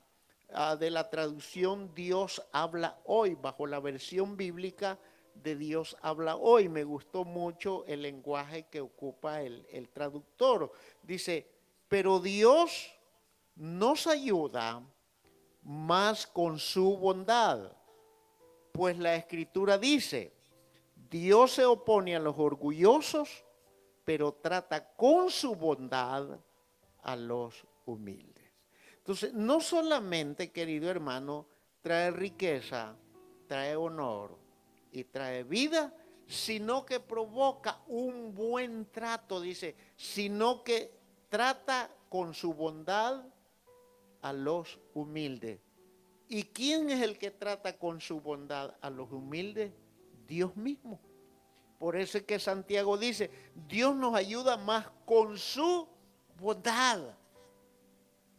ah, 0.53 0.76
de 0.76 0.89
la 0.89 1.09
traducción 1.09 1.93
Dios 1.93 2.45
habla 2.51 2.99
hoy, 3.05 3.36
bajo 3.36 3.66
la 3.66 3.80
versión 3.80 4.36
bíblica 4.36 4.99
de 5.34 5.55
Dios 5.55 5.95
habla 6.01 6.36
hoy. 6.36 6.68
Me 6.68 6.84
gustó 6.84 7.24
mucho 7.24 7.86
el 7.86 8.01
lenguaje 8.01 8.68
que 8.70 8.82
ocupa 8.82 9.41
el, 9.41 9.66
el 9.72 9.89
traductor. 9.89 10.72
Dice, 11.01 11.49
pero 11.88 12.20
Dios 12.20 12.93
nos 13.55 14.07
ayuda 14.07 14.82
más 15.64 16.28
con 16.28 16.59
su 16.59 16.97
bondad. 16.97 17.72
Pues 18.72 18.97
la 18.97 19.16
escritura 19.16 19.78
dice, 19.78 20.34
Dios 21.09 21.51
se 21.51 21.66
opone 21.66 22.16
a 22.16 22.20
los 22.20 22.38
orgullosos, 22.38 23.45
pero 24.03 24.34
trata 24.34 24.93
con 24.95 25.30
su 25.30 25.55
bondad 25.55 26.39
a 27.03 27.16
los 27.16 27.66
humildes. 27.86 28.51
Entonces, 28.97 29.34
no 29.34 29.59
solamente, 29.59 30.51
querido 30.51 30.89
hermano, 30.89 31.47
trae 31.82 32.09
riqueza, 32.11 32.95
trae 33.47 33.76
honor 33.76 34.38
y 34.91 35.03
trae 35.03 35.43
vida, 35.43 35.93
sino 36.26 36.86
que 36.86 36.99
provoca 36.99 37.82
un 37.88 38.34
buen 38.34 38.89
trato, 38.91 39.41
dice, 39.41 39.76
sino 39.95 40.64
que 40.64 40.91
trata 41.30 41.89
con 42.09 42.34
su 42.34 42.53
bondad 42.53 43.24
a 44.24 44.34
los 44.34 44.80
humildes. 44.93 45.59
¿Y 46.28 46.43
quién 46.45 46.89
es 46.89 47.01
el 47.01 47.19
que 47.19 47.30
trata 47.30 47.78
con 47.78 48.01
su 48.01 48.19
bondad 48.19 48.76
a 48.82 48.89
los 48.89 49.11
humildes? 49.11 49.71
Dios 50.26 50.55
mismo. 50.55 50.99
Por 51.78 51.97
eso 51.97 52.17
es 52.17 52.24
que 52.24 52.39
Santiago 52.39 52.97
dice, 52.97 53.30
Dios 53.67 53.95
nos 53.95 54.15
ayuda 54.15 54.57
más 54.57 54.88
con 55.05 55.38
su 55.38 55.88
bondad. 56.39 57.13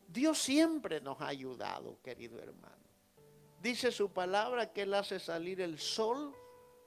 Dios 0.08 0.38
siempre 0.38 1.00
nos 1.00 1.20
ha 1.20 1.28
ayudado, 1.28 2.00
querido 2.02 2.38
hermano. 2.38 2.74
Dice 3.60 3.92
su 3.92 4.10
palabra 4.12 4.72
que 4.72 4.82
Él 4.82 4.94
hace 4.94 5.20
salir 5.20 5.60
el 5.60 5.78
sol 5.78 6.34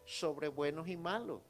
sobre 0.05 0.47
buenos 0.47 0.87
y 0.87 0.97
malos. 0.97 1.41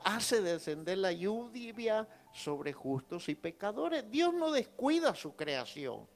Hace 0.00 0.40
descender 0.40 0.98
la 0.98 1.12
lluvia 1.12 2.08
sobre 2.32 2.72
justos 2.72 3.28
y 3.28 3.34
pecadores. 3.34 4.10
Dios 4.10 4.32
no 4.32 4.50
descuida 4.50 5.14
su 5.14 5.36
creación. 5.36 6.06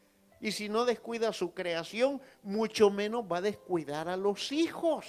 Y 0.40 0.52
si 0.52 0.68
no 0.68 0.84
descuida 0.84 1.32
su 1.32 1.52
creación, 1.52 2.20
mucho 2.42 2.90
menos 2.90 3.24
va 3.24 3.38
a 3.38 3.42
descuidar 3.42 4.08
a 4.08 4.16
los 4.16 4.52
hijos. 4.52 5.06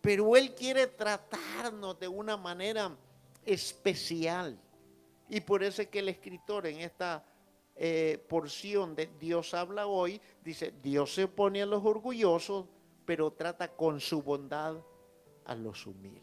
Pero 0.00 0.36
Él 0.36 0.54
quiere 0.54 0.86
tratarnos 0.86 1.98
de 1.98 2.08
una 2.08 2.36
manera 2.36 2.96
especial. 3.44 4.58
Y 5.28 5.40
por 5.40 5.62
eso 5.62 5.82
es 5.82 5.88
que 5.88 6.00
el 6.00 6.08
escritor 6.08 6.66
en 6.66 6.80
esta 6.80 7.24
eh, 7.76 8.24
porción 8.28 8.94
de 8.94 9.10
Dios 9.18 9.54
habla 9.54 9.86
hoy, 9.86 10.20
dice, 10.44 10.74
Dios 10.82 11.14
se 11.14 11.24
opone 11.24 11.62
a 11.62 11.66
los 11.66 11.84
orgullosos, 11.84 12.66
pero 13.04 13.32
trata 13.32 13.68
con 13.68 14.00
su 14.00 14.22
bondad 14.22 14.76
a 15.44 15.54
los 15.54 15.86
humildes. 15.86 16.22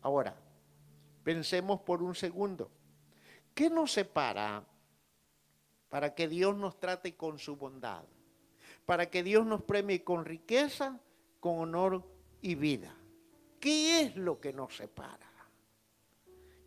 Ahora, 0.00 0.34
pensemos 1.22 1.80
por 1.80 2.02
un 2.02 2.14
segundo. 2.14 2.70
¿Qué 3.54 3.68
nos 3.68 3.92
separa 3.92 4.64
para 5.88 6.14
que 6.14 6.28
Dios 6.28 6.56
nos 6.56 6.78
trate 6.78 7.16
con 7.16 7.38
su 7.38 7.56
bondad, 7.56 8.04
para 8.86 9.10
que 9.10 9.22
Dios 9.22 9.46
nos 9.46 9.62
premie 9.62 10.02
con 10.02 10.24
riqueza, 10.24 11.00
con 11.40 11.58
honor 11.58 12.04
y 12.40 12.54
vida. 12.54 12.94
¿Qué 13.60 14.00
es 14.00 14.16
lo 14.16 14.40
que 14.40 14.52
nos 14.52 14.76
separa? 14.76 15.30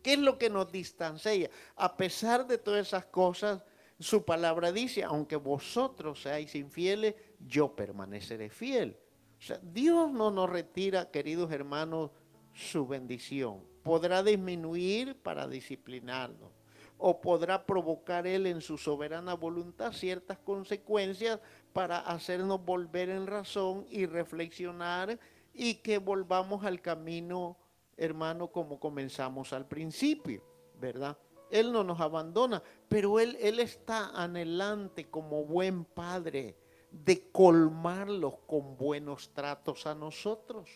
¿Qué 0.02 0.14
es 0.14 0.18
lo 0.18 0.38
que 0.38 0.50
nos 0.50 0.70
distancia? 0.72 1.50
A 1.76 1.96
pesar 1.96 2.46
de 2.46 2.58
todas 2.58 2.86
esas 2.86 3.06
cosas, 3.06 3.62
su 3.98 4.24
palabra 4.24 4.72
dice, 4.72 5.02
aunque 5.02 5.36
vosotros 5.36 6.22
seáis 6.22 6.54
infieles, 6.54 7.14
yo 7.38 7.74
permaneceré 7.74 8.48
fiel. 8.48 8.98
O 9.38 9.42
sea, 9.42 9.58
Dios 9.62 10.10
no 10.10 10.30
nos 10.30 10.48
retira, 10.48 11.10
queridos 11.10 11.52
hermanos, 11.52 12.10
su 12.52 12.86
bendición. 12.86 13.64
Podrá 13.82 14.22
disminuir 14.22 15.16
para 15.16 15.46
disciplinarnos 15.46 16.57
o 16.98 17.20
podrá 17.20 17.64
provocar 17.64 18.26
Él 18.26 18.46
en 18.46 18.60
su 18.60 18.76
soberana 18.76 19.34
voluntad 19.34 19.92
ciertas 19.92 20.38
consecuencias 20.38 21.40
para 21.72 21.98
hacernos 21.98 22.64
volver 22.64 23.08
en 23.08 23.26
razón 23.26 23.86
y 23.88 24.06
reflexionar 24.06 25.18
y 25.54 25.76
que 25.76 25.98
volvamos 25.98 26.64
al 26.64 26.80
camino, 26.80 27.56
hermano, 27.96 28.48
como 28.48 28.78
comenzamos 28.78 29.52
al 29.52 29.66
principio, 29.66 30.42
¿verdad? 30.80 31.16
Él 31.50 31.72
no 31.72 31.82
nos 31.82 32.00
abandona, 32.00 32.62
pero 32.88 33.20
Él, 33.20 33.36
él 33.40 33.60
está 33.60 34.10
anhelante 34.10 35.08
como 35.08 35.44
buen 35.44 35.84
padre 35.84 36.56
de 36.90 37.30
colmarlos 37.30 38.34
con 38.46 38.76
buenos 38.76 39.32
tratos 39.32 39.86
a 39.86 39.94
nosotros. 39.94 40.68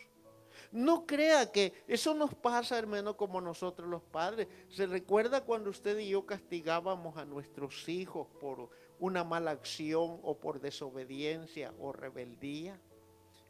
No 0.72 1.06
crea 1.06 1.52
que 1.52 1.84
eso 1.86 2.14
nos 2.14 2.34
pasa, 2.34 2.78
hermano, 2.78 3.14
como 3.14 3.42
nosotros 3.42 3.88
los 3.88 4.02
padres. 4.02 4.48
¿Se 4.70 4.86
recuerda 4.86 5.44
cuando 5.44 5.68
usted 5.68 5.98
y 5.98 6.08
yo 6.08 6.24
castigábamos 6.24 7.18
a 7.18 7.26
nuestros 7.26 7.86
hijos 7.90 8.26
por 8.40 8.70
una 8.98 9.22
mala 9.22 9.50
acción 9.50 10.18
o 10.22 10.38
por 10.38 10.60
desobediencia 10.60 11.74
o 11.78 11.92
rebeldía? 11.92 12.80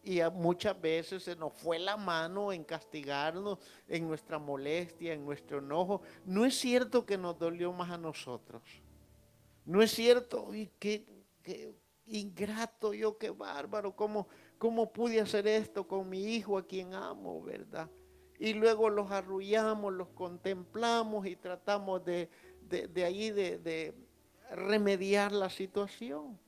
Y 0.03 0.21
muchas 0.33 0.81
veces 0.81 1.23
se 1.23 1.37
nos 1.37 1.53
fue 1.53 1.79
la 1.79 1.97
mano 1.97 2.53
en 2.53 2.65
castigarnos, 2.65 3.61
en 3.87 4.09
nuestra 4.09 4.41
molestia, 4.41 5.13
en 5.13 5.25
nuestro 5.25 5.59
enojo. 5.59 6.03
No 6.25 6.45
es 6.45 6.59
cierto 6.59 7.07
que 7.07 7.17
nos 7.17 7.39
dolió 7.39 7.73
más 7.73 7.93
a 7.93 7.99
nosotros. 7.99 8.63
No 9.65 9.81
es 9.81 9.93
cierto. 9.93 10.53
Y 10.53 10.73
qué, 10.81 11.07
qué 11.41 11.73
ingrato 12.07 12.93
yo, 12.93 13.17
qué 13.17 13.31
bárbaro, 13.31 13.95
cómo 13.95 14.27
¿Cómo 14.63 14.93
pude 14.93 15.21
hacer 15.21 15.49
esto 15.49 15.89
con 15.89 16.09
mi 16.09 16.23
hijo 16.37 16.57
a 16.57 16.65
quien 16.65 16.95
amo, 16.95 17.43
verdad? 17.43 17.91
Y 18.39 18.55
luego 18.55 18.91
los 18.91 19.11
arrullamos, 19.11 19.93
los 19.93 20.11
contemplamos 20.11 21.27
y 21.27 21.35
tratamos 21.35 22.05
de, 22.05 22.31
de, 22.69 23.05
ahí 23.05 23.33
de, 23.33 23.93
remediar 24.53 25.33
la 25.33 25.51
situación. 25.51 26.39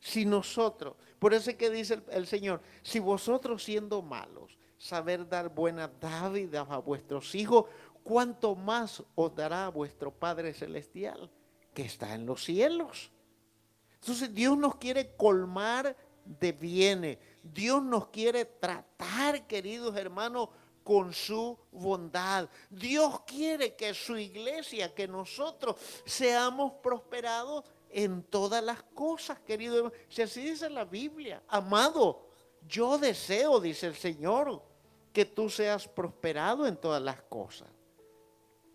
Si 0.00 0.24
nosotros, 0.24 0.96
por 1.20 1.32
eso 1.32 1.50
es 1.50 1.56
que 1.56 1.70
dice 1.70 2.02
el, 2.10 2.26
Señor, 2.26 2.60
si 2.82 2.98
vosotros 2.98 3.62
siendo 3.62 4.02
malos, 4.02 4.58
saber 4.76 5.28
dar 5.28 5.48
buenas 5.48 5.90
dávidas 6.00 6.66
a 6.68 6.78
vuestros 6.78 7.36
hijos, 7.36 7.66
¿cuánto 8.02 8.56
más 8.56 9.00
os 9.14 9.32
dará 9.32 9.68
vuestro 9.68 10.10
Padre 10.10 10.54
Celestial 10.54 11.30
que 11.72 11.82
está 11.82 12.16
en 12.16 12.26
los 12.26 12.42
cielos? 12.42 13.12
Entonces 14.00 14.34
Dios 14.34 14.58
nos 14.58 14.74
quiere 14.74 15.14
colmar 15.14 15.96
de 16.24 16.52
bienes, 16.52 17.18
Dios 17.42 17.82
nos 17.82 18.08
quiere 18.08 18.44
tratar, 18.44 19.46
queridos 19.46 19.96
hermanos, 19.96 20.48
con 20.82 21.12
su 21.12 21.58
bondad. 21.72 22.48
Dios 22.70 23.20
quiere 23.26 23.74
que 23.74 23.94
su 23.94 24.16
iglesia, 24.16 24.94
que 24.94 25.08
nosotros 25.08 25.76
seamos 26.04 26.72
prosperados 26.82 27.64
en 27.90 28.22
todas 28.22 28.62
las 28.62 28.82
cosas, 28.82 29.38
queridos 29.40 29.76
hermanos. 29.78 29.98
Si 30.08 30.22
así 30.22 30.42
dice 30.42 30.68
la 30.68 30.84
Biblia, 30.84 31.42
amado, 31.48 32.28
yo 32.68 32.98
deseo, 32.98 33.60
dice 33.60 33.86
el 33.86 33.94
Señor, 33.94 34.62
que 35.12 35.24
tú 35.24 35.48
seas 35.48 35.86
prosperado 35.88 36.66
en 36.66 36.76
todas 36.76 37.00
las 37.00 37.22
cosas. 37.22 37.68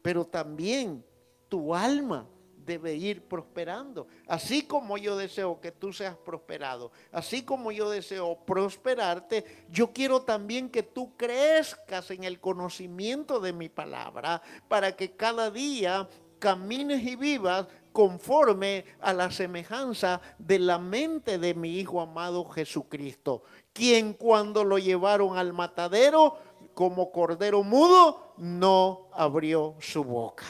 Pero 0.02 0.26
también 0.26 1.06
tu 1.50 1.76
alma 1.76 2.26
debe 2.70 2.94
ir 2.94 3.24
prosperando. 3.24 4.08
Así 4.28 4.62
como 4.62 4.98
yo 5.00 5.18
deseo 5.18 5.60
que 5.60 5.72
tú 5.72 5.92
seas 5.92 6.16
prosperado, 6.16 6.92
así 7.12 7.42
como 7.42 7.72
yo 7.72 7.90
deseo 7.90 8.38
prosperarte, 8.46 9.44
yo 9.72 9.92
quiero 9.92 10.22
también 10.22 10.70
que 10.70 10.84
tú 10.84 11.18
crezcas 11.18 12.12
en 12.12 12.24
el 12.26 12.40
conocimiento 12.40 13.40
de 13.40 13.54
mi 13.54 13.70
palabra 13.70 14.44
para 14.68 14.96
que 14.96 15.16
cada 15.16 15.50
día 15.50 16.08
camines 16.38 17.04
y 17.04 17.16
vivas 17.16 17.66
conforme 17.92 18.86
a 19.02 19.14
la 19.14 19.32
semejanza 19.32 20.22
de 20.38 20.60
la 20.60 20.78
mente 20.78 21.40
de 21.40 21.56
mi 21.56 21.80
Hijo 21.80 22.00
amado 22.02 22.46
Jesucristo, 22.46 23.42
quien 23.74 24.14
cuando 24.14 24.64
lo 24.64 24.78
llevaron 24.78 25.40
al 25.40 25.54
matadero 25.54 26.38
como 26.76 27.12
cordero 27.12 27.64
mudo, 27.64 28.36
no 28.38 29.10
abrió 29.12 29.76
su 29.80 30.04
boca 30.04 30.46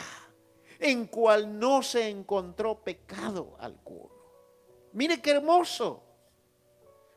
en 0.80 1.06
cual 1.08 1.60
no 1.60 1.84
se 1.84 2.10
encontró 2.10 2.82
pecado 2.84 3.56
alguno. 3.60 4.10
Mire 4.94 5.22
qué 5.22 5.32
hermoso. 5.32 6.04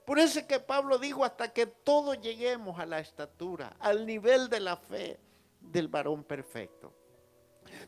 Por 0.05 0.19
eso 0.19 0.41
es 0.41 0.47
que 0.47 0.59
Pablo 0.59 0.99
dijo 0.99 1.25
hasta 1.25 1.53
que 1.53 1.67
todos 1.67 2.21
lleguemos 2.21 2.79
a 2.79 2.87
la 2.87 2.99
estatura, 2.99 3.77
al 3.79 4.05
nivel 4.05 4.49
de 4.49 4.61
la 4.61 4.77
fe 4.77 5.21
del 5.61 5.89
varón 5.89 6.25
perfecto. 6.25 6.93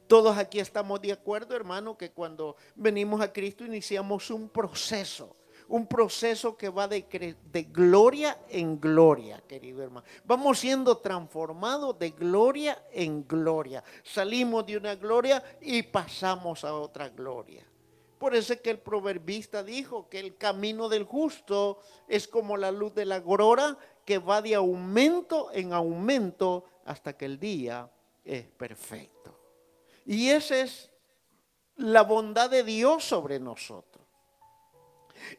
Todos 0.07 0.39
aquí 0.39 0.61
estamos 0.61 1.01
de 1.01 1.12
acuerdo, 1.12 1.57
hermano, 1.57 1.99
que 1.99 2.12
cuando 2.12 2.57
venimos 2.77 3.20
a 3.20 3.33
Cristo 3.33 3.64
iniciamos 3.64 4.31
un 4.31 4.49
proceso 4.49 5.37
un 5.69 5.87
proceso 5.87 6.57
que 6.57 6.69
va 6.69 6.89
de, 6.89 7.03
gloria 7.71 8.39
en 8.49 8.81
gloria, 8.81 9.43
querido 9.47 9.83
hermano. 9.83 10.07
Vamos 10.25 10.59
siendo 10.59 10.99
transformados 10.99 11.99
de 11.99 12.11
gloria 12.11 12.85
en 12.93 13.27
gloria. 13.27 13.83
Salimos 14.03 14.67
de 14.67 14.77
una 14.77 14.95
gloria 14.95 15.43
y 15.61 15.83
pasamos 15.83 16.65
a 16.65 16.75
otra 16.75 17.09
gloria. 17.09 17.65
Por 18.19 18.35
eso 18.35 18.55
es 18.55 18.61
que 18.61 18.71
el 18.71 18.79
proverbista 18.79 19.62
dijo 19.62 20.09
que 20.09 20.21
el 20.21 20.37
camino 20.37 20.89
del 20.89 21.05
justo 21.05 21.81
es 22.09 22.29
como 22.29 22.57
la 22.57 22.71
luz 22.71 22.95
de 22.95 23.05
la 23.05 23.17
aurora 23.17 23.77
que 24.05 24.19
va 24.19 24.41
de 24.41 24.55
aumento 24.55 25.51
en 25.53 25.73
aumento 25.73 26.65
hasta 26.85 27.17
que 27.17 27.25
el 27.25 27.39
día 27.39 27.91
es 28.25 28.47
perfecto. 28.47 29.39
Y 30.07 30.31
esa 30.31 30.61
es 30.61 30.91
la 31.77 32.03
bondad 32.03 32.51
de 32.51 32.62
Dios 32.62 33.05
sobre 33.05 33.41
nosotros. 33.41 33.93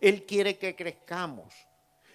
Él 0.02 0.26
quiere 0.26 0.58
que 0.58 0.76
crezcamos. 0.76 1.54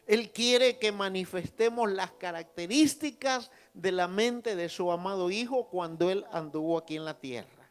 Él 0.07 0.33
quiere 0.33 0.79
que 0.79 0.91
manifestemos 0.91 1.91
las 1.91 2.11
características 2.13 3.51
de 3.75 3.93
la 3.93 4.09
mente 4.09 4.57
de 4.57 4.69
su 4.69 4.91
amado 4.91 5.31
Hijo 5.31 5.69
cuando 5.69 6.11
Él 6.11 6.25
anduvo 6.33 6.79
aquí 6.79 6.97
en 6.97 7.05
la 7.05 7.19
tierra. 7.19 7.71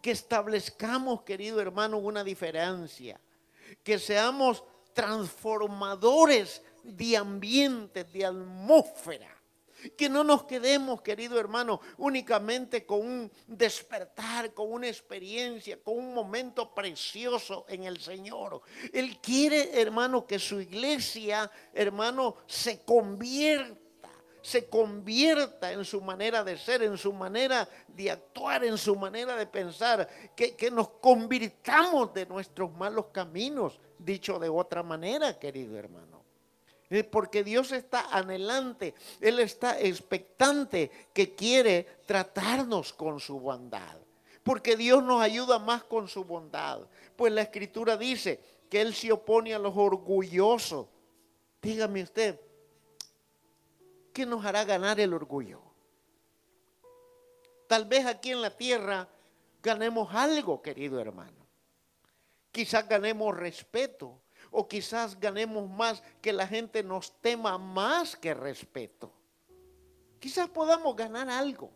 Que 0.00 0.12
establezcamos, 0.12 1.22
querido 1.22 1.60
hermano, 1.60 1.98
una 1.98 2.22
diferencia. 2.22 3.20
Que 3.82 3.98
seamos 3.98 4.62
transformadores 4.92 6.62
de 6.84 7.16
ambientes, 7.16 8.12
de 8.12 8.24
atmósfera 8.24 9.39
que 9.96 10.08
no 10.08 10.24
nos 10.24 10.44
quedemos, 10.44 11.02
querido 11.02 11.38
hermano, 11.38 11.80
únicamente 11.98 12.84
con 12.84 13.00
un 13.00 13.32
despertar, 13.46 14.52
con 14.52 14.72
una 14.72 14.88
experiencia, 14.88 15.78
con 15.82 15.98
un 15.98 16.14
momento 16.14 16.74
precioso 16.74 17.64
en 17.68 17.84
el 17.84 18.00
Señor. 18.00 18.62
Él 18.92 19.18
quiere, 19.20 19.80
hermano, 19.80 20.26
que 20.26 20.38
su 20.38 20.60
iglesia, 20.60 21.50
hermano, 21.72 22.36
se 22.46 22.82
convierta 22.82 23.78
se 24.42 24.68
convierta 24.68 25.70
en 25.70 25.84
su 25.84 26.00
manera 26.00 26.42
de 26.42 26.56
ser, 26.56 26.82
en 26.82 26.96
su 26.96 27.12
manera 27.12 27.68
de 27.86 28.10
actuar, 28.10 28.64
en 28.64 28.78
su 28.78 28.96
manera 28.96 29.36
de 29.36 29.46
pensar, 29.46 30.08
que, 30.34 30.56
que, 30.56 30.70
nos 30.70 30.88
convirtamos 30.88 32.14
de 32.14 32.24
nuestros 32.26 32.72
malos 32.72 33.06
caminos, 33.12 33.78
dicho 33.98 34.38
de 34.38 34.48
otra 34.48 34.82
manera, 34.82 35.38
querido 35.38 35.76
hermano. 35.76 36.09
Porque 37.10 37.44
Dios 37.44 37.70
está 37.70 38.08
anhelante, 38.10 38.94
Él 39.20 39.38
está 39.38 39.78
expectante 39.78 40.90
que 41.12 41.34
quiere 41.36 41.84
tratarnos 42.04 42.92
con 42.92 43.20
su 43.20 43.38
bondad. 43.38 43.96
Porque 44.42 44.76
Dios 44.76 45.02
nos 45.04 45.22
ayuda 45.22 45.60
más 45.60 45.84
con 45.84 46.08
su 46.08 46.24
bondad. 46.24 46.80
Pues 47.14 47.32
la 47.32 47.42
escritura 47.42 47.96
dice 47.96 48.40
que 48.68 48.80
Él 48.80 48.94
se 48.94 49.12
opone 49.12 49.54
a 49.54 49.58
los 49.58 49.76
orgullosos. 49.76 50.88
Dígame 51.62 52.02
usted, 52.02 52.40
¿qué 54.12 54.26
nos 54.26 54.44
hará 54.44 54.64
ganar 54.64 54.98
el 54.98 55.14
orgullo? 55.14 55.60
Tal 57.68 57.84
vez 57.84 58.04
aquí 58.04 58.32
en 58.32 58.42
la 58.42 58.56
tierra 58.56 59.08
ganemos 59.62 60.12
algo, 60.12 60.60
querido 60.60 60.98
hermano. 60.98 61.46
Quizás 62.50 62.88
ganemos 62.88 63.36
respeto, 63.36 64.19
o 64.50 64.66
quizás 64.66 65.18
ganemos 65.18 65.68
más 65.68 66.02
que 66.20 66.32
la 66.32 66.46
gente 66.46 66.82
nos 66.82 67.12
tema 67.20 67.56
más 67.58 68.16
que 68.16 68.34
respeto. 68.34 69.12
Quizás 70.18 70.48
podamos 70.48 70.96
ganar 70.96 71.30
algo. 71.30 71.70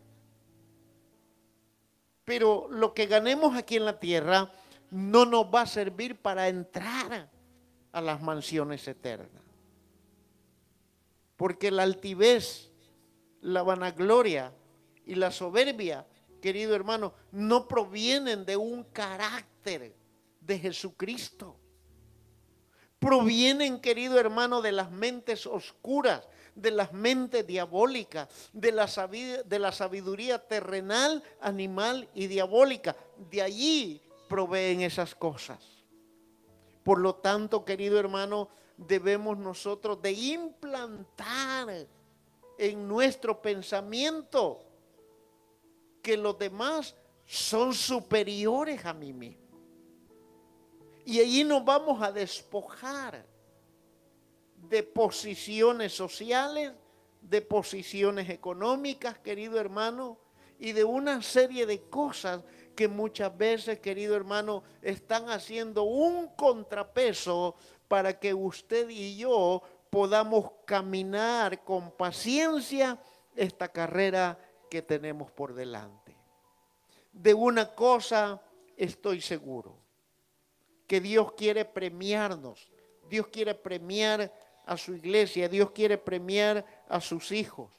Pero 2.23 2.67
lo 2.69 2.93
que 2.93 3.05
ganemos 3.05 3.55
aquí 3.55 3.77
en 3.77 3.85
la 3.85 3.99
tierra 3.99 4.51
no 4.91 5.25
nos 5.25 5.45
va 5.45 5.61
a 5.61 5.67
servir 5.67 6.17
para 6.21 6.47
entrar 6.47 7.29
a 7.91 8.01
las 8.01 8.21
mansiones 8.21 8.87
eternas. 8.87 9.43
Porque 11.37 11.71
la 11.71 11.83
altivez, 11.83 12.71
la 13.41 13.63
vanagloria 13.63 14.53
y 15.05 15.15
la 15.15 15.31
soberbia, 15.31 16.05
querido 16.41 16.75
hermano, 16.75 17.13
no 17.31 17.67
provienen 17.67 18.45
de 18.45 18.57
un 18.57 18.83
carácter 18.83 19.95
de 20.41 20.59
Jesucristo 20.59 21.57
provienen, 22.99 23.79
querido 23.79 24.19
hermano, 24.19 24.61
de 24.61 24.71
las 24.71 24.91
mentes 24.91 25.45
oscuras, 25.45 26.27
de 26.55 26.71
las 26.71 26.93
mentes 26.93 27.45
diabólicas, 27.45 28.29
de 28.53 28.71
la, 28.71 29.71
sabiduría 29.71 30.39
terrenal, 30.39 31.21
animal 31.41 32.09
y 32.13 32.27
diabólica. 32.27 32.95
De 33.29 33.41
allí 33.41 34.01
proveen 34.27 34.81
esas 34.81 35.13
cosas. 35.13 35.59
Por 36.83 36.99
lo 36.99 37.15
tanto, 37.15 37.65
querido 37.65 37.99
hermano, 37.99 38.49
debemos 38.77 39.37
nosotros 39.37 40.01
de 40.01 40.11
implantar 40.11 41.87
en 42.57 42.87
nuestro 42.87 43.41
pensamiento 43.41 44.61
que 46.01 46.15
los 46.15 46.37
demás 46.37 46.95
son 47.25 47.73
superiores 47.73 48.85
a 48.85 48.93
mí 48.93 49.11
mismo. 49.11 49.44
Y 51.05 51.19
allí 51.19 51.43
nos 51.43 51.63
vamos 51.63 52.01
a 52.01 52.11
despojar 52.11 53.23
de 54.55 54.81
posiciones 54.81 55.93
sociales, 55.93 56.71
de 57.21 57.41
posiciones 57.41 58.27
económicas, 58.29 59.19
querido 59.19 59.59
hermano, 59.59 60.17
y 60.57 60.71
de 60.71 60.83
una 60.83 61.21
serie 61.21 61.67
de 61.67 61.81
cosas 61.89 62.43
que 62.75 62.87
muchas 62.87 63.37
veces, 63.37 63.79
querido 63.79 64.15
hermano, 64.15 64.63
están 64.81 65.29
haciendo 65.29 65.83
un 65.83 66.29
contrapeso 66.29 67.55
para 67.87 68.19
que 68.19 68.33
usted 68.33 68.89
y 68.89 69.15
yo 69.15 69.61
podamos 69.91 70.53
caminar 70.65 71.63
con 71.63 71.91
paciencia 71.91 72.99
esta 73.35 73.67
carrera 73.67 74.39
que 74.71 74.81
tenemos 74.81 75.31
por 75.31 75.53
delante. 75.53 76.17
De 77.13 77.35
una 77.35 77.75
cosa 77.75 78.41
estoy 78.75 79.21
seguro 79.21 79.84
que 80.87 81.01
Dios 81.01 81.33
quiere 81.33 81.65
premiarnos. 81.65 82.69
Dios 83.09 83.27
quiere 83.27 83.55
premiar 83.55 84.31
a 84.65 84.77
su 84.77 84.95
iglesia, 84.95 85.47
Dios 85.47 85.71
quiere 85.71 85.97
premiar 85.97 86.65
a 86.87 86.99
sus 86.99 87.31
hijos. 87.31 87.71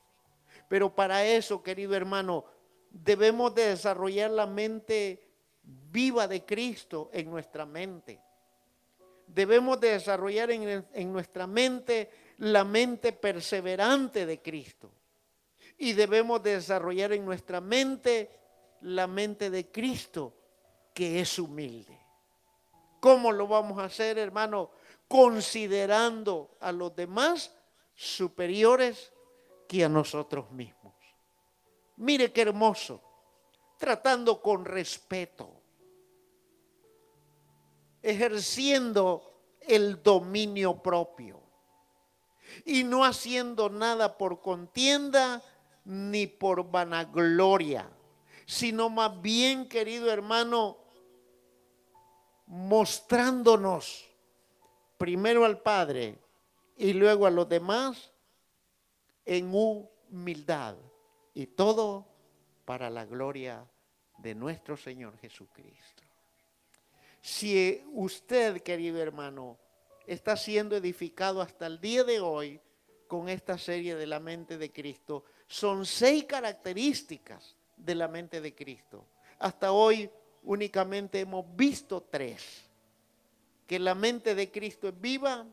Pero 0.69 0.95
para 0.95 1.25
eso, 1.25 1.63
querido 1.63 1.95
hermano, 1.95 2.45
debemos 2.91 3.55
de 3.55 3.69
desarrollar 3.69 4.31
la 4.31 4.47
mente 4.47 5.27
viva 5.63 6.29
de 6.29 6.45
Cristo 6.45 7.11
en 7.13 7.31
nuestra 7.31 7.67
mente. 7.67 8.21
Debemos 9.27 9.81
de 9.81 9.93
desarrollar 9.93 10.51
en, 10.51 10.87
en 10.93 11.13
nuestra 11.13 11.47
mente 11.47 12.11
la 12.39 12.65
mente 12.65 13.13
perseverante 13.13 14.27
de 14.27 14.41
Cristo. 14.41 14.93
Y 15.79 15.93
debemos 15.93 16.43
de 16.43 16.55
desarrollar 16.55 17.13
en 17.13 17.25
nuestra 17.25 17.61
mente 17.61 18.31
la 18.83 19.07
mente 19.07 19.51
de 19.51 19.71
Cristo 19.71 20.35
que 20.95 21.21
es 21.21 21.39
humilde. 21.39 22.06
¿Cómo 23.07 23.31
lo 23.31 23.47
vamos 23.47 23.79
a 23.79 23.85
hacer, 23.85 24.19
hermano? 24.19 24.73
Considerando 25.07 26.57
a 26.59 26.73
los 26.73 26.97
demás 26.97 27.55
superiores 27.95 29.13
que 29.69 29.85
a 29.85 29.89
nosotros 29.89 30.51
mismos. 30.51 30.93
Mire 31.99 32.33
qué 32.33 32.43
hermoso. 32.43 33.01
Tratando 33.79 34.43
con 34.43 34.65
respeto. 34.65 35.63
Ejerciendo 38.03 39.41
el 39.61 40.03
dominio 40.03 40.83
propio. 40.83 41.41
Y 42.65 42.83
no 42.83 43.05
haciendo 43.05 43.69
nada 43.69 44.19
por 44.19 44.41
contienda 44.41 45.45
ni 45.85 46.27
por 46.27 46.73
vanagloria, 46.73 47.89
sino 48.47 48.91
más 48.91 49.23
bien, 49.23 49.69
querido 49.69 50.11
hermano, 50.11 50.86
mostrándonos 52.47 54.09
primero 54.97 55.45
al 55.45 55.61
Padre 55.61 56.19
y 56.77 56.93
luego 56.93 57.27
a 57.27 57.31
los 57.31 57.49
demás 57.49 58.13
en 59.25 59.51
humildad. 59.53 60.77
Y 61.35 61.47
todo 61.49 62.07
para 62.65 62.89
la 62.89 63.05
gloria 63.05 63.67
de 64.19 64.35
nuestro 64.35 64.77
Señor 64.77 65.19
Jesucristo. 65.19 66.03
Si 67.21 67.83
usted, 67.93 68.63
querido 68.63 69.03
hermano, 69.03 69.59
está 70.07 70.37
siendo 70.37 70.77
edificado 70.77 71.43
hasta 71.43 71.67
el 71.67 71.81
día 71.81 72.05
de 72.05 72.21
hoy 72.21 72.61
con 73.07 73.29
esta 73.29 73.59
serie 73.59 73.97
de 73.97 74.07
la 74.07 74.21
mente 74.21 74.57
de 74.57 74.73
Cristo, 74.73 75.25
son 75.47 75.85
seis 75.85 76.25
características 76.25 77.57
de 77.77 77.95
la 77.95 78.09
mente 78.09 78.41
de 78.41 78.55
Cristo. 78.55 79.07
Hasta 79.39 79.73
hoy 79.73 80.11
únicamente 80.47 81.21
hemos 81.21 81.45
visto 81.55 82.07
tres. 82.11 82.63
que 83.67 83.81
la 83.81 83.97
mente 83.97 84.37
de 84.37 84.53
Cristo 84.53 84.87
es 84.87 85.01
viva, 85.01 85.45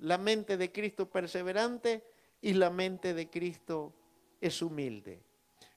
la 0.00 0.18
mente 0.18 0.56
de 0.56 0.72
Cristo 0.72 1.08
perseverante 1.08 2.02
y 2.42 2.54
la 2.54 2.68
mente 2.68 3.14
de 3.14 3.30
Cristo 3.30 3.92
es 4.40 4.60
humilde. 4.60 5.20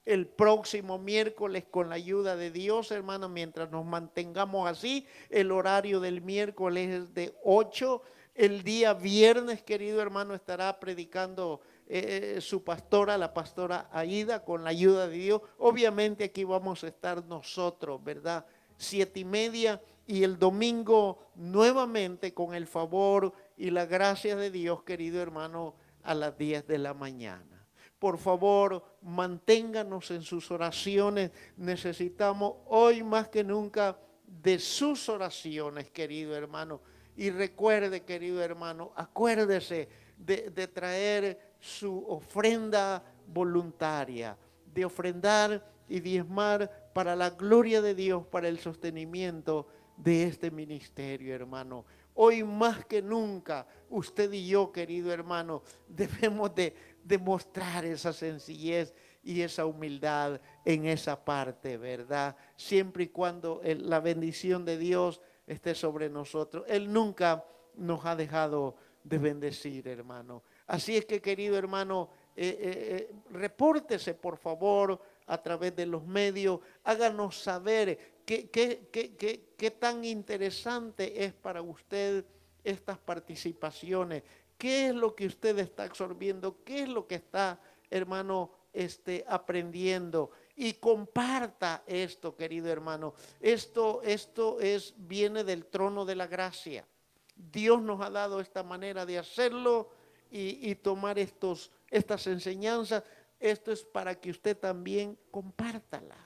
El 0.04 0.26
próximo 0.26 0.98
miércoles, 0.98 1.64
con 1.70 1.88
la 1.88 1.94
ayuda 1.94 2.34
de 2.34 2.50
Dios, 2.50 2.90
hermano, 2.90 3.28
mientras 3.28 3.70
nos 3.70 3.86
mantengamos 3.86 4.68
así, 4.68 5.06
el 5.30 5.52
horario 5.52 6.00
del 6.00 6.20
miércoles 6.20 6.90
es 6.90 7.14
de 7.14 7.34
8. 7.44 8.02
El 8.34 8.64
día 8.64 8.92
viernes, 8.92 9.62
querido 9.62 10.02
hermano, 10.02 10.34
estará 10.34 10.80
predicando 10.80 11.60
eh, 11.86 12.38
su 12.40 12.64
pastora, 12.64 13.16
la 13.16 13.32
pastora 13.32 13.88
Aida, 13.92 14.44
con 14.44 14.64
la 14.64 14.70
ayuda 14.70 15.06
de 15.06 15.16
Dios. 15.16 15.42
Obviamente 15.58 16.24
aquí 16.24 16.44
vamos 16.44 16.82
a 16.82 16.88
estar 16.88 17.24
nosotros, 17.24 18.02
¿verdad? 18.02 18.44
Siete 18.76 19.20
y 19.20 19.24
media 19.24 19.80
y 20.06 20.22
el 20.22 20.38
domingo 20.38 21.18
nuevamente 21.34 22.34
con 22.34 22.54
el 22.54 22.66
favor 22.66 23.32
y 23.56 23.70
la 23.70 23.86
gracia 23.86 24.36
de 24.36 24.50
Dios, 24.50 24.82
querido 24.82 25.20
hermano, 25.20 25.74
a 26.02 26.14
las 26.14 26.36
10 26.36 26.66
de 26.66 26.78
la 26.78 26.94
mañana. 26.94 27.66
Por 27.98 28.18
favor, 28.18 28.84
manténganos 29.00 30.10
en 30.10 30.22
sus 30.22 30.50
oraciones. 30.50 31.30
Necesitamos 31.56 32.56
hoy 32.66 33.02
más 33.02 33.28
que 33.28 33.42
nunca 33.42 33.98
de 34.26 34.58
sus 34.58 35.08
oraciones, 35.08 35.90
querido 35.90 36.36
hermano. 36.36 36.82
Y 37.16 37.30
recuerde, 37.30 38.02
querido 38.02 38.42
hermano, 38.42 38.92
acuérdese 38.96 39.88
de, 40.18 40.50
de 40.50 40.68
traer 40.68 41.54
su 41.60 42.04
ofrenda 42.06 43.02
voluntaria, 43.26 44.36
de 44.66 44.84
ofrendar 44.84 45.64
y 45.88 46.00
diezmar 46.00 46.83
para 46.94 47.14
la 47.16 47.30
gloria 47.30 47.82
de 47.82 47.94
Dios, 47.94 48.24
para 48.28 48.48
el 48.48 48.58
sostenimiento 48.60 49.66
de 49.96 50.24
este 50.24 50.50
ministerio, 50.50 51.34
hermano. 51.34 51.84
Hoy 52.14 52.44
más 52.44 52.86
que 52.86 53.02
nunca, 53.02 53.66
usted 53.90 54.32
y 54.32 54.46
yo, 54.46 54.70
querido 54.72 55.12
hermano, 55.12 55.62
debemos 55.88 56.54
de 56.54 56.74
demostrar 57.02 57.84
esa 57.84 58.12
sencillez 58.12 58.94
y 59.22 59.40
esa 59.42 59.66
humildad 59.66 60.40
en 60.64 60.86
esa 60.86 61.22
parte, 61.22 61.76
¿verdad? 61.76 62.36
Siempre 62.56 63.04
y 63.04 63.08
cuando 63.08 63.60
la 63.64 64.00
bendición 64.00 64.64
de 64.64 64.78
Dios 64.78 65.20
esté 65.46 65.74
sobre 65.74 66.08
nosotros. 66.08 66.64
Él 66.68 66.92
nunca 66.92 67.44
nos 67.74 68.06
ha 68.06 68.14
dejado 68.14 68.76
de 69.02 69.18
bendecir, 69.18 69.88
hermano. 69.88 70.42
Así 70.66 70.96
es 70.96 71.04
que, 71.04 71.20
querido 71.20 71.58
hermano, 71.58 72.08
eh, 72.36 72.58
eh, 72.60 73.08
eh, 73.10 73.14
repórtese, 73.30 74.14
por 74.14 74.36
favor, 74.38 75.00
a 75.26 75.42
través 75.42 75.74
de 75.74 75.86
los 75.86 76.04
medios, 76.06 76.60
háganos 76.82 77.38
saber 77.38 78.22
qué, 78.26 78.50
qué, 78.50 78.88
qué, 78.90 79.54
qué, 79.56 79.70
tan 79.70 80.04
interesante 80.04 81.24
es 81.24 81.32
para 81.32 81.62
usted 81.62 82.24
estas 82.62 82.98
participaciones, 82.98 84.22
qué 84.58 84.88
es 84.88 84.94
lo 84.94 85.14
que 85.14 85.26
usted 85.26 85.58
está 85.58 85.84
absorbiendo, 85.84 86.62
qué 86.64 86.82
es 86.82 86.88
lo 86.88 87.06
que 87.06 87.16
está, 87.16 87.60
hermano, 87.90 88.50
este, 88.72 89.24
aprendiendo. 89.28 90.30
Y 90.56 90.74
comparta 90.74 91.82
esto, 91.86 92.36
querido 92.36 92.68
hermano. 92.70 93.14
Esto, 93.40 94.02
esto 94.02 94.60
es, 94.60 94.94
viene 94.96 95.42
del 95.44 95.66
trono 95.66 96.04
de 96.04 96.16
la 96.16 96.26
gracia. 96.26 96.86
Dios 97.34 97.82
nos 97.82 98.00
ha 98.00 98.10
dado 98.10 98.40
esta 98.40 98.62
manera 98.62 99.04
de 99.04 99.18
hacerlo 99.18 99.90
y, 100.30 100.70
y 100.70 100.76
tomar 100.76 101.18
estos, 101.18 101.72
estas 101.90 102.26
enseñanzas 102.26 103.02
esto 103.40 103.72
es 103.72 103.84
para 103.84 104.14
que 104.14 104.30
usted 104.30 104.56
también 104.56 105.18
compártala. 105.30 106.16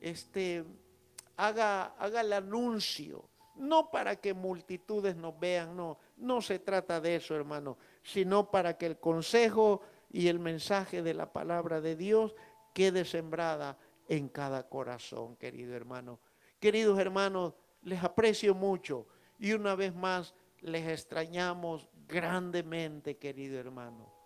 Este, 0.00 0.64
haga, 1.36 1.94
haga 1.98 2.20
el 2.20 2.32
anuncio. 2.32 3.28
No 3.56 3.90
para 3.90 4.16
que 4.16 4.34
multitudes 4.34 5.16
nos 5.16 5.38
vean, 5.38 5.76
no. 5.76 5.98
No 6.16 6.40
se 6.40 6.58
trata 6.58 7.00
de 7.00 7.16
eso, 7.16 7.34
hermano. 7.34 7.76
Sino 8.02 8.50
para 8.50 8.76
que 8.76 8.86
el 8.86 8.98
consejo 8.98 9.80
y 10.10 10.28
el 10.28 10.38
mensaje 10.38 11.02
de 11.02 11.14
la 11.14 11.32
palabra 11.32 11.80
de 11.80 11.96
Dios 11.96 12.34
quede 12.72 13.04
sembrada 13.04 13.78
en 14.08 14.28
cada 14.28 14.68
corazón, 14.68 15.36
querido 15.36 15.74
hermano. 15.74 16.20
Queridos 16.60 16.98
hermanos, 16.98 17.54
les 17.82 18.02
aprecio 18.02 18.54
mucho 18.54 19.06
y 19.38 19.52
una 19.52 19.74
vez 19.74 19.94
más 19.94 20.34
les 20.60 20.88
extrañamos 20.88 21.88
grandemente, 22.06 23.16
querido 23.16 23.58
hermano. 23.58 24.17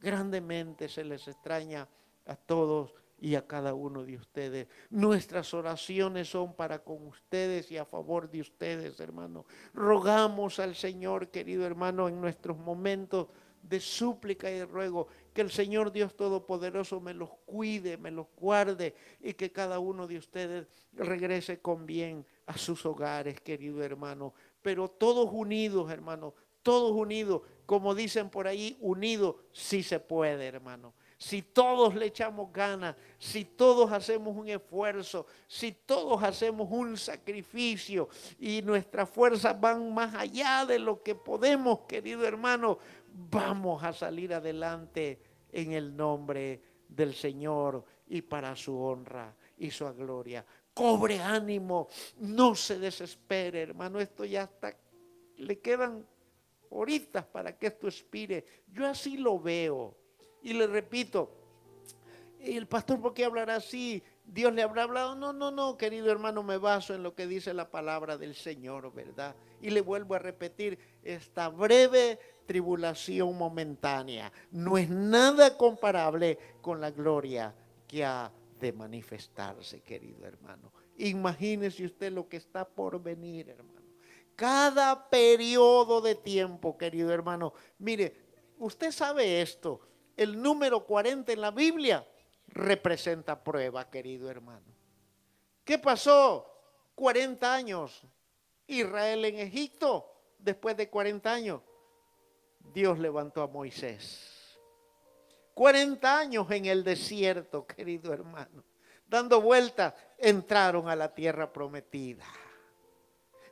Grandemente 0.00 0.88
se 0.88 1.04
les 1.04 1.26
extraña 1.28 1.88
a 2.26 2.36
todos 2.36 2.94
y 3.18 3.34
a 3.34 3.46
cada 3.46 3.74
uno 3.74 4.04
de 4.04 4.16
ustedes. 4.16 4.68
Nuestras 4.90 5.54
oraciones 5.54 6.28
son 6.28 6.54
para 6.54 6.80
con 6.80 7.06
ustedes 7.06 7.70
y 7.70 7.78
a 7.78 7.84
favor 7.84 8.30
de 8.30 8.40
ustedes, 8.40 9.00
hermano. 9.00 9.46
Rogamos 9.72 10.58
al 10.58 10.74
Señor, 10.74 11.30
querido 11.30 11.64
hermano, 11.64 12.08
en 12.08 12.20
nuestros 12.20 12.58
momentos 12.58 13.28
de 13.62 13.80
súplica 13.80 14.50
y 14.50 14.58
de 14.58 14.66
ruego, 14.66 15.08
que 15.32 15.40
el 15.40 15.50
Señor 15.50 15.90
Dios 15.90 16.14
Todopoderoso 16.14 17.00
me 17.00 17.14
los 17.14 17.30
cuide, 17.46 17.96
me 17.96 18.10
los 18.10 18.26
guarde 18.36 18.94
y 19.20 19.34
que 19.34 19.50
cada 19.50 19.78
uno 19.78 20.06
de 20.06 20.18
ustedes 20.18 20.68
regrese 20.92 21.58
con 21.60 21.84
bien 21.84 22.24
a 22.46 22.56
sus 22.56 22.86
hogares, 22.86 23.40
querido 23.40 23.82
hermano. 23.82 24.34
Pero 24.62 24.88
todos 24.88 25.28
unidos, 25.32 25.90
hermano, 25.90 26.34
todos 26.62 26.92
unidos, 26.92 27.42
como 27.66 27.94
dicen 27.94 28.30
por 28.30 28.46
ahí, 28.46 28.76
unidos, 28.80 29.36
sí 29.52 29.82
se 29.82 29.98
puede, 29.98 30.46
hermano. 30.46 30.94
Si 31.18 31.42
todos 31.42 31.94
le 31.94 32.06
echamos 32.06 32.52
ganas, 32.52 32.94
si 33.18 33.44
todos 33.44 33.90
hacemos 33.90 34.36
un 34.36 34.48
esfuerzo, 34.48 35.26
si 35.48 35.72
todos 35.72 36.22
hacemos 36.22 36.68
un 36.70 36.96
sacrificio 36.96 38.08
y 38.38 38.62
nuestras 38.62 39.08
fuerzas 39.10 39.58
van 39.58 39.92
más 39.92 40.14
allá 40.14 40.64
de 40.64 40.78
lo 40.78 41.02
que 41.02 41.14
podemos, 41.14 41.80
querido 41.88 42.24
hermano, 42.26 42.78
vamos 43.12 43.82
a 43.82 43.92
salir 43.92 44.32
adelante 44.32 45.20
en 45.50 45.72
el 45.72 45.96
nombre 45.96 46.60
del 46.88 47.14
Señor 47.14 47.82
y 48.06 48.22
para 48.22 48.54
su 48.54 48.78
honra 48.78 49.34
y 49.56 49.70
su 49.70 49.92
gloria. 49.94 50.44
Cobre 50.74 51.20
ánimo, 51.20 51.88
no 52.18 52.54
se 52.54 52.78
desespere, 52.78 53.62
hermano, 53.62 53.98
esto 53.98 54.24
ya 54.24 54.42
está, 54.42 54.76
le 55.38 55.58
quedan 55.60 56.06
horitas 56.70 57.24
para 57.24 57.56
que 57.56 57.68
esto 57.68 57.88
expire. 57.88 58.44
Yo 58.72 58.86
así 58.86 59.16
lo 59.16 59.38
veo. 59.38 59.96
Y 60.42 60.52
le 60.52 60.66
repito, 60.66 61.30
el 62.40 62.66
pastor, 62.66 63.00
¿por 63.00 63.14
qué 63.14 63.24
hablará 63.24 63.56
así? 63.56 64.02
Dios 64.24 64.52
le 64.52 64.62
habrá 64.62 64.84
hablado. 64.84 65.14
No, 65.14 65.32
no, 65.32 65.50
no, 65.50 65.76
querido 65.76 66.10
hermano, 66.10 66.42
me 66.42 66.58
baso 66.58 66.94
en 66.94 67.02
lo 67.02 67.14
que 67.14 67.26
dice 67.26 67.54
la 67.54 67.70
palabra 67.70 68.16
del 68.16 68.34
Señor, 68.34 68.92
¿verdad? 68.92 69.34
Y 69.60 69.70
le 69.70 69.80
vuelvo 69.80 70.14
a 70.14 70.18
repetir, 70.18 70.78
esta 71.02 71.48
breve 71.48 72.18
tribulación 72.46 73.36
momentánea 73.36 74.32
no 74.52 74.78
es 74.78 74.88
nada 74.88 75.56
comparable 75.56 76.38
con 76.60 76.80
la 76.80 76.90
gloria 76.90 77.54
que 77.86 78.04
ha 78.04 78.32
de 78.60 78.72
manifestarse, 78.72 79.80
querido 79.80 80.24
hermano. 80.24 80.72
Imagínese 80.98 81.84
usted 81.84 82.12
lo 82.12 82.28
que 82.28 82.38
está 82.38 82.66
por 82.66 83.02
venir, 83.02 83.48
hermano. 83.50 83.75
Cada 84.36 85.08
periodo 85.08 86.02
de 86.02 86.14
tiempo, 86.14 86.76
querido 86.76 87.10
hermano. 87.10 87.54
Mire, 87.78 88.14
usted 88.58 88.92
sabe 88.92 89.40
esto. 89.40 89.80
El 90.14 90.40
número 90.40 90.84
40 90.84 91.32
en 91.32 91.40
la 91.40 91.50
Biblia 91.50 92.06
representa 92.48 93.42
prueba, 93.42 93.88
querido 93.88 94.30
hermano. 94.30 94.66
¿Qué 95.64 95.78
pasó? 95.78 96.46
40 96.94 97.54
años. 97.54 98.02
Israel 98.66 99.24
en 99.24 99.38
Egipto, 99.38 100.12
después 100.38 100.76
de 100.76 100.90
40 100.90 101.32
años, 101.32 101.62
Dios 102.72 102.98
levantó 102.98 103.42
a 103.42 103.46
Moisés. 103.46 104.58
40 105.54 106.18
años 106.18 106.50
en 106.50 106.66
el 106.66 106.84
desierto, 106.84 107.66
querido 107.66 108.12
hermano. 108.12 108.64
Dando 109.06 109.40
vueltas, 109.40 109.94
entraron 110.18 110.88
a 110.88 110.96
la 110.96 111.14
tierra 111.14 111.50
prometida. 111.50 112.26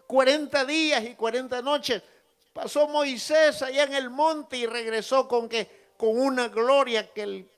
40 0.06 0.64
días 0.64 1.04
y 1.04 1.14
40 1.14 1.62
noches 1.62 2.02
pasó 2.52 2.88
Moisés 2.88 3.60
allá 3.62 3.84
en 3.84 3.94
el 3.94 4.10
monte 4.10 4.56
y 4.56 4.66
regresó 4.66 5.28
con 5.28 5.48
que 5.48 5.84
con 5.96 6.18
una 6.18 6.48
gloria 6.48 7.12
que 7.12 7.22
el 7.22 7.50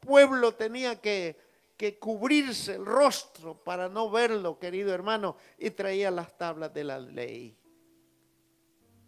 pueblo 0.00 0.54
tenía 0.54 1.00
que, 1.00 1.36
que 1.76 1.98
cubrirse 1.98 2.74
el 2.74 2.86
rostro 2.86 3.54
para 3.54 3.88
no 3.88 4.10
verlo, 4.10 4.58
querido 4.58 4.92
hermano, 4.92 5.36
y 5.58 5.70
traía 5.70 6.10
las 6.10 6.36
tablas 6.36 6.72
de 6.72 6.84
la 6.84 6.98
ley. 6.98 7.56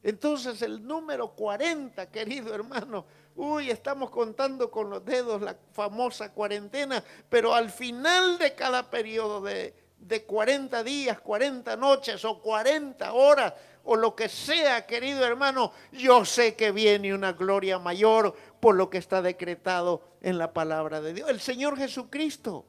Entonces 0.03 0.63
el 0.63 0.87
número 0.87 1.35
40, 1.35 2.11
querido 2.11 2.55
hermano, 2.55 3.05
uy, 3.35 3.71
estamos 3.71 4.11
contando 4.11 4.71
con 4.71 4.91
los 4.91 5.05
dedos 5.05 5.43
la 5.43 5.57
famosa 5.73 6.33
cuarentena, 6.33 7.03
pero 7.29 7.55
al 7.55 7.71
final 7.71 8.39
de 8.39 8.55
cada 8.55 8.91
periodo 8.91 9.41
de, 9.41 9.75
de 9.99 10.25
40 10.25 10.83
días, 10.83 11.21
40 11.21 11.77
noches 11.77 12.25
o 12.25 12.41
40 12.41 13.13
horas 13.13 13.55
o 13.85 13.97
lo 13.97 14.15
que 14.15 14.29
sea, 14.29 14.87
querido 14.87 15.25
hermano, 15.25 15.73
yo 15.93 16.25
sé 16.25 16.55
que 16.55 16.73
viene 16.73 17.15
una 17.15 17.33
gloria 17.33 17.79
mayor 17.79 18.35
por 18.61 18.75
lo 18.75 18.91
que 18.91 18.99
está 18.99 19.23
decretado 19.23 20.03
en 20.21 20.37
la 20.37 20.53
palabra 20.53 21.01
de 21.01 21.15
Dios. 21.15 21.31
El 21.31 21.41
Señor 21.41 21.79
Jesucristo 21.79 22.67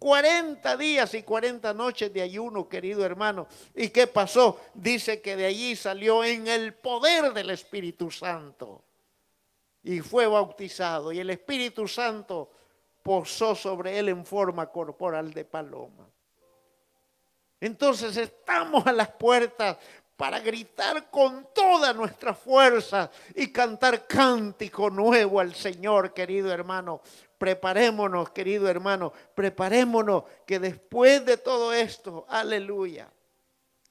40 0.00 0.78
días 0.78 1.12
y 1.12 1.22
40 1.22 1.74
noches 1.74 2.12
de 2.12 2.22
ayuno, 2.22 2.68
querido 2.68 3.04
hermano. 3.04 3.46
¿Y 3.74 3.90
qué 3.90 4.06
pasó? 4.06 4.58
Dice 4.72 5.20
que 5.20 5.36
de 5.36 5.44
allí 5.44 5.76
salió 5.76 6.24
en 6.24 6.48
el 6.48 6.72
poder 6.72 7.34
del 7.34 7.50
Espíritu 7.50 8.10
Santo. 8.10 8.82
Y 9.82 10.00
fue 10.00 10.26
bautizado. 10.26 11.12
Y 11.12 11.20
el 11.20 11.28
Espíritu 11.28 11.86
Santo 11.86 12.50
posó 13.02 13.54
sobre 13.54 13.98
él 13.98 14.08
en 14.08 14.24
forma 14.24 14.66
corporal 14.70 15.34
de 15.34 15.44
paloma. 15.44 16.08
Entonces 17.60 18.16
estamos 18.16 18.86
a 18.86 18.92
las 18.92 19.08
puertas 19.08 19.76
para 20.16 20.38
gritar 20.40 21.10
con 21.10 21.48
toda 21.54 21.94
nuestra 21.94 22.34
fuerza 22.34 23.10
y 23.34 23.48
cantar 23.48 24.06
cántico 24.06 24.90
nuevo 24.90 25.40
al 25.40 25.54
Señor, 25.54 26.12
querido 26.12 26.52
hermano, 26.52 27.00
preparémonos, 27.38 28.30
querido 28.30 28.68
hermano, 28.68 29.14
preparémonos 29.34 30.24
que 30.46 30.58
después 30.58 31.24
de 31.24 31.38
todo 31.38 31.72
esto, 31.72 32.26
aleluya, 32.28 33.10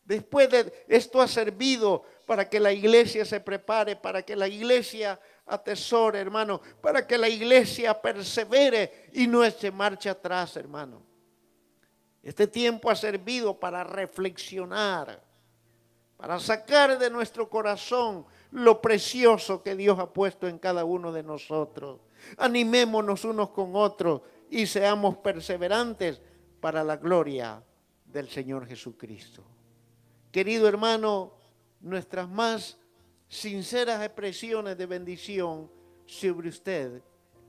después 0.03 0.51
de 0.51 0.85
esto 0.87 1.19
ha 1.19 1.27
servido 1.27 2.03
para 2.27 2.47
que 2.47 2.59
la 2.59 2.71
iglesia 2.71 3.25
se 3.25 3.39
prepare, 3.39 3.95
para 3.95 4.21
que 4.21 4.35
la 4.35 4.47
iglesia 4.47 5.19
atesore, 5.47 6.19
hermano, 6.19 6.61
para 6.79 7.07
que 7.07 7.17
la 7.17 7.27
iglesia 7.27 7.99
persevere 7.99 9.09
y 9.13 9.25
no 9.25 9.43
eche 9.43 9.71
marcha 9.71 10.11
atrás, 10.11 10.55
hermano. 10.57 11.08
Este 12.21 12.47
tiempo 12.47 12.89
ha 12.89 12.95
servido 12.95 13.59
para 13.59 13.83
reflexionar, 13.83 15.23
para 16.17 16.39
sacar 16.39 16.99
de 16.99 17.09
nuestro 17.09 17.49
corazón 17.49 18.25
lo 18.51 18.81
precioso 18.81 19.63
que 19.63 19.75
Dios 19.75 19.97
ha 19.99 20.11
puesto 20.11 20.47
en 20.47 20.59
cada 20.59 20.83
uno 20.83 21.11
de 21.11 21.23
nosotros. 21.23 22.01
Animémonos 22.37 23.23
unos 23.23 23.51
con 23.51 23.75
otros 23.75 24.21
y 24.49 24.65
seamos 24.65 25.17
perseverantes 25.17 26.21
para 26.59 26.83
la 26.83 26.97
gloria 26.97 27.63
del 28.05 28.27
Señor 28.27 28.67
Jesucristo. 28.67 29.43
Querido 30.31 30.67
hermano, 30.67 31.33
nuestras 31.79 32.27
más 32.27 32.77
sinceras 33.29 34.03
expresiones 34.03 34.77
de 34.77 34.85
bendición 34.85 35.71
sobre 36.05 36.49
usted 36.49 37.01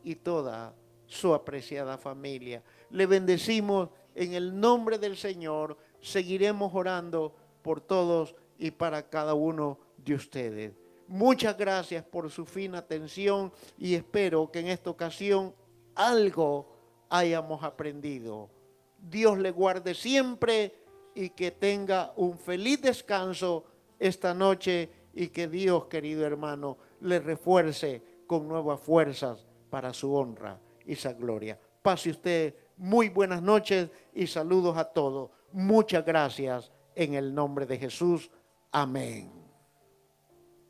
y 0.05 0.15
toda 0.15 0.75
su 1.07 1.35
apreciada 1.35 1.99
familia. 1.99 2.63
Le 2.91 3.07
bendecimos 3.07 3.89
en 4.15 4.35
el 4.35 4.59
nombre 4.59 4.99
del 4.99 5.17
Señor. 5.17 5.77
Seguiremos 6.01 6.73
orando 6.75 7.35
por 7.63 7.81
todos 7.81 8.35
y 8.59 8.71
para 8.71 9.09
cada 9.09 9.35
uno 9.35 9.79
de 9.97 10.15
ustedes. 10.15 10.73
Muchas 11.09 11.57
gracias 11.59 12.05
por 12.05 12.31
su 12.31 12.47
fina 12.47 12.79
atención 12.79 13.53
y 13.79 13.95
espero 13.95 14.51
que 14.51 14.61
en 14.61 14.69
esta 14.69 14.91
ocasión 14.91 15.55
algo 15.95 16.69
hayamos 17.09 17.65
aprendido. 17.65 18.49
Dios 18.97 19.39
le 19.39 19.51
guarde 19.51 19.95
siempre 19.95 20.73
y 21.15 21.31
que 21.31 21.51
tenga 21.51 22.13
un 22.17 22.39
feliz 22.39 22.81
descanso 22.81 23.65
esta 23.99 24.33
noche 24.33 24.89
y 25.13 25.29
que 25.29 25.49
Dios, 25.49 25.87
querido 25.87 26.25
hermano, 26.25 26.79
le 27.01 27.19
refuerce 27.19 28.03
con 28.27 28.47
nuevas 28.47 28.81
fuerzas 28.81 29.47
para 29.69 29.93
su 29.93 30.15
honra 30.15 30.59
y 30.87 30.95
su 30.95 31.13
gloria. 31.17 31.59
Pase 31.83 32.11
usted 32.11 32.55
muy 32.81 33.11
buenas 33.11 33.43
noches 33.43 33.91
y 34.15 34.27
saludos 34.27 34.77
a 34.77 34.85
todos. 34.85 35.31
Muchas 35.53 36.05
gracias 36.05 36.73
en 36.95 37.15
el 37.15 37.35
nombre 37.35 37.67
de 37.67 37.79
Jesús. 37.79 38.31
Amén. 38.73 39.40